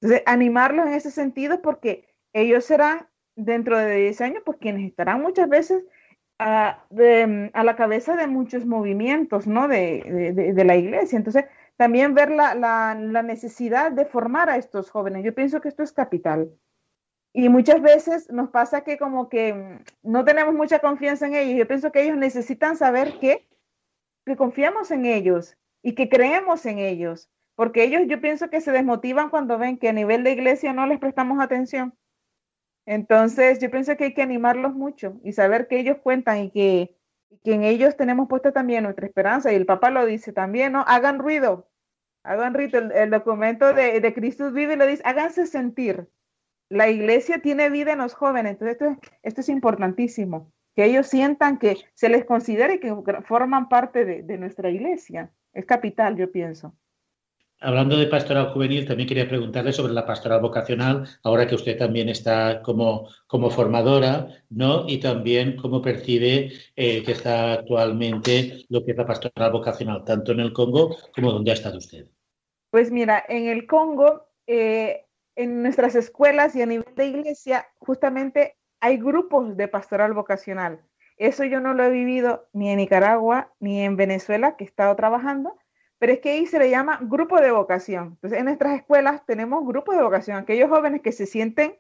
Entonces, 0.01 0.25
animarlos 0.27 0.87
en 0.89 0.95
ese 0.95 1.11
sentido 1.11 1.63
porque 1.63 2.09
ellos 2.33 2.65
serán 2.65 3.09
dentro 3.37 3.79
de 3.79 3.97
10 3.97 4.21
años, 4.21 4.43
pues 4.47 4.59
quienes 4.61 4.89
estarán 4.89 5.23
muchas 5.23 5.49
veces 5.49 5.85
a, 6.39 6.87
la 7.65 7.77
cabeza 7.77 8.17
de 8.17 8.27
muchos 8.27 8.67
movimientos, 8.67 9.47
¿no? 9.47 9.69
De, 9.69 10.03
de- 10.07 10.33
de- 10.33 10.53
de 10.55 10.65
la 10.65 10.77
iglesia. 10.77 11.17
Entonces, 11.19 11.45
también 11.77 12.15
ver 12.15 12.31
la, 12.31 12.55
la- 12.55 12.95
la 12.97 13.23
necesidad 13.23 13.93
de 13.93 14.07
formar 14.07 14.51
a 14.51 14.57
estos 14.59 14.91
jóvenes. 14.91 15.25
Yo 15.25 15.35
pienso 15.35 15.61
que 15.61 15.69
esto 15.69 15.83
es 15.83 15.93
capital. 15.93 16.51
Y 17.33 17.49
muchas 17.49 17.81
veces 17.81 18.29
nos 18.31 18.51
pasa 18.51 18.83
que 18.83 18.99
como 18.99 19.29
que 19.29 19.55
mm, 19.55 20.11
no 20.11 20.25
tenemos 20.25 20.55
mucha 20.55 20.81
confianza 20.81 21.27
en 21.27 21.35
ellos. 21.35 21.59
Yo 21.59 21.69
pienso 21.69 21.93
que 21.93 22.03
ellos 22.03 22.17
necesitan 22.17 22.77
saber 22.77 23.19
que, 23.19 23.49
que 24.27 24.37
confiamos 24.37 24.91
en 24.91 25.07
ellos 25.07 25.57
y 25.83 25.95
que 25.95 26.09
creemos 26.09 26.67
en 26.67 26.79
ellos. 26.79 27.31
Porque 27.55 27.85
ellos 27.85 28.03
yo 28.07 28.21
pienso 28.21 28.51
que 28.51 28.61
se 28.61 28.73
desmotivan 28.73 29.31
cuando 29.31 29.59
ven 29.59 29.79
que 29.79 29.89
a 29.89 29.93
nivel 29.93 30.25
de 30.25 30.33
iglesia 30.33 30.73
no 30.73 30.87
les 30.87 30.99
prestamos 30.99 31.41
atención. 31.41 31.95
Entonces 32.87 33.61
yo 33.61 33.71
pienso 33.71 33.97
que 33.97 34.05
hay 34.05 34.15
que 34.15 34.23
animarlos 34.23 34.75
mucho 34.75 35.21
y 35.23 35.33
saber 35.33 35.69
que 35.69 35.79
ellos 35.79 35.99
cuentan 36.03 36.39
y 36.39 36.51
que, 36.51 36.97
y 37.29 37.39
que 37.39 37.53
en 37.53 37.63
ellos 37.63 37.97
tenemos 37.97 38.29
puesta 38.29 38.53
también 38.53 38.85
nuestra 38.85 39.07
esperanza. 39.07 39.53
Y 39.53 39.57
el 39.57 39.67
Papa 39.67 39.91
lo 39.91 40.07
dice 40.07 40.33
también, 40.33 40.73
¿no? 40.73 40.85
Hagan 40.89 41.19
ruido, 41.19 41.69
hagan 42.25 42.55
ruido. 42.55 42.79
El, 42.79 42.93
el 42.93 43.11
documento 43.11 43.73
de, 43.73 44.01
de 44.01 44.15
Cristo 44.15 44.51
vive 44.51 44.77
lo 44.77 44.87
dice, 44.87 45.03
háganse 45.05 45.47
sentir. 45.47 46.09
La 46.71 46.89
iglesia 46.89 47.43
tiene 47.43 47.69
vida 47.69 47.93
en 47.93 47.99
los 47.99 48.15
jóvenes, 48.15 48.53
entonces 48.53 48.79
esto 48.81 48.87
es, 48.87 48.99
esto 49.23 49.41
es 49.43 49.49
importantísimo, 49.51 50.53
que 50.75 50.85
ellos 50.85 51.09
sientan 51.09 51.59
que 51.59 51.77
se 51.95 52.09
les 52.09 52.25
considere 52.25 52.81
que 52.81 52.95
forman 53.25 53.69
parte 53.69 54.05
de, 54.05 54.23
de 54.23 54.39
nuestra 54.39 54.71
iglesia. 54.71 55.31
Es 55.53 55.67
capital, 55.67 56.17
yo 56.17 56.31
pienso. 56.31 56.75
Hablando 57.63 57.99
de 57.99 58.07
pastoral 58.07 58.55
juvenil, 58.55 58.87
también 58.87 59.07
quería 59.07 59.29
preguntarle 59.29 59.75
sobre 59.75 59.93
la 59.93 60.07
pastoral 60.07 60.41
vocacional, 60.41 61.07
ahora 61.23 61.47
que 61.47 61.57
usted 61.57 61.77
también 61.77 62.09
está 62.09 62.63
como, 62.63 63.09
como 63.27 63.51
formadora, 63.51 64.29
¿no? 64.49 64.89
Y 64.89 64.99
también 64.99 65.57
cómo 65.57 65.83
percibe 65.83 66.53
eh, 66.75 67.03
que 67.03 67.13
está 67.13 67.53
actualmente 67.53 68.65
lo 68.71 68.83
que 68.83 68.93
es 68.93 68.97
la 68.97 69.07
pastoral 69.07 69.53
vocacional, 69.53 70.05
tanto 70.05 70.33
en 70.33 70.41
el 70.41 70.55
Congo 70.55 70.97
como 71.15 71.33
donde 71.33 71.51
ha 71.51 71.55
estado 71.55 71.77
usted. 71.77 72.07
Pues 72.71 72.91
mira, 72.91 73.23
en 73.29 73.49
el 73.49 73.67
Congo, 73.67 74.29
eh, 74.47 75.05
en 75.41 75.63
nuestras 75.63 75.95
escuelas 75.95 76.55
y 76.55 76.61
a 76.61 76.67
nivel 76.67 76.95
de 76.95 77.07
iglesia, 77.07 77.67
justamente 77.79 78.59
hay 78.79 78.99
grupos 78.99 79.57
de 79.57 79.69
pastoral 79.69 80.13
vocacional. 80.13 80.83
Eso 81.17 81.45
yo 81.45 81.61
no 81.61 81.73
lo 81.73 81.85
he 81.85 81.91
vivido 81.91 82.49
ni 82.53 82.69
en 82.69 82.77
Nicaragua 82.77 83.51
ni 83.59 83.81
en 83.83 83.97
Venezuela, 83.97 84.57
que 84.57 84.65
he 84.65 84.67
estado 84.67 84.95
trabajando, 84.97 85.57
pero 85.99 86.13
es 86.13 86.21
que 86.21 86.33
ahí 86.33 86.47
se 86.47 86.59
le 86.59 86.69
llama 86.69 86.99
grupo 87.03 87.41
de 87.41 87.53
vocación. 87.53 88.09
Entonces, 88.17 88.39
en 88.39 88.45
nuestras 88.45 88.75
escuelas 88.75 89.25
tenemos 89.25 89.67
grupos 89.67 89.97
de 89.97 90.03
vocación. 90.03 90.37
Aquellos 90.37 90.69
jóvenes 90.69 91.01
que 91.01 91.13
se 91.13 91.25
sienten, 91.25 91.75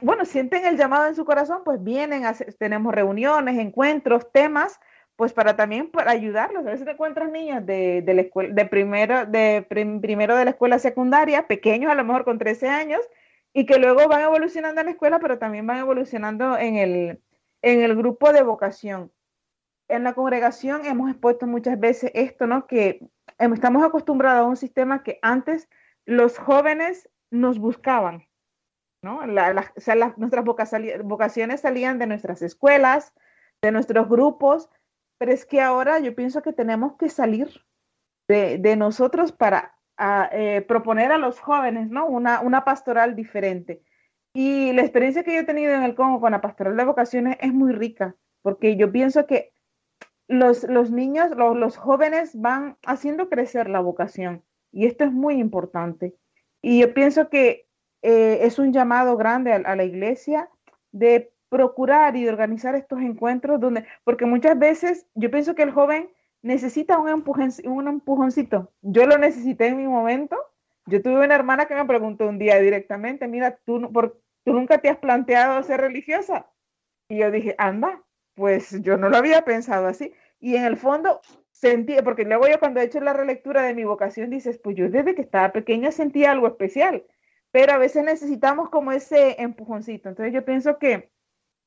bueno, 0.00 0.24
sienten 0.24 0.66
el 0.66 0.76
llamado 0.76 1.06
en 1.06 1.14
su 1.14 1.24
corazón, 1.24 1.62
pues 1.64 1.80
vienen, 1.84 2.26
a 2.26 2.34
tenemos 2.58 2.92
reuniones, 2.92 3.60
encuentros, 3.60 4.32
temas, 4.32 4.80
pues 5.16 5.32
para 5.32 5.56
también 5.56 5.90
para 5.90 6.10
ayudarlos. 6.10 6.66
A 6.66 6.70
veces 6.70 6.84
te 6.86 6.92
encuentras 6.92 7.30
niños 7.30 7.64
de, 7.66 8.02
la 8.06 8.22
escuela, 8.22 8.54
de 8.54 8.64
primero, 8.66 9.26
de 9.26 9.64
prim- 9.68 10.00
primero 10.00 10.36
de 10.36 10.44
la 10.44 10.50
escuela 10.52 10.78
secundaria, 10.78 11.46
pequeños 11.46 11.90
a 11.90 11.94
lo 11.94 12.04
mejor 12.04 12.24
con 12.24 12.38
13 12.38 12.68
años, 12.68 13.00
y 13.52 13.66
que 13.66 13.78
luego 13.78 14.08
van 14.08 14.22
evolucionando 14.22 14.80
en 14.80 14.86
la 14.86 14.92
escuela, 14.92 15.18
pero 15.18 15.38
también 15.38 15.66
van 15.66 15.78
evolucionando 15.78 16.56
en 16.56 16.76
el, 16.76 17.20
en 17.60 17.80
el 17.82 17.94
grupo 17.96 18.32
de 18.32 18.42
vocación. 18.42 19.12
En 19.88 20.04
la 20.04 20.14
congregación 20.14 20.86
hemos 20.86 21.10
expuesto 21.10 21.46
muchas 21.46 21.78
veces 21.78 22.10
esto, 22.14 22.46
¿no? 22.46 22.66
Que 22.66 23.06
em, 23.38 23.52
estamos 23.52 23.84
acostumbrados 23.84 24.40
a 24.40 24.48
un 24.48 24.56
sistema 24.56 25.02
que 25.02 25.18
antes 25.20 25.68
los 26.06 26.38
jóvenes 26.38 27.10
nos 27.30 27.58
buscaban, 27.58 28.26
¿no? 29.02 29.18
O 29.20 29.80
sea, 29.80 29.96
nuestras 30.16 30.44
vocaciones 30.44 31.60
salían 31.60 31.98
de 31.98 32.06
nuestras 32.06 32.40
escuelas, 32.40 33.12
de 33.60 33.70
nuestros 33.70 34.08
grupos, 34.08 34.70
pero 35.18 35.32
es 35.32 35.46
que 35.46 35.60
ahora 35.60 35.98
yo 36.00 36.14
pienso 36.14 36.42
que 36.42 36.52
tenemos 36.52 36.96
que 36.96 37.08
salir 37.08 37.48
de, 38.28 38.58
de 38.58 38.76
nosotros 38.76 39.32
para 39.32 39.76
a, 39.96 40.28
eh, 40.32 40.62
proponer 40.62 41.12
a 41.12 41.18
los 41.18 41.38
jóvenes, 41.38 41.90
¿no? 41.90 42.06
Una, 42.06 42.40
una 42.40 42.64
pastoral 42.64 43.14
diferente. 43.14 43.82
Y 44.34 44.72
la 44.72 44.82
experiencia 44.82 45.22
que 45.22 45.34
yo 45.34 45.40
he 45.40 45.44
tenido 45.44 45.74
en 45.74 45.82
el 45.82 45.94
Congo 45.94 46.20
con 46.20 46.32
la 46.32 46.40
pastoral 46.40 46.76
de 46.76 46.84
vocaciones 46.84 47.36
es 47.40 47.52
muy 47.52 47.72
rica, 47.72 48.16
porque 48.40 48.76
yo 48.76 48.90
pienso 48.90 49.26
que 49.26 49.52
los, 50.28 50.64
los 50.64 50.90
niños, 50.90 51.30
los, 51.36 51.56
los 51.56 51.76
jóvenes 51.76 52.40
van 52.40 52.78
haciendo 52.86 53.28
crecer 53.28 53.68
la 53.68 53.80
vocación 53.80 54.42
y 54.72 54.86
esto 54.86 55.04
es 55.04 55.12
muy 55.12 55.34
importante. 55.34 56.16
Y 56.62 56.80
yo 56.80 56.94
pienso 56.94 57.28
que 57.28 57.68
eh, 58.02 58.38
es 58.42 58.58
un 58.58 58.72
llamado 58.72 59.16
grande 59.16 59.52
a, 59.52 59.56
a 59.56 59.76
la 59.76 59.84
iglesia 59.84 60.48
de 60.92 61.32
procurar 61.52 62.16
y 62.16 62.26
organizar 62.28 62.74
estos 62.76 63.00
encuentros 63.02 63.60
donde, 63.60 63.84
porque 64.04 64.24
muchas 64.26 64.58
veces 64.58 65.06
yo 65.14 65.30
pienso 65.30 65.54
que 65.54 65.62
el 65.64 65.70
joven 65.72 66.10
necesita 66.42 66.98
un, 66.98 67.08
empujen- 67.10 67.66
un 67.68 67.88
empujoncito. 67.88 68.72
Yo 68.82 69.06
lo 69.06 69.18
necesité 69.18 69.66
en 69.68 69.76
mi 69.78 69.86
momento. 69.86 70.36
Yo 70.86 71.02
tuve 71.02 71.24
una 71.24 71.34
hermana 71.36 71.66
que 71.66 71.74
me 71.74 71.84
preguntó 71.84 72.26
un 72.28 72.38
día 72.38 72.58
directamente, 72.58 73.28
mira, 73.28 73.58
tú, 73.66 73.92
por, 73.92 74.20
tú 74.44 74.54
nunca 74.54 74.78
te 74.78 74.88
has 74.88 74.98
planteado 74.98 75.62
ser 75.62 75.80
religiosa. 75.82 76.46
Y 77.08 77.18
yo 77.18 77.30
dije, 77.30 77.54
anda, 77.58 78.02
pues 78.34 78.82
yo 78.82 78.96
no 78.96 79.08
lo 79.10 79.16
había 79.18 79.44
pensado 79.44 79.86
así. 79.88 80.14
Y 80.40 80.56
en 80.56 80.64
el 80.64 80.76
fondo 80.78 81.20
sentí, 81.52 81.96
porque 82.04 82.24
luego 82.24 82.48
yo 82.48 82.58
cuando 82.58 82.80
he 82.80 82.84
hecho 82.84 83.00
la 83.00 83.12
relectura 83.12 83.62
de 83.62 83.74
mi 83.74 83.84
vocación, 83.84 84.30
dices, 84.30 84.58
pues 84.58 84.76
yo 84.76 84.88
desde 84.90 85.14
que 85.14 85.22
estaba 85.22 85.52
pequeña 85.52 85.92
sentía 85.92 86.32
algo 86.32 86.48
especial, 86.48 87.04
pero 87.52 87.72
a 87.74 87.78
veces 87.78 88.04
necesitamos 88.04 88.70
como 88.70 88.92
ese 88.92 89.40
empujoncito. 89.42 90.08
Entonces 90.08 90.34
yo 90.34 90.44
pienso 90.44 90.78
que 90.78 91.11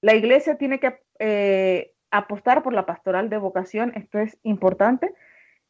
la 0.05 0.13
iglesia 0.13 0.57
tiene 0.57 0.79
que 0.79 1.01
eh, 1.19 1.93
apostar 2.11 2.61
por 2.61 2.73
la 2.73 2.85
pastoral 2.85 3.29
de 3.29 3.37
vocación, 3.39 3.91
esto 3.95 4.19
es 4.19 4.37
importante. 4.43 5.13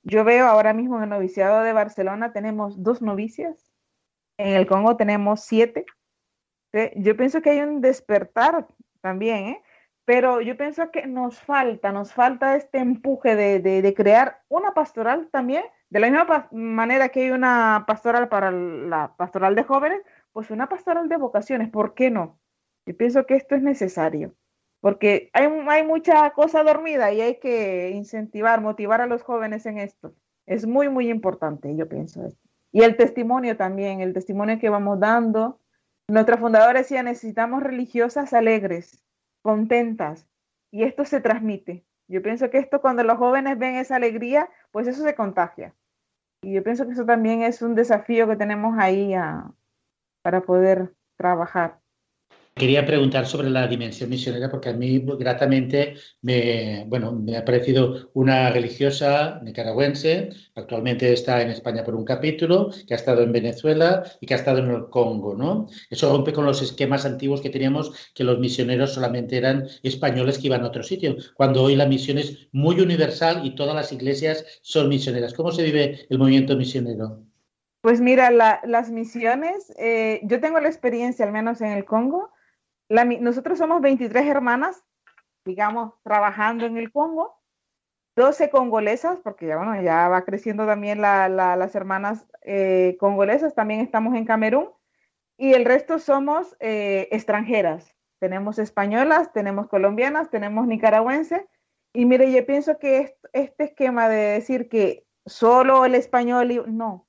Yo 0.04 0.24
veo 0.26 0.46
ahora 0.48 0.74
mismo 0.74 0.98
en 0.98 1.04
el 1.04 1.10
noviciado 1.10 1.64
de 1.64 1.72
Barcelona 1.72 2.34
tenemos 2.34 2.84
dos 2.84 3.02
novicias, 3.02 3.72
en 4.38 4.56
el 4.56 4.68
Congo 4.68 4.98
tenemos 4.98 5.46
siete. 5.46 5.86
Yo 6.98 7.16
pienso 7.16 7.42
que 7.42 7.52
hay 7.52 7.60
un 7.62 7.80
despertar 7.80 8.68
también, 9.00 9.46
¿eh? 9.48 9.62
pero 10.04 10.42
yo 10.42 10.58
pienso 10.58 10.92
que 10.92 11.08
nos 11.08 11.40
falta, 11.40 11.94
nos 11.94 12.14
falta 12.14 12.58
este 12.58 12.80
empuje 12.80 13.38
de, 13.38 13.60
de- 13.62 13.94
crear 13.94 14.42
una 14.50 14.74
pastoral 14.74 15.30
también, 15.32 15.64
de 15.90 16.00
la 16.02 16.10
misma 16.10 16.50
manera 16.52 17.08
que 17.08 17.22
hay 17.22 17.32
una 17.32 17.86
pastoral 17.88 18.28
para 18.28 18.52
la 18.52 19.16
pastoral 19.16 19.56
de 19.56 19.64
jóvenes, 19.64 20.02
pues 20.34 20.52
una 20.52 20.68
pastoral 20.68 21.08
de 21.08 21.16
vocaciones, 21.18 21.70
¿por 21.70 21.94
qué 21.94 22.12
no? 22.12 22.38
Yo 22.86 22.96
pienso 22.96 23.26
que 23.26 23.36
esto 23.36 23.56
es 23.56 23.62
necesario, 23.62 24.36
porque 24.80 25.30
hay, 25.34 25.48
hay 25.68 25.86
mucha 25.86 26.30
cosa 26.32 26.64
dormida 26.64 27.12
y 27.12 27.22
hay 27.22 27.40
que 27.40 27.90
incentivar, 27.92 28.62
motivar 28.62 29.02
a 29.02 29.08
los 29.08 29.24
jóvenes 29.24 29.66
en 29.66 29.80
esto. 29.80 30.14
Es 30.46 30.68
muy, 30.68 30.90
muy 30.90 31.10
importante, 31.10 31.76
yo 31.76 31.90
pienso 31.90 32.26
esto. 32.26 32.42
Y 32.72 32.84
el 32.84 32.98
testimonio 32.98 33.58
también, 33.58 34.02
el 34.02 34.14
testimonio 34.14 34.60
que 34.60 34.70
vamos 34.70 35.00
dando. 35.00 35.60
Nuestra 36.08 36.38
fundadora 36.38 36.80
decía, 36.80 37.02
necesitamos 37.02 37.64
religiosas 37.64 38.34
alegres, 38.34 39.04
contentas, 39.42 40.28
y 40.72 40.84
esto 40.84 41.06
se 41.06 41.22
transmite. 41.22 41.86
Yo 42.08 42.22
pienso 42.22 42.52
que 42.52 42.60
esto 42.60 42.82
cuando 42.82 43.04
los 43.04 43.18
jóvenes 43.18 43.58
ven 43.58 43.76
esa 43.76 43.96
alegría, 43.96 44.50
pues 44.72 44.88
eso 44.88 45.02
se 45.04 45.16
contagia. 45.16 45.74
Y 46.44 46.54
yo 46.54 46.64
pienso 46.64 46.86
que 46.86 46.92
eso 46.94 47.06
también 47.06 47.42
es 47.42 47.64
un 47.64 47.74
desafío 47.74 48.28
que 48.28 48.36
tenemos 48.36 48.78
ahí 48.78 49.16
a- 49.16 49.52
para 50.22 50.42
poder 50.42 50.94
trabajar. 51.18 51.80
Quería 52.58 52.86
preguntar 52.86 53.26
sobre 53.28 53.50
la 53.50 53.68
dimensión 53.68 54.10
misionera 54.10 54.50
porque 54.50 54.70
a 54.70 54.74
mí 54.74 55.04
gratamente 55.20 55.96
me, 56.22 56.86
bueno, 56.88 57.12
me 57.12 57.36
ha 57.36 57.44
parecido 57.44 58.12
una 58.14 58.50
religiosa 58.50 59.42
nicaragüense, 59.44 60.30
actualmente 60.56 61.12
está 61.12 61.42
en 61.42 61.50
España 61.50 61.84
por 61.84 61.96
un 61.96 62.06
capítulo, 62.06 62.70
que 62.88 62.94
ha 62.94 62.96
estado 62.96 63.24
en 63.24 63.34
Venezuela 63.34 64.04
y 64.22 64.26
que 64.26 64.36
ha 64.36 64.38
estado 64.38 64.60
en 64.60 64.72
el 64.72 64.90
Congo, 64.90 65.36
¿no? 65.36 65.68
Eso 65.90 66.10
rompe 66.10 66.32
con 66.32 66.46
los 66.46 66.62
esquemas 66.62 67.06
antiguos 67.06 67.42
que 67.42 67.50
teníamos, 67.50 67.92
que 68.16 68.24
los 68.24 68.40
misioneros 68.40 68.94
solamente 68.94 69.36
eran 69.36 69.68
españoles 69.84 70.38
que 70.40 70.48
iban 70.48 70.64
a 70.64 70.68
otro 70.68 70.82
sitio, 70.82 71.18
cuando 71.36 71.62
hoy 71.62 71.76
la 71.76 71.88
misión 71.88 72.20
es 72.20 72.48
muy 72.54 72.80
universal 72.80 73.46
y 73.46 73.54
todas 73.54 73.76
las 73.76 73.92
iglesias 73.92 74.46
son 74.62 74.88
misioneras. 74.88 75.34
¿Cómo 75.34 75.52
se 75.52 75.62
vive 75.62 76.08
el 76.10 76.18
movimiento 76.18 76.56
misionero? 76.56 77.22
Pues 77.82 78.00
mira, 78.00 78.32
la- 78.32 78.62
las 78.64 78.92
misiones, 78.92 79.74
eh, 79.78 80.22
yo 80.24 80.40
tengo 80.40 80.62
la 80.62 80.70
experiencia, 80.70 81.26
al 81.26 81.34
menos 81.34 81.60
en 81.60 81.72
el 81.74 81.84
Congo. 81.84 82.32
La 82.90 83.04
nosotros 83.06 83.58
somos 83.58 83.82
23 83.82 84.26
hermanas, 84.28 84.84
digamos, 85.46 85.94
trabajando 86.04 86.66
en 86.66 86.78
el 86.78 86.92
Congo, 86.92 87.40
12 88.16 88.50
congolesas, 88.50 89.20
porque 89.24 89.48
ya, 89.48 89.58
bueno, 89.58 89.82
ya 89.82 90.08
va 90.08 90.24
creciendo 90.24 90.66
también 90.66 91.02
la- 91.02 91.28
la- 91.30 91.56
las 91.56 91.76
hermanas 91.76 92.26
eh, 92.44 92.96
congolesas, 93.00 93.56
también 93.56 93.82
estamos 93.82 94.16
en 94.16 94.26
Camerún, 94.26 94.70
y 95.38 95.54
el 95.54 95.66
resto 95.66 96.00
somos 96.00 96.56
eh, 96.60 97.08
extranjeras. 97.12 97.94
Tenemos 98.20 98.60
españolas, 98.60 99.34
tenemos 99.34 99.68
colombianas, 99.68 100.30
tenemos 100.30 100.68
nicaragüenses, 100.68 101.42
y 101.94 102.06
mire, 102.06 102.32
yo 102.32 102.46
pienso 102.46 102.78
que 102.80 103.00
est- 103.00 103.26
este 103.34 103.66
esquema 103.66 104.08
de 104.10 104.18
decir 104.18 104.70
que 104.70 105.06
solo 105.26 105.86
el 105.86 105.96
español, 105.96 106.64
no, 106.68 107.08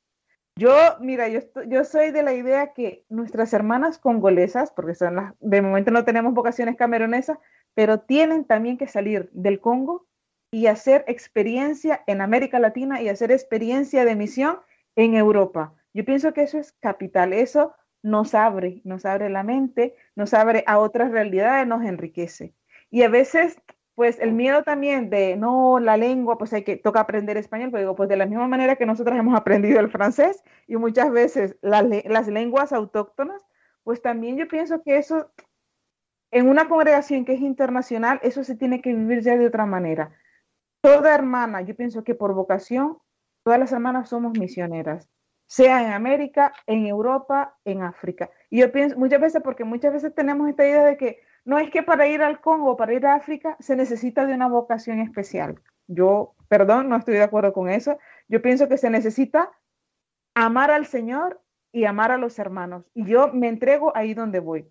yo, 0.57 0.73
mira, 1.01 1.29
yo, 1.29 1.41
yo 1.69 1.85
soy 1.85 2.11
de 2.11 2.23
la 2.23 2.33
idea 2.33 2.73
que 2.73 3.05
nuestras 3.09 3.53
hermanas 3.53 3.99
congolesas, 3.99 4.71
porque 4.71 4.95
son 4.95 5.17
las, 5.17 5.35
de 5.41 5.63
momento 5.63 5.91
no 5.91 6.05
tenemos 6.05 6.35
vocaciones 6.35 6.77
camerunesas, 6.77 7.39
pero 7.75 8.01
tienen 8.01 8.45
también 8.45 8.79
que 8.79 8.87
salir 8.87 9.29
del 9.33 9.61
Congo 9.61 10.07
y 10.51 10.67
hacer 10.67 11.05
experiencia 11.09 12.03
en 12.07 12.23
América 12.23 12.59
Latina 12.59 13.03
y 13.03 13.09
hacer 13.09 13.31
experiencia 13.33 14.05
de 14.07 14.17
misión 14.17 14.59
en 14.97 15.15
Europa. 15.15 15.75
Yo 15.93 16.05
pienso 16.05 16.33
que 16.33 16.43
eso 16.43 16.59
es 16.59 16.73
capital, 16.73 17.33
eso 17.35 17.75
nos 18.03 18.35
abre, 18.35 18.81
nos 18.85 19.05
abre 19.05 19.29
la 19.29 19.43
mente, 19.43 19.95
nos 20.15 20.33
abre 20.33 20.65
a 20.67 20.79
otras 20.79 21.11
realidades, 21.11 21.67
nos 21.67 21.85
enriquece. 21.85 22.55
Y 22.91 23.03
a 23.03 23.09
veces, 23.09 23.59
pues 23.97 24.21
el 24.21 24.33
miedo 24.33 24.63
también 24.63 25.09
de, 25.09 25.37
no, 25.37 25.81
la 25.81 25.97
lengua, 25.97 26.37
pues 26.37 26.53
hay 26.53 26.65
que, 26.65 26.77
toca 26.77 27.01
aprender 27.01 27.39
español, 27.39 27.71
pero 27.73 27.81
digo, 27.81 27.97
pues 27.97 28.11
de 28.11 28.19
la 28.19 28.27
misma 28.27 28.47
manera 28.47 28.77
que 28.77 28.85
nosotros 28.85 29.19
hemos 29.19 29.35
aprendido 29.35 29.81
el 29.81 29.91
francés 29.91 30.45
y 30.67 30.77
muchas 30.77 31.11
veces 31.11 31.57
la 31.63 31.83
las 31.83 32.29
lenguas 32.29 32.75
autóctonas, 32.75 33.43
pues 33.85 34.03
también 34.03 34.37
yo 34.37 34.49
pienso 34.49 34.83
que 34.83 34.99
eso, 34.99 35.33
en 36.31 36.47
una 36.47 36.69
congregación 36.69 37.25
que 37.25 37.33
es 37.33 37.41
internacional, 37.41 38.21
eso 38.23 38.45
se 38.45 38.55
tiene 38.55 38.83
que 38.83 38.95
vivir 38.95 39.23
ya 39.23 39.39
de 39.39 39.47
otra 39.47 39.65
manera. 39.65 40.11
Toda 40.83 41.15
hermana, 41.15 41.63
yo 41.63 41.75
pienso 41.75 42.05
que 42.05 42.15
por 42.15 42.35
vocación, 42.35 42.99
todas 43.45 43.59
las 43.59 43.73
hermanas 43.73 44.11
somos 44.11 44.39
misioneras, 44.39 45.09
sea 45.47 45.83
en 45.83 45.93
América, 45.93 46.53
en 46.67 46.87
Europa, 46.87 47.57
en 47.65 47.83
África. 47.83 48.29
Y 48.51 48.61
yo 48.61 48.71
pienso 48.73 48.99
muchas 48.99 49.23
veces, 49.23 49.41
porque 49.43 49.65
muchas 49.65 49.95
veces 49.95 50.15
tenemos 50.15 50.51
esta 50.51 50.67
idea 50.67 50.85
de 50.85 50.99
que 50.99 51.21
no 51.47 51.61
es 51.61 51.71
que 51.71 51.85
para 51.85 52.09
ir 52.09 52.23
al 52.23 52.41
Congo, 52.41 52.77
para 52.77 52.93
ir 52.93 53.07
a 53.07 53.15
África, 53.15 53.57
se 53.61 53.77
necesita 53.77 54.27
de 54.27 54.35
una 54.35 54.49
vocación 54.49 54.99
especial. 54.99 55.63
Yo, 55.87 56.35
perdón, 56.49 56.89
no 56.89 56.97
estoy 56.97 57.15
de 57.15 57.23
acuerdo 57.23 57.53
con 57.53 57.71
eso. 57.71 57.99
Yo 58.27 58.43
pienso 58.43 58.69
que 58.69 58.77
se 58.77 58.91
necesita 58.91 59.53
amar 60.35 60.73
al 60.73 60.87
Señor 60.87 61.41
y 61.71 61.85
amar 61.85 62.11
a 62.11 62.17
los 62.17 62.41
hermanos. 62.41 62.85
Y 62.95 63.07
yo 63.07 63.33
me 63.33 63.47
entrego 63.47 63.97
ahí 63.97 64.13
donde 64.13 64.41
voy, 64.41 64.69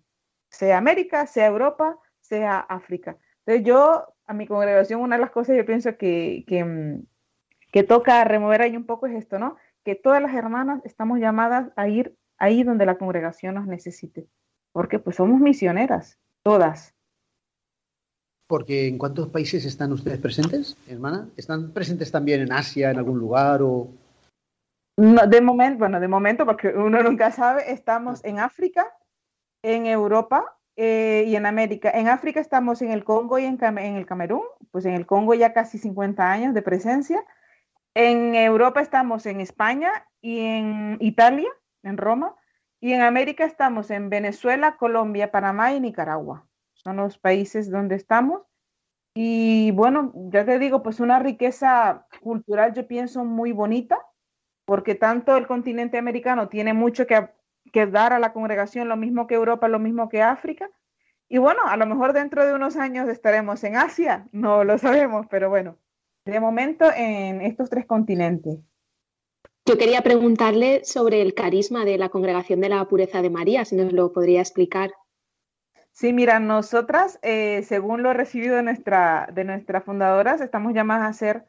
sea 0.50 0.76
América, 0.76 1.26
sea 1.26 1.46
Europa, 1.46 1.98
sea 2.20 2.58
África. 2.58 3.16
Entonces 3.46 3.66
yo, 3.66 4.14
a 4.26 4.34
mi 4.34 4.46
congregación, 4.46 5.00
una 5.00 5.16
de 5.16 5.22
las 5.22 5.30
cosas 5.30 5.56
yo 5.56 5.64
pienso 5.64 5.96
que, 5.96 6.44
que, 6.46 6.62
mm, 6.62 7.86
toca 7.88 8.22
remover 8.24 8.60
ahí 8.60 8.76
un 8.76 8.84
poco 8.84 9.06
es 9.06 9.14
esto, 9.14 9.38
¿no? 9.38 9.56
Que 9.82 9.94
todas 9.94 10.20
las 10.20 10.34
hermanas 10.34 10.82
estamos 10.84 11.20
llamadas 11.20 11.70
a 11.76 11.88
ir 11.88 12.16
ahí 12.36 12.64
donde 12.64 12.84
la 12.84 12.98
congregación 12.98 13.54
nos 13.54 13.66
necesite, 13.66 14.26
porque 14.72 14.98
pues 14.98 15.16
somos 15.16 15.40
misioneras, 15.40 16.18
todas. 16.46 16.94
Porque 18.48 18.86
¿en 18.86 18.98
cuántos 18.98 19.28
países 19.30 19.64
están 19.64 19.90
ustedes 19.90 20.18
presentes, 20.20 20.76
hermana? 20.86 21.28
¿Están 21.36 21.72
presentes 21.72 22.12
también 22.12 22.40
en 22.40 22.52
Asia, 22.52 22.92
en 22.92 22.98
algún 22.98 23.18
lugar 23.18 23.62
o...? 23.62 23.88
No, 24.96 25.26
de 25.26 25.40
momento, 25.40 25.78
bueno, 25.80 25.98
de 25.98 26.06
momento, 26.06 26.46
porque 26.46 26.68
uno 26.68 27.02
nunca 27.02 27.32
sabe, 27.32 27.72
estamos 27.72 28.24
en 28.24 28.38
África, 28.38 28.86
en 29.64 29.86
Europa 29.86 30.56
eh, 30.76 31.24
y 31.26 31.34
en 31.34 31.46
América. 31.46 31.90
En 31.90 32.06
África 32.06 32.38
estamos 32.38 32.80
en 32.80 32.92
el 32.92 33.02
Congo 33.02 33.40
y 33.40 33.44
en, 33.44 33.58
Cam- 33.58 33.80
en 33.82 33.96
el 33.96 34.06
Camerún, 34.06 34.44
pues 34.70 34.84
en 34.84 34.94
el 34.94 35.04
Congo 35.04 35.34
ya 35.34 35.52
casi 35.52 35.78
50 35.78 36.30
años 36.30 36.54
de 36.54 36.62
presencia. 36.62 37.24
En 37.94 38.36
Europa 38.36 38.80
estamos 38.80 39.26
en 39.26 39.40
España 39.40 39.90
y 40.20 40.38
en 40.38 40.98
Italia, 41.00 41.48
en 41.82 41.96
Roma. 41.96 42.36
Y 42.80 42.92
en 42.92 43.02
América 43.02 43.44
estamos 43.44 43.90
en 43.90 44.10
Venezuela, 44.10 44.76
Colombia, 44.76 45.30
Panamá 45.30 45.72
y 45.72 45.80
Nicaragua. 45.80 46.46
son 46.74 46.96
los 46.96 47.18
países 47.18 47.70
donde 47.70 47.96
estamos. 47.96 48.42
Y 49.14 49.70
bueno, 49.70 50.12
ya 50.30 50.44
te 50.44 50.58
digo, 50.58 50.82
pues 50.82 51.00
una 51.00 51.18
riqueza 51.18 52.06
cultural 52.20 52.74
yo 52.74 52.86
pienso 52.86 53.24
muy 53.24 53.52
bonita, 53.52 53.98
porque 54.66 54.94
tanto 54.94 55.38
el 55.38 55.46
continente 55.46 55.96
americano 55.96 56.48
tiene 56.48 56.74
mucho 56.74 57.06
que, 57.06 57.30
dar 57.86 58.12
a 58.12 58.18
la 58.18 58.32
congregación, 58.32 58.88
lo 58.88 58.96
mismo 58.96 59.26
que 59.26 59.34
Europa, 59.34 59.68
lo 59.68 59.78
mismo 59.78 60.08
que 60.10 60.22
África. 60.22 60.70
Y 61.28 61.38
bueno, 61.38 61.62
a 61.66 61.76
lo 61.78 61.86
mejor 61.86 62.12
dentro 62.12 62.44
de 62.44 62.52
unos 62.52 62.76
años 62.76 63.08
estaremos 63.08 63.64
en 63.64 63.76
Asia, 63.76 64.28
no 64.32 64.64
lo 64.64 64.76
sabemos, 64.78 65.26
pero 65.30 65.48
bueno, 65.48 65.78
de 66.26 66.38
momento 66.38 66.84
en 66.94 67.40
estos 67.40 67.70
tres 67.70 67.86
continentes. 67.86 68.58
Yo 69.68 69.76
quería 69.76 70.00
preguntarle 70.02 70.84
sobre 70.84 71.22
el 71.22 71.34
carisma 71.34 71.84
de 71.84 71.98
la 71.98 72.08
Congregación 72.08 72.60
de 72.60 72.68
la 72.68 72.84
Pureza 72.84 73.20
de 73.20 73.30
María, 73.30 73.64
si 73.64 73.74
nos 73.74 73.92
lo 73.92 74.12
podría 74.12 74.40
explicar. 74.40 74.92
Sí, 75.90 76.12
mira, 76.12 76.38
nosotras, 76.38 77.18
eh, 77.22 77.64
según 77.64 78.04
lo 78.04 78.12
recibido 78.12 78.54
de 78.54 78.62
nuestra, 78.62 79.28
de 79.32 79.42
nuestras 79.42 79.82
fundadoras, 79.82 80.40
estamos 80.40 80.72
llamadas 80.72 81.10
a 81.10 81.18
ser 81.18 81.46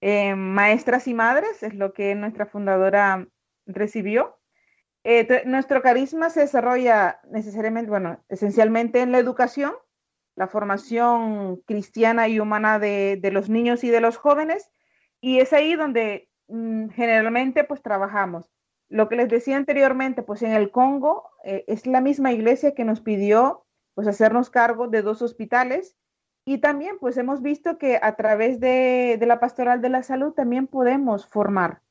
eh, 0.00 0.36
maestras 0.36 1.08
y 1.08 1.14
madres, 1.14 1.64
es 1.64 1.74
lo 1.74 1.92
que 1.92 2.14
nuestra 2.14 2.46
fundadora 2.46 3.26
recibió. 3.66 4.38
Eh, 5.02 5.42
nuestro 5.44 5.82
carisma 5.82 6.30
se 6.30 6.40
desarrolla 6.40 7.18
necesariamente, 7.32 7.90
bueno, 7.90 8.22
esencialmente 8.28 9.00
en 9.00 9.10
la 9.10 9.18
educación, 9.18 9.72
la 10.36 10.46
formación 10.46 11.56
cristiana 11.66 12.28
y 12.28 12.38
humana 12.38 12.78
de, 12.78 13.18
de 13.20 13.32
los 13.32 13.48
niños 13.48 13.82
y 13.82 13.90
de 13.90 14.00
los 14.00 14.18
jóvenes, 14.18 14.70
y 15.20 15.40
es 15.40 15.52
ahí 15.52 15.74
donde 15.74 16.28
mm, 16.48 16.88
generalmente 16.90 17.64
pues 17.64 17.82
trabajamos. 17.82 18.50
Lo 18.88 19.08
que 19.08 19.16
les 19.16 19.28
decía 19.28 19.56
anteriormente, 19.56 20.22
pues 20.22 20.42
en 20.42 20.52
el 20.52 20.70
Congo 20.70 21.30
eh, 21.44 21.64
es 21.66 21.86
la 21.86 22.00
misma 22.00 22.32
iglesia 22.32 22.74
que 22.74 22.84
nos 22.84 23.00
pidió 23.00 23.66
pues 23.94 24.06
hacernos 24.06 24.50
cargo 24.50 24.88
de 24.88 25.02
dos 25.02 25.22
hospitales 25.22 25.96
y 26.44 26.58
también 26.58 26.98
pues 27.00 27.16
hemos 27.16 27.42
visto 27.42 27.78
que 27.78 27.98
a 28.00 28.14
través 28.14 28.60
de, 28.60 29.18
la 29.20 29.40
pastoral 29.40 29.82
de 29.82 29.88
la 29.88 30.04
salud 30.04 30.32
también 30.32 30.68
podemos 30.68 31.26
formar. 31.26 31.82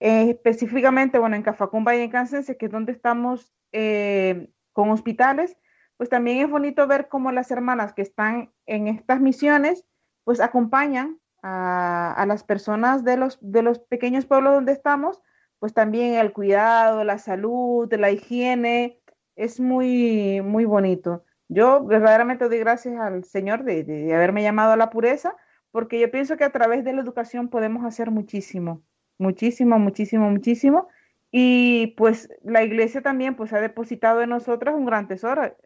Eh, 0.00 0.30
específicamente, 0.30 1.18
bueno, 1.18 1.36
en 1.36 1.42
Cafacumba 1.42 1.94
y 1.94 2.00
en 2.00 2.10
Cansense, 2.10 2.56
que 2.56 2.66
es 2.66 2.72
donde 2.72 2.92
estamos 2.92 3.52
eh, 3.72 4.50
con 4.72 4.90
hospitales, 4.90 5.56
pues 5.98 6.08
también 6.08 6.38
es 6.38 6.50
bonito 6.50 6.86
ver 6.86 7.08
cómo 7.08 7.30
las 7.32 7.50
hermanas 7.50 7.92
que 7.92 8.02
están 8.02 8.52
en 8.66 8.88
estas 8.88 9.20
misiones, 9.20 9.84
pues 10.24 10.40
acompañan 10.40 11.20
a, 11.42 12.24
las 12.26 12.44
personas 12.44 13.04
de 13.04 13.16
los, 13.16 13.38
de 13.40 13.62
los 13.62 13.78
pequeños 13.80 14.26
pueblos 14.26 14.54
donde 14.54 14.72
estamos, 14.72 15.20
pues 15.58 15.74
también 15.74 16.14
el 16.14 16.32
cuidado, 16.32 17.04
la 17.04 17.18
salud, 17.18 17.92
la 17.92 18.10
higiene, 18.10 19.00
es 19.36 19.60
muy, 19.60 20.40
muy 20.42 20.64
bonito. 20.64 21.24
Yo 21.48 21.84
verdaderamente 21.84 22.48
doy 22.48 22.58
gracias 22.58 22.98
al 22.98 23.24
Señor 23.24 23.64
de, 23.64 23.84
de- 23.84 24.14
haberme 24.14 24.42
llamado 24.42 24.72
a 24.72 24.76
la 24.76 24.90
pureza, 24.90 25.36
porque 25.70 25.98
yo 26.00 26.10
pienso 26.10 26.36
que 26.36 26.44
a 26.44 26.52
través 26.52 26.84
de 26.84 26.92
la 26.92 27.02
educación 27.02 27.48
podemos 27.48 27.84
hacer 27.84 28.10
muchísimo, 28.10 28.82
muchísimo, 29.18 29.78
muchísimo, 29.78 30.30
muchísimo. 30.30 30.88
Y 31.30 31.94
pues 31.96 32.28
la 32.42 32.62
iglesia 32.62 33.00
también 33.00 33.36
pues 33.36 33.52
ha 33.52 33.60
depositado 33.60 34.20
en 34.22 34.30
nosotros 34.30 34.74
un 34.74 34.84
gran 34.84 35.08
tesoro, 35.08 35.56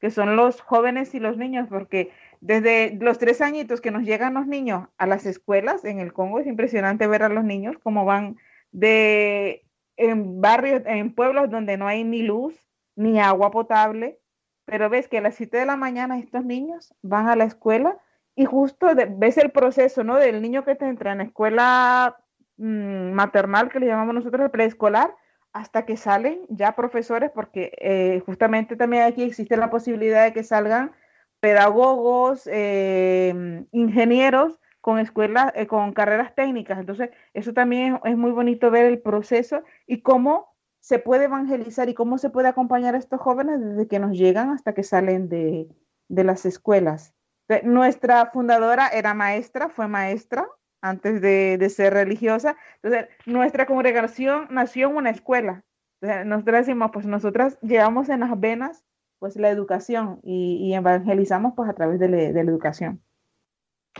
que 0.00 0.10
son 0.10 0.36
los 0.36 0.60
jóvenes 0.60 1.14
y 1.14 1.20
los 1.20 1.36
niños, 1.36 1.68
porque 1.68 2.10
desde 2.40 2.96
los 3.00 3.18
tres 3.18 3.40
añitos 3.40 3.80
que 3.80 3.90
nos 3.90 4.02
llegan 4.02 4.34
los 4.34 4.46
niños 4.46 4.88
a 4.98 5.06
las 5.06 5.26
escuelas 5.26 5.84
en 5.84 5.98
el 5.98 6.12
Congo, 6.12 6.40
es 6.40 6.46
impresionante 6.46 7.06
ver 7.06 7.22
a 7.22 7.28
los 7.28 7.44
niños 7.44 7.76
cómo 7.82 8.04
van 8.04 8.36
de 8.72 9.64
en 9.96 10.40
barrios, 10.40 10.82
en 10.86 11.14
pueblos 11.14 11.50
donde 11.50 11.76
no 11.76 11.88
hay 11.88 12.04
ni 12.04 12.22
luz, 12.22 12.54
ni 12.94 13.20
agua 13.20 13.50
potable, 13.50 14.18
pero 14.64 14.88
ves 14.88 15.08
que 15.08 15.18
a 15.18 15.20
las 15.20 15.34
7 15.34 15.56
de 15.56 15.66
la 15.66 15.76
mañana 15.76 16.18
estos 16.18 16.44
niños 16.44 16.94
van 17.02 17.28
a 17.28 17.36
la 17.36 17.44
escuela 17.44 17.98
y 18.36 18.44
justo 18.44 18.88
ves 19.16 19.38
el 19.38 19.50
proceso, 19.50 20.04
¿no? 20.04 20.16
Del 20.16 20.40
niño 20.40 20.64
que 20.64 20.76
te 20.76 20.86
entra 20.86 21.12
en 21.12 21.18
la 21.18 21.24
escuela 21.24 22.16
mm, 22.56 23.12
maternal, 23.12 23.68
que 23.68 23.80
le 23.80 23.86
llamamos 23.86 24.14
nosotros 24.14 24.42
el 24.44 24.50
preescolar, 24.50 25.12
hasta 25.52 25.84
que 25.86 25.96
salen 25.96 26.40
ya 26.48 26.76
profesores, 26.76 27.30
porque 27.34 27.72
eh, 27.78 28.22
justamente 28.24 28.76
también 28.76 29.02
aquí 29.02 29.22
existe 29.22 29.56
la 29.56 29.70
posibilidad 29.70 30.24
de 30.24 30.32
que 30.32 30.44
salgan 30.44 30.92
pedagogos, 31.40 32.48
eh, 32.50 33.64
ingenieros 33.72 34.60
con 34.80 34.98
escuelas, 34.98 35.52
eh, 35.54 35.66
con 35.66 35.92
carreras 35.92 36.34
técnicas. 36.34 36.78
Entonces, 36.78 37.10
eso 37.34 37.52
también 37.52 38.00
es, 38.04 38.16
muy 38.16 38.30
bonito 38.30 38.70
ver 38.70 38.86
el 38.86 39.00
proceso 39.00 39.62
y 39.86 40.02
cómo 40.02 40.54
se 40.80 40.98
puede 40.98 41.24
evangelizar 41.24 41.88
y 41.88 41.94
cómo 41.94 42.18
se 42.18 42.30
puede 42.30 42.48
acompañar 42.48 42.94
a 42.94 42.98
estos 42.98 43.20
jóvenes 43.20 43.60
desde 43.60 43.88
que 43.88 43.98
nos 43.98 44.12
llegan 44.16 44.50
hasta 44.50 44.74
que 44.74 44.82
salen 44.82 45.28
de, 45.28 45.68
de 46.08 46.24
las 46.24 46.46
escuelas. 46.46 47.14
De- 47.48 47.62
Nuestra 47.62 48.26
fundadora 48.26 48.88
era 48.88 49.14
maestra, 49.14 49.68
fue 49.68 49.88
maestra 49.88 50.48
antes 50.80 51.20
de, 51.20 51.58
de 51.58 51.70
ser 51.70 51.92
religiosa. 51.92 52.56
Entonces, 52.82 53.08
nuestra 53.26 53.66
congregación 53.66 54.46
nació 54.50 54.88
en 54.88 54.96
una 54.96 55.10
escuela. 55.10 55.64
Entonces, 56.00 56.52
decimos, 56.54 56.90
pues 56.92 57.06
nosotras 57.06 57.58
llevamos 57.60 58.08
en 58.08 58.20
las 58.20 58.38
venas 58.38 58.84
pues 59.18 59.36
la 59.36 59.50
educación 59.50 60.20
y, 60.22 60.56
y 60.62 60.74
evangelizamos 60.74 61.54
pues 61.56 61.68
a 61.68 61.74
través 61.74 61.98
de, 61.98 62.08
la- 62.08 62.16
de 62.32 62.44
la 62.44 62.50
educación. 62.50 63.02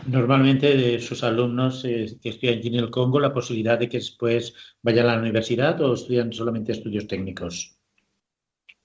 Normalmente 0.07 0.77
de 0.77 0.99
sus 0.99 1.23
alumnos 1.23 1.83
eh, 1.83 2.17
que 2.21 2.29
estudian 2.29 2.59
aquí 2.59 2.69
en 2.69 2.75
el 2.75 2.89
Congo, 2.89 3.19
la 3.19 3.33
posibilidad 3.33 3.77
de 3.77 3.89
que 3.89 3.97
después 3.97 4.53
vayan 4.81 5.07
a 5.07 5.15
la 5.15 5.19
universidad 5.21 5.81
o 5.81 5.93
estudian 5.93 6.31
solamente 6.31 6.71
estudios 6.71 7.07
técnicos. 7.07 7.77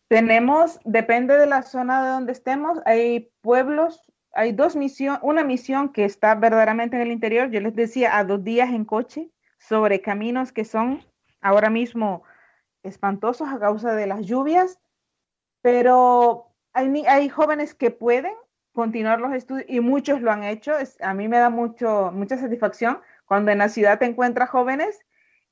Tenemos, 0.09 0.81
depende 0.85 1.37
de 1.37 1.47
la 1.47 1.63
zona 1.63 2.05
de 2.05 2.11
donde 2.11 2.33
estemos, 2.33 2.79
hay 2.85 3.31
pueblos, 3.41 4.03
hay 4.33 4.53
dos 4.53 4.77
misiones, 4.77 5.21
una 5.23 5.45
misión 5.45 5.93
que 5.93 6.05
está 6.05 6.35
verdaderamente 6.35 6.97
en 6.97 7.03
el 7.03 7.13
interior, 7.13 7.51
yo 7.51 7.61
les 7.61 7.75
decía, 7.75 8.19
a 8.19 8.25
dos 8.25 8.43
días 8.45 8.71
en 8.71 8.85
coche, 8.85 9.31
sobre 9.59 10.01
caminos 10.01 10.53
que 10.53 10.65
son 10.65 11.01
ahora 11.41 11.71
mismo 11.71 12.23
espantosos 12.83 13.49
a 13.49 13.59
causa 13.59 13.95
de 13.95 14.07
las 14.07 14.27
lluvias, 14.27 14.79
pero 15.65 16.51
hay, 16.75 17.31
jóvenes 17.31 17.75
que 17.75 17.91
pueden 17.91 18.35
continuar 18.75 19.19
los 19.19 19.33
estudios 19.33 19.65
y 19.67 19.81
muchos 19.81 20.21
lo 20.21 20.31
han 20.31 20.45
hecho. 20.45 20.75
A 21.01 21.15
mí 21.15 21.27
me 21.27 21.39
da 21.39 21.49
mucho, 21.49 22.11
mucha 22.13 22.37
satisfacción 22.37 23.01
cuando 23.25 23.51
en 23.51 23.57
la 23.57 23.71
ciudad 23.71 23.99
te 23.99 24.05
encuentras 24.05 24.51
jóvenes 24.51 25.01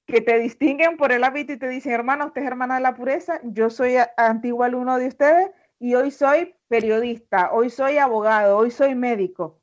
que 0.05 0.21
te 0.21 0.39
distinguen 0.39 0.99
por 0.99 1.13
el 1.13 1.25
hábito 1.25 1.55
y 1.55 1.57
te 1.57 1.67
dicen, 1.67 1.93
hermana, 1.93 2.27
usted 2.27 2.43
es 2.43 2.47
hermana 2.47 2.75
de 2.75 2.83
la 2.83 2.95
pureza, 2.95 3.41
yo 3.43 3.71
soy 3.71 3.95
antiguo 4.19 4.65
alumno 4.65 4.99
de 4.99 5.09
ustedes 5.09 5.51
y 5.79 5.95
hoy 5.95 6.11
soy 6.11 6.57
periodista, 6.69 7.51
hoy 7.51 7.71
soy 7.71 7.97
abogado, 7.97 8.59
hoy 8.59 8.71
soy 8.71 8.95
médico. 8.95 9.63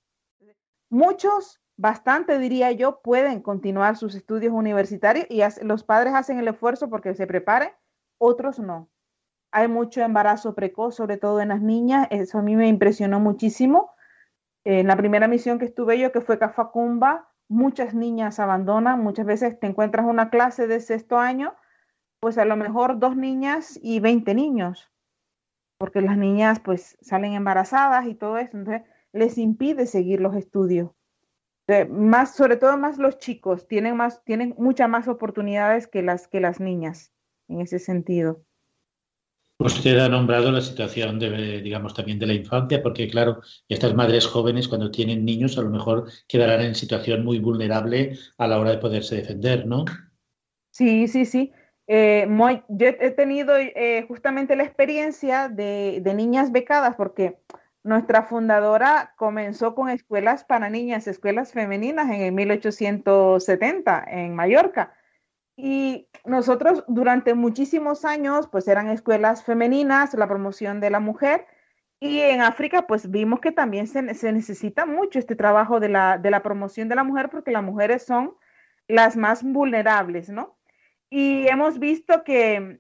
Muchos, 0.89 1.62
bastante 1.78 2.39
diría 2.39 2.72
yo, 2.72 3.02
pueden 3.04 3.43
continuar 3.43 3.97
sus 3.97 4.16
estudios 4.16 4.52
universitarios 4.52 5.28
y 5.30 5.43
los 5.64 5.84
padres 5.84 6.16
hacen 6.16 6.39
el 6.39 6.47
esfuerzo 6.47 6.89
porque 6.89 7.14
se 7.14 7.28
preparen, 7.28 7.70
otros 8.18 8.58
no. 8.58 8.89
Hay 9.52 9.68
mucho 9.68 10.02
embarazo 10.02 10.54
precoz, 10.54 10.95
sobre 10.95 11.18
todo 11.18 11.41
en 11.41 11.50
las 11.50 11.62
niñas, 11.62 12.08
eso 12.12 12.39
a 12.39 12.41
mí 12.41 12.56
me 12.56 12.68
impresionó 12.68 13.20
muchísimo. 13.20 13.91
En 14.64 14.88
la 14.88 14.95
primera 14.95 15.28
misión 15.28 15.58
que 15.58 15.66
estuve 15.66 15.97
yo, 16.00 16.12
que 16.12 16.22
fue 16.22 16.38
Cafacumba, 16.38 17.30
muchas 17.47 17.93
niñas 17.93 18.39
abandonan, 18.39 19.04
muchas 19.04 19.26
veces 19.26 19.60
te 19.60 19.68
encuentras 19.68 20.06
una 20.06 20.30
clase 20.30 20.68
de 20.68 20.80
sexto 20.80 21.18
año, 21.18 21.56
pues 22.20 22.38
a 22.38 22.45
lo 22.45 22.56
mejor 22.56 23.00
dos 23.00 23.16
niñas 23.16 23.80
y 23.82 24.00
20 24.00 24.36
niños, 24.36 24.91
porque 25.78 26.02
las 26.02 26.18
niñas 26.18 26.60
pues 26.60 26.97
salen 27.02 27.34
embarazadas 27.34 28.06
y 28.06 28.14
todo 28.14 28.38
eso, 28.38 28.58
entonces 28.58 28.84
les 29.12 29.38
impide 29.38 29.88
seguir 29.88 30.22
los 30.22 30.36
estudios. 30.36 30.91
Más, 31.89 32.34
sobre 32.34 32.58
todo 32.58 32.78
más 32.78 32.97
los 32.97 33.20
chicos, 33.20 33.68
tienen, 33.68 33.95
más, 33.95 34.24
tienen 34.24 34.56
muchas 34.58 34.89
más 34.89 35.08
oportunidades 35.08 35.88
que 35.88 36.02
las, 36.02 36.28
que 36.28 36.39
las 36.39 36.60
niñas 36.60 37.14
en 37.47 37.62
ese 37.62 37.78
sentido. 37.78 38.43
Usted 39.62 39.99
ha 39.99 40.07
nombrado 40.07 40.53
la 40.53 40.62
situación 40.62 41.20
de, 41.20 41.62
digamos, 41.62 41.93
también 41.93 42.18
de 42.18 42.28
la 42.28 42.34
infancia, 42.34 42.82
porque 42.82 43.10
claro, 43.10 43.41
estas 43.68 43.93
madres 43.93 44.26
jóvenes 44.26 44.70
cuando 44.70 44.89
tienen 44.89 45.26
niños 45.26 45.57
a 45.57 45.62
lo 45.62 45.70
mejor 45.70 46.05
quedarán 46.30 46.62
en 46.62 46.76
situación 46.76 47.26
muy 47.26 47.39
vulnerable 47.39 48.18
a 48.38 48.47
la 48.47 48.57
hora 48.57 48.72
de 48.72 48.78
poderse 48.78 49.18
defender, 49.18 49.68
¿no? 49.68 49.84
Sí, 50.72 51.10
sí, 51.10 51.26
sí. 51.26 51.51
Eh, 51.88 52.26
yo 52.70 52.88
he 52.88 53.12
tenido 53.12 53.57
eh, 53.57 54.05
justamente 54.07 54.55
la 54.55 54.64
experiencia 54.64 55.49
de, 55.49 55.99
de 56.01 56.14
niñas 56.14 56.53
becadas 56.53 56.95
porque 56.95 57.39
nuestra 57.84 58.24
fundadora 58.24 59.14
comenzó 59.18 59.76
con 59.76 59.89
escuelas 59.89 60.45
para 60.45 60.70
niñas, 60.70 61.05
escuelas 61.05 61.51
femeninas 61.51 62.10
en 62.12 62.22
el 62.22 62.32
1870 62.32 64.05
en 64.07 64.36
Mallorca. 64.36 64.93
Y 65.62 66.07
nosotros 66.24 66.86
durante 66.88 67.34
muchísimos 67.34 68.05
años, 68.05 68.47
pues 68.47 68.68
eran 68.70 68.89
escuelas 68.89 69.43
femeninas, 69.43 70.14
la 70.14 70.28
promoción 70.28 70.80
de 70.80 70.89
la 70.89 71.01
mujer. 71.01 71.45
Y 71.99 72.22
en 72.22 72.39
África, 72.39 72.88
pues 72.88 73.12
vimos 73.12 73.41
que 73.41 73.51
también 73.51 73.86
se, 73.88 74.14
se 74.14 74.32
necesita 74.32 74.86
mucho 74.86 75.20
este 75.20 75.36
trabajo 75.36 75.82
de 75.82 75.89
la, 75.89 76.18
de 76.18 76.32
la 76.32 76.41
promoción 76.43 76.88
de 76.88 76.95
la 76.95 77.03
mujer 77.03 77.30
porque 77.30 77.51
las 77.51 77.64
mujeres 77.64 78.05
son 78.05 78.38
las 78.88 79.18
más 79.18 79.43
vulnerables, 79.43 80.30
¿no? 80.30 80.57
Y 81.10 81.47
hemos 81.47 81.78
visto 81.78 82.24
que 82.24 82.80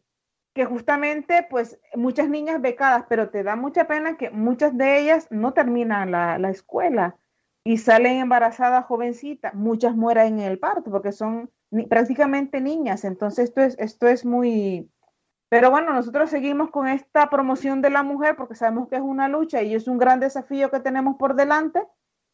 que 0.53 0.65
justamente, 0.65 1.45
pues, 1.49 1.79
muchas 1.95 2.27
niñas 2.29 2.61
becadas, 2.61 3.05
pero 3.07 3.29
te 3.29 3.43
da 3.43 3.55
mucha 3.55 3.87
pena 3.87 4.17
que 4.17 4.29
muchas 4.31 4.77
de 4.77 4.99
ellas 4.99 5.27
no 5.29 5.53
terminan 5.53 6.11
la, 6.11 6.37
la 6.37 6.49
escuela 6.49 7.17
y 7.63 7.77
salen 7.77 8.17
embarazadas 8.17 8.85
jovencitas, 8.85 9.53
muchas 9.53 9.95
mueren 9.95 10.39
en 10.39 10.51
el 10.51 10.59
parto 10.59 10.91
porque 10.91 11.11
son 11.11 11.51
prácticamente 11.89 12.61
niñas, 12.61 13.05
entonces 13.05 13.49
esto 13.49 13.61
es, 13.61 13.77
esto 13.79 14.07
es 14.07 14.25
muy... 14.25 14.89
Pero 15.49 15.71
bueno, 15.71 15.93
nosotros 15.93 16.29
seguimos 16.29 16.69
con 16.69 16.87
esta 16.87 17.29
promoción 17.29 17.81
de 17.81 17.89
la 17.89 18.03
mujer 18.03 18.35
porque 18.35 18.55
sabemos 18.55 18.87
que 18.87 18.97
es 18.97 19.01
una 19.01 19.27
lucha 19.27 19.63
y 19.63 19.73
es 19.73 19.87
un 19.87 19.97
gran 19.97 20.19
desafío 20.19 20.69
que 20.69 20.79
tenemos 20.79 21.15
por 21.17 21.35
delante 21.35 21.81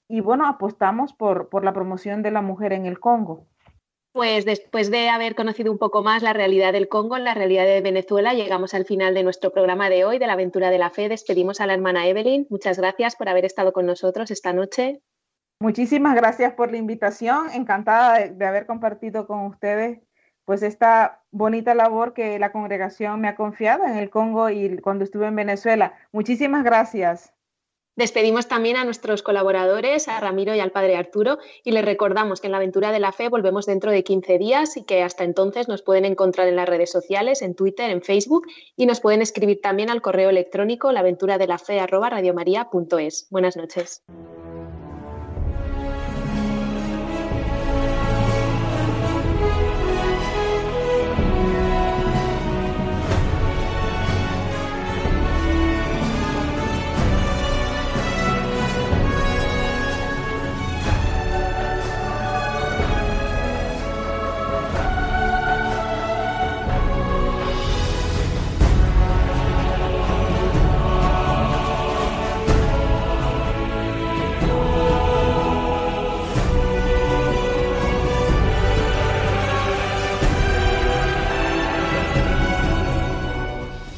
y 0.09 0.19
bueno, 0.19 0.47
apostamos 0.47 1.13
por, 1.13 1.49
por 1.49 1.63
la 1.63 1.73
promoción 1.73 2.21
de 2.21 2.31
la 2.31 2.41
mujer 2.41 2.73
en 2.73 2.85
el 2.85 2.99
Congo. 2.99 3.47
Pues 4.11 4.45
después 4.45 4.91
de 4.91 5.09
haber 5.09 5.35
conocido 5.35 5.71
un 5.71 5.77
poco 5.77 6.01
más 6.01 6.23
la 6.23 6.31
realidad 6.31 6.71
del 6.71 6.87
Congo, 6.87 7.17
la 7.17 7.33
realidad 7.33 7.65
de 7.65 7.81
Venezuela, 7.81 8.33
llegamos 8.33 8.73
al 8.73 8.85
final 8.85 9.13
de 9.13 9.23
nuestro 9.23 9.51
programa 9.51 9.89
de 9.89 10.05
hoy, 10.05 10.19
de 10.19 10.27
la 10.27 10.33
aventura 10.33 10.69
de 10.69 10.77
la 10.77 10.89
fe. 10.89 11.09
Despedimos 11.09 11.59
a 11.59 11.67
la 11.67 11.73
hermana 11.73 12.07
Evelyn. 12.07 12.47
Muchas 12.49 12.77
gracias 12.77 13.17
por 13.17 13.27
haber 13.27 13.43
estado 13.43 13.73
con 13.73 13.85
nosotros 13.85 14.31
esta 14.31 14.53
noche. 14.53 15.01
Muchísimas 15.59 16.15
gracias 16.15 16.53
por 16.53 16.71
la 16.71 16.77
invitación, 16.77 17.49
encantada 17.53 18.27
de, 18.27 18.45
haber 18.45 18.65
compartido 18.65 19.25
con 19.25 19.45
ustedes 19.45 19.99
pues 20.43 20.61
esta 20.61 21.23
bonita 21.31 21.73
labor 21.73 22.13
que 22.13 22.37
la 22.37 22.51
congregación 22.51 23.19
me 23.19 23.29
ha 23.29 23.35
confiado 23.35 23.85
en 23.85 23.97
el 23.97 24.11
Congo 24.11 24.51
y 24.51 24.77
cuando 24.77 25.03
estuve 25.03 25.27
en 25.27 25.35
Venezuela. 25.35 25.93
Muchísimas 26.11 26.63
gracias. 26.63 27.35
Despedimos 27.95 28.47
también 28.47 28.75
a 28.75 28.83
nuestros 28.83 29.23
colaboradores, 29.23 30.09
a 30.09 30.19
Ramiro 30.19 30.53
y 30.53 30.59
al 30.59 30.71
padre 30.71 30.97
Arturo, 30.97 31.37
y 31.63 31.71
les 31.71 31.85
recordamos 31.85 32.41
que 32.41 32.47
en 32.47 32.51
la 32.51 32.57
aventura 32.57 32.91
de 32.91 32.99
la 32.99 33.13
fe 33.13 33.29
volvemos 33.29 33.65
dentro 33.65 33.89
de 33.89 34.03
15 34.03 34.37
días 34.37 34.75
y 34.75 34.83
que 34.83 35.01
hasta 35.01 35.23
entonces 35.23 35.69
nos 35.69 35.81
pueden 35.81 36.03
encontrar 36.03 36.49
en 36.49 36.57
las 36.57 36.67
redes 36.67 36.91
sociales, 36.91 37.41
en 37.41 37.55
Twitter, 37.55 37.89
en 37.89 38.01
Facebook, 38.01 38.47
y 38.75 38.85
nos 38.85 38.99
pueden 38.99 39.21
escribir 39.21 39.61
también 39.61 39.89
al 39.89 40.01
correo 40.01 40.29
electrónico 40.29 40.91
laventuradelafe@radiomaria.es. 40.91 43.27
Buenas 43.31 43.55
noches. 43.55 44.03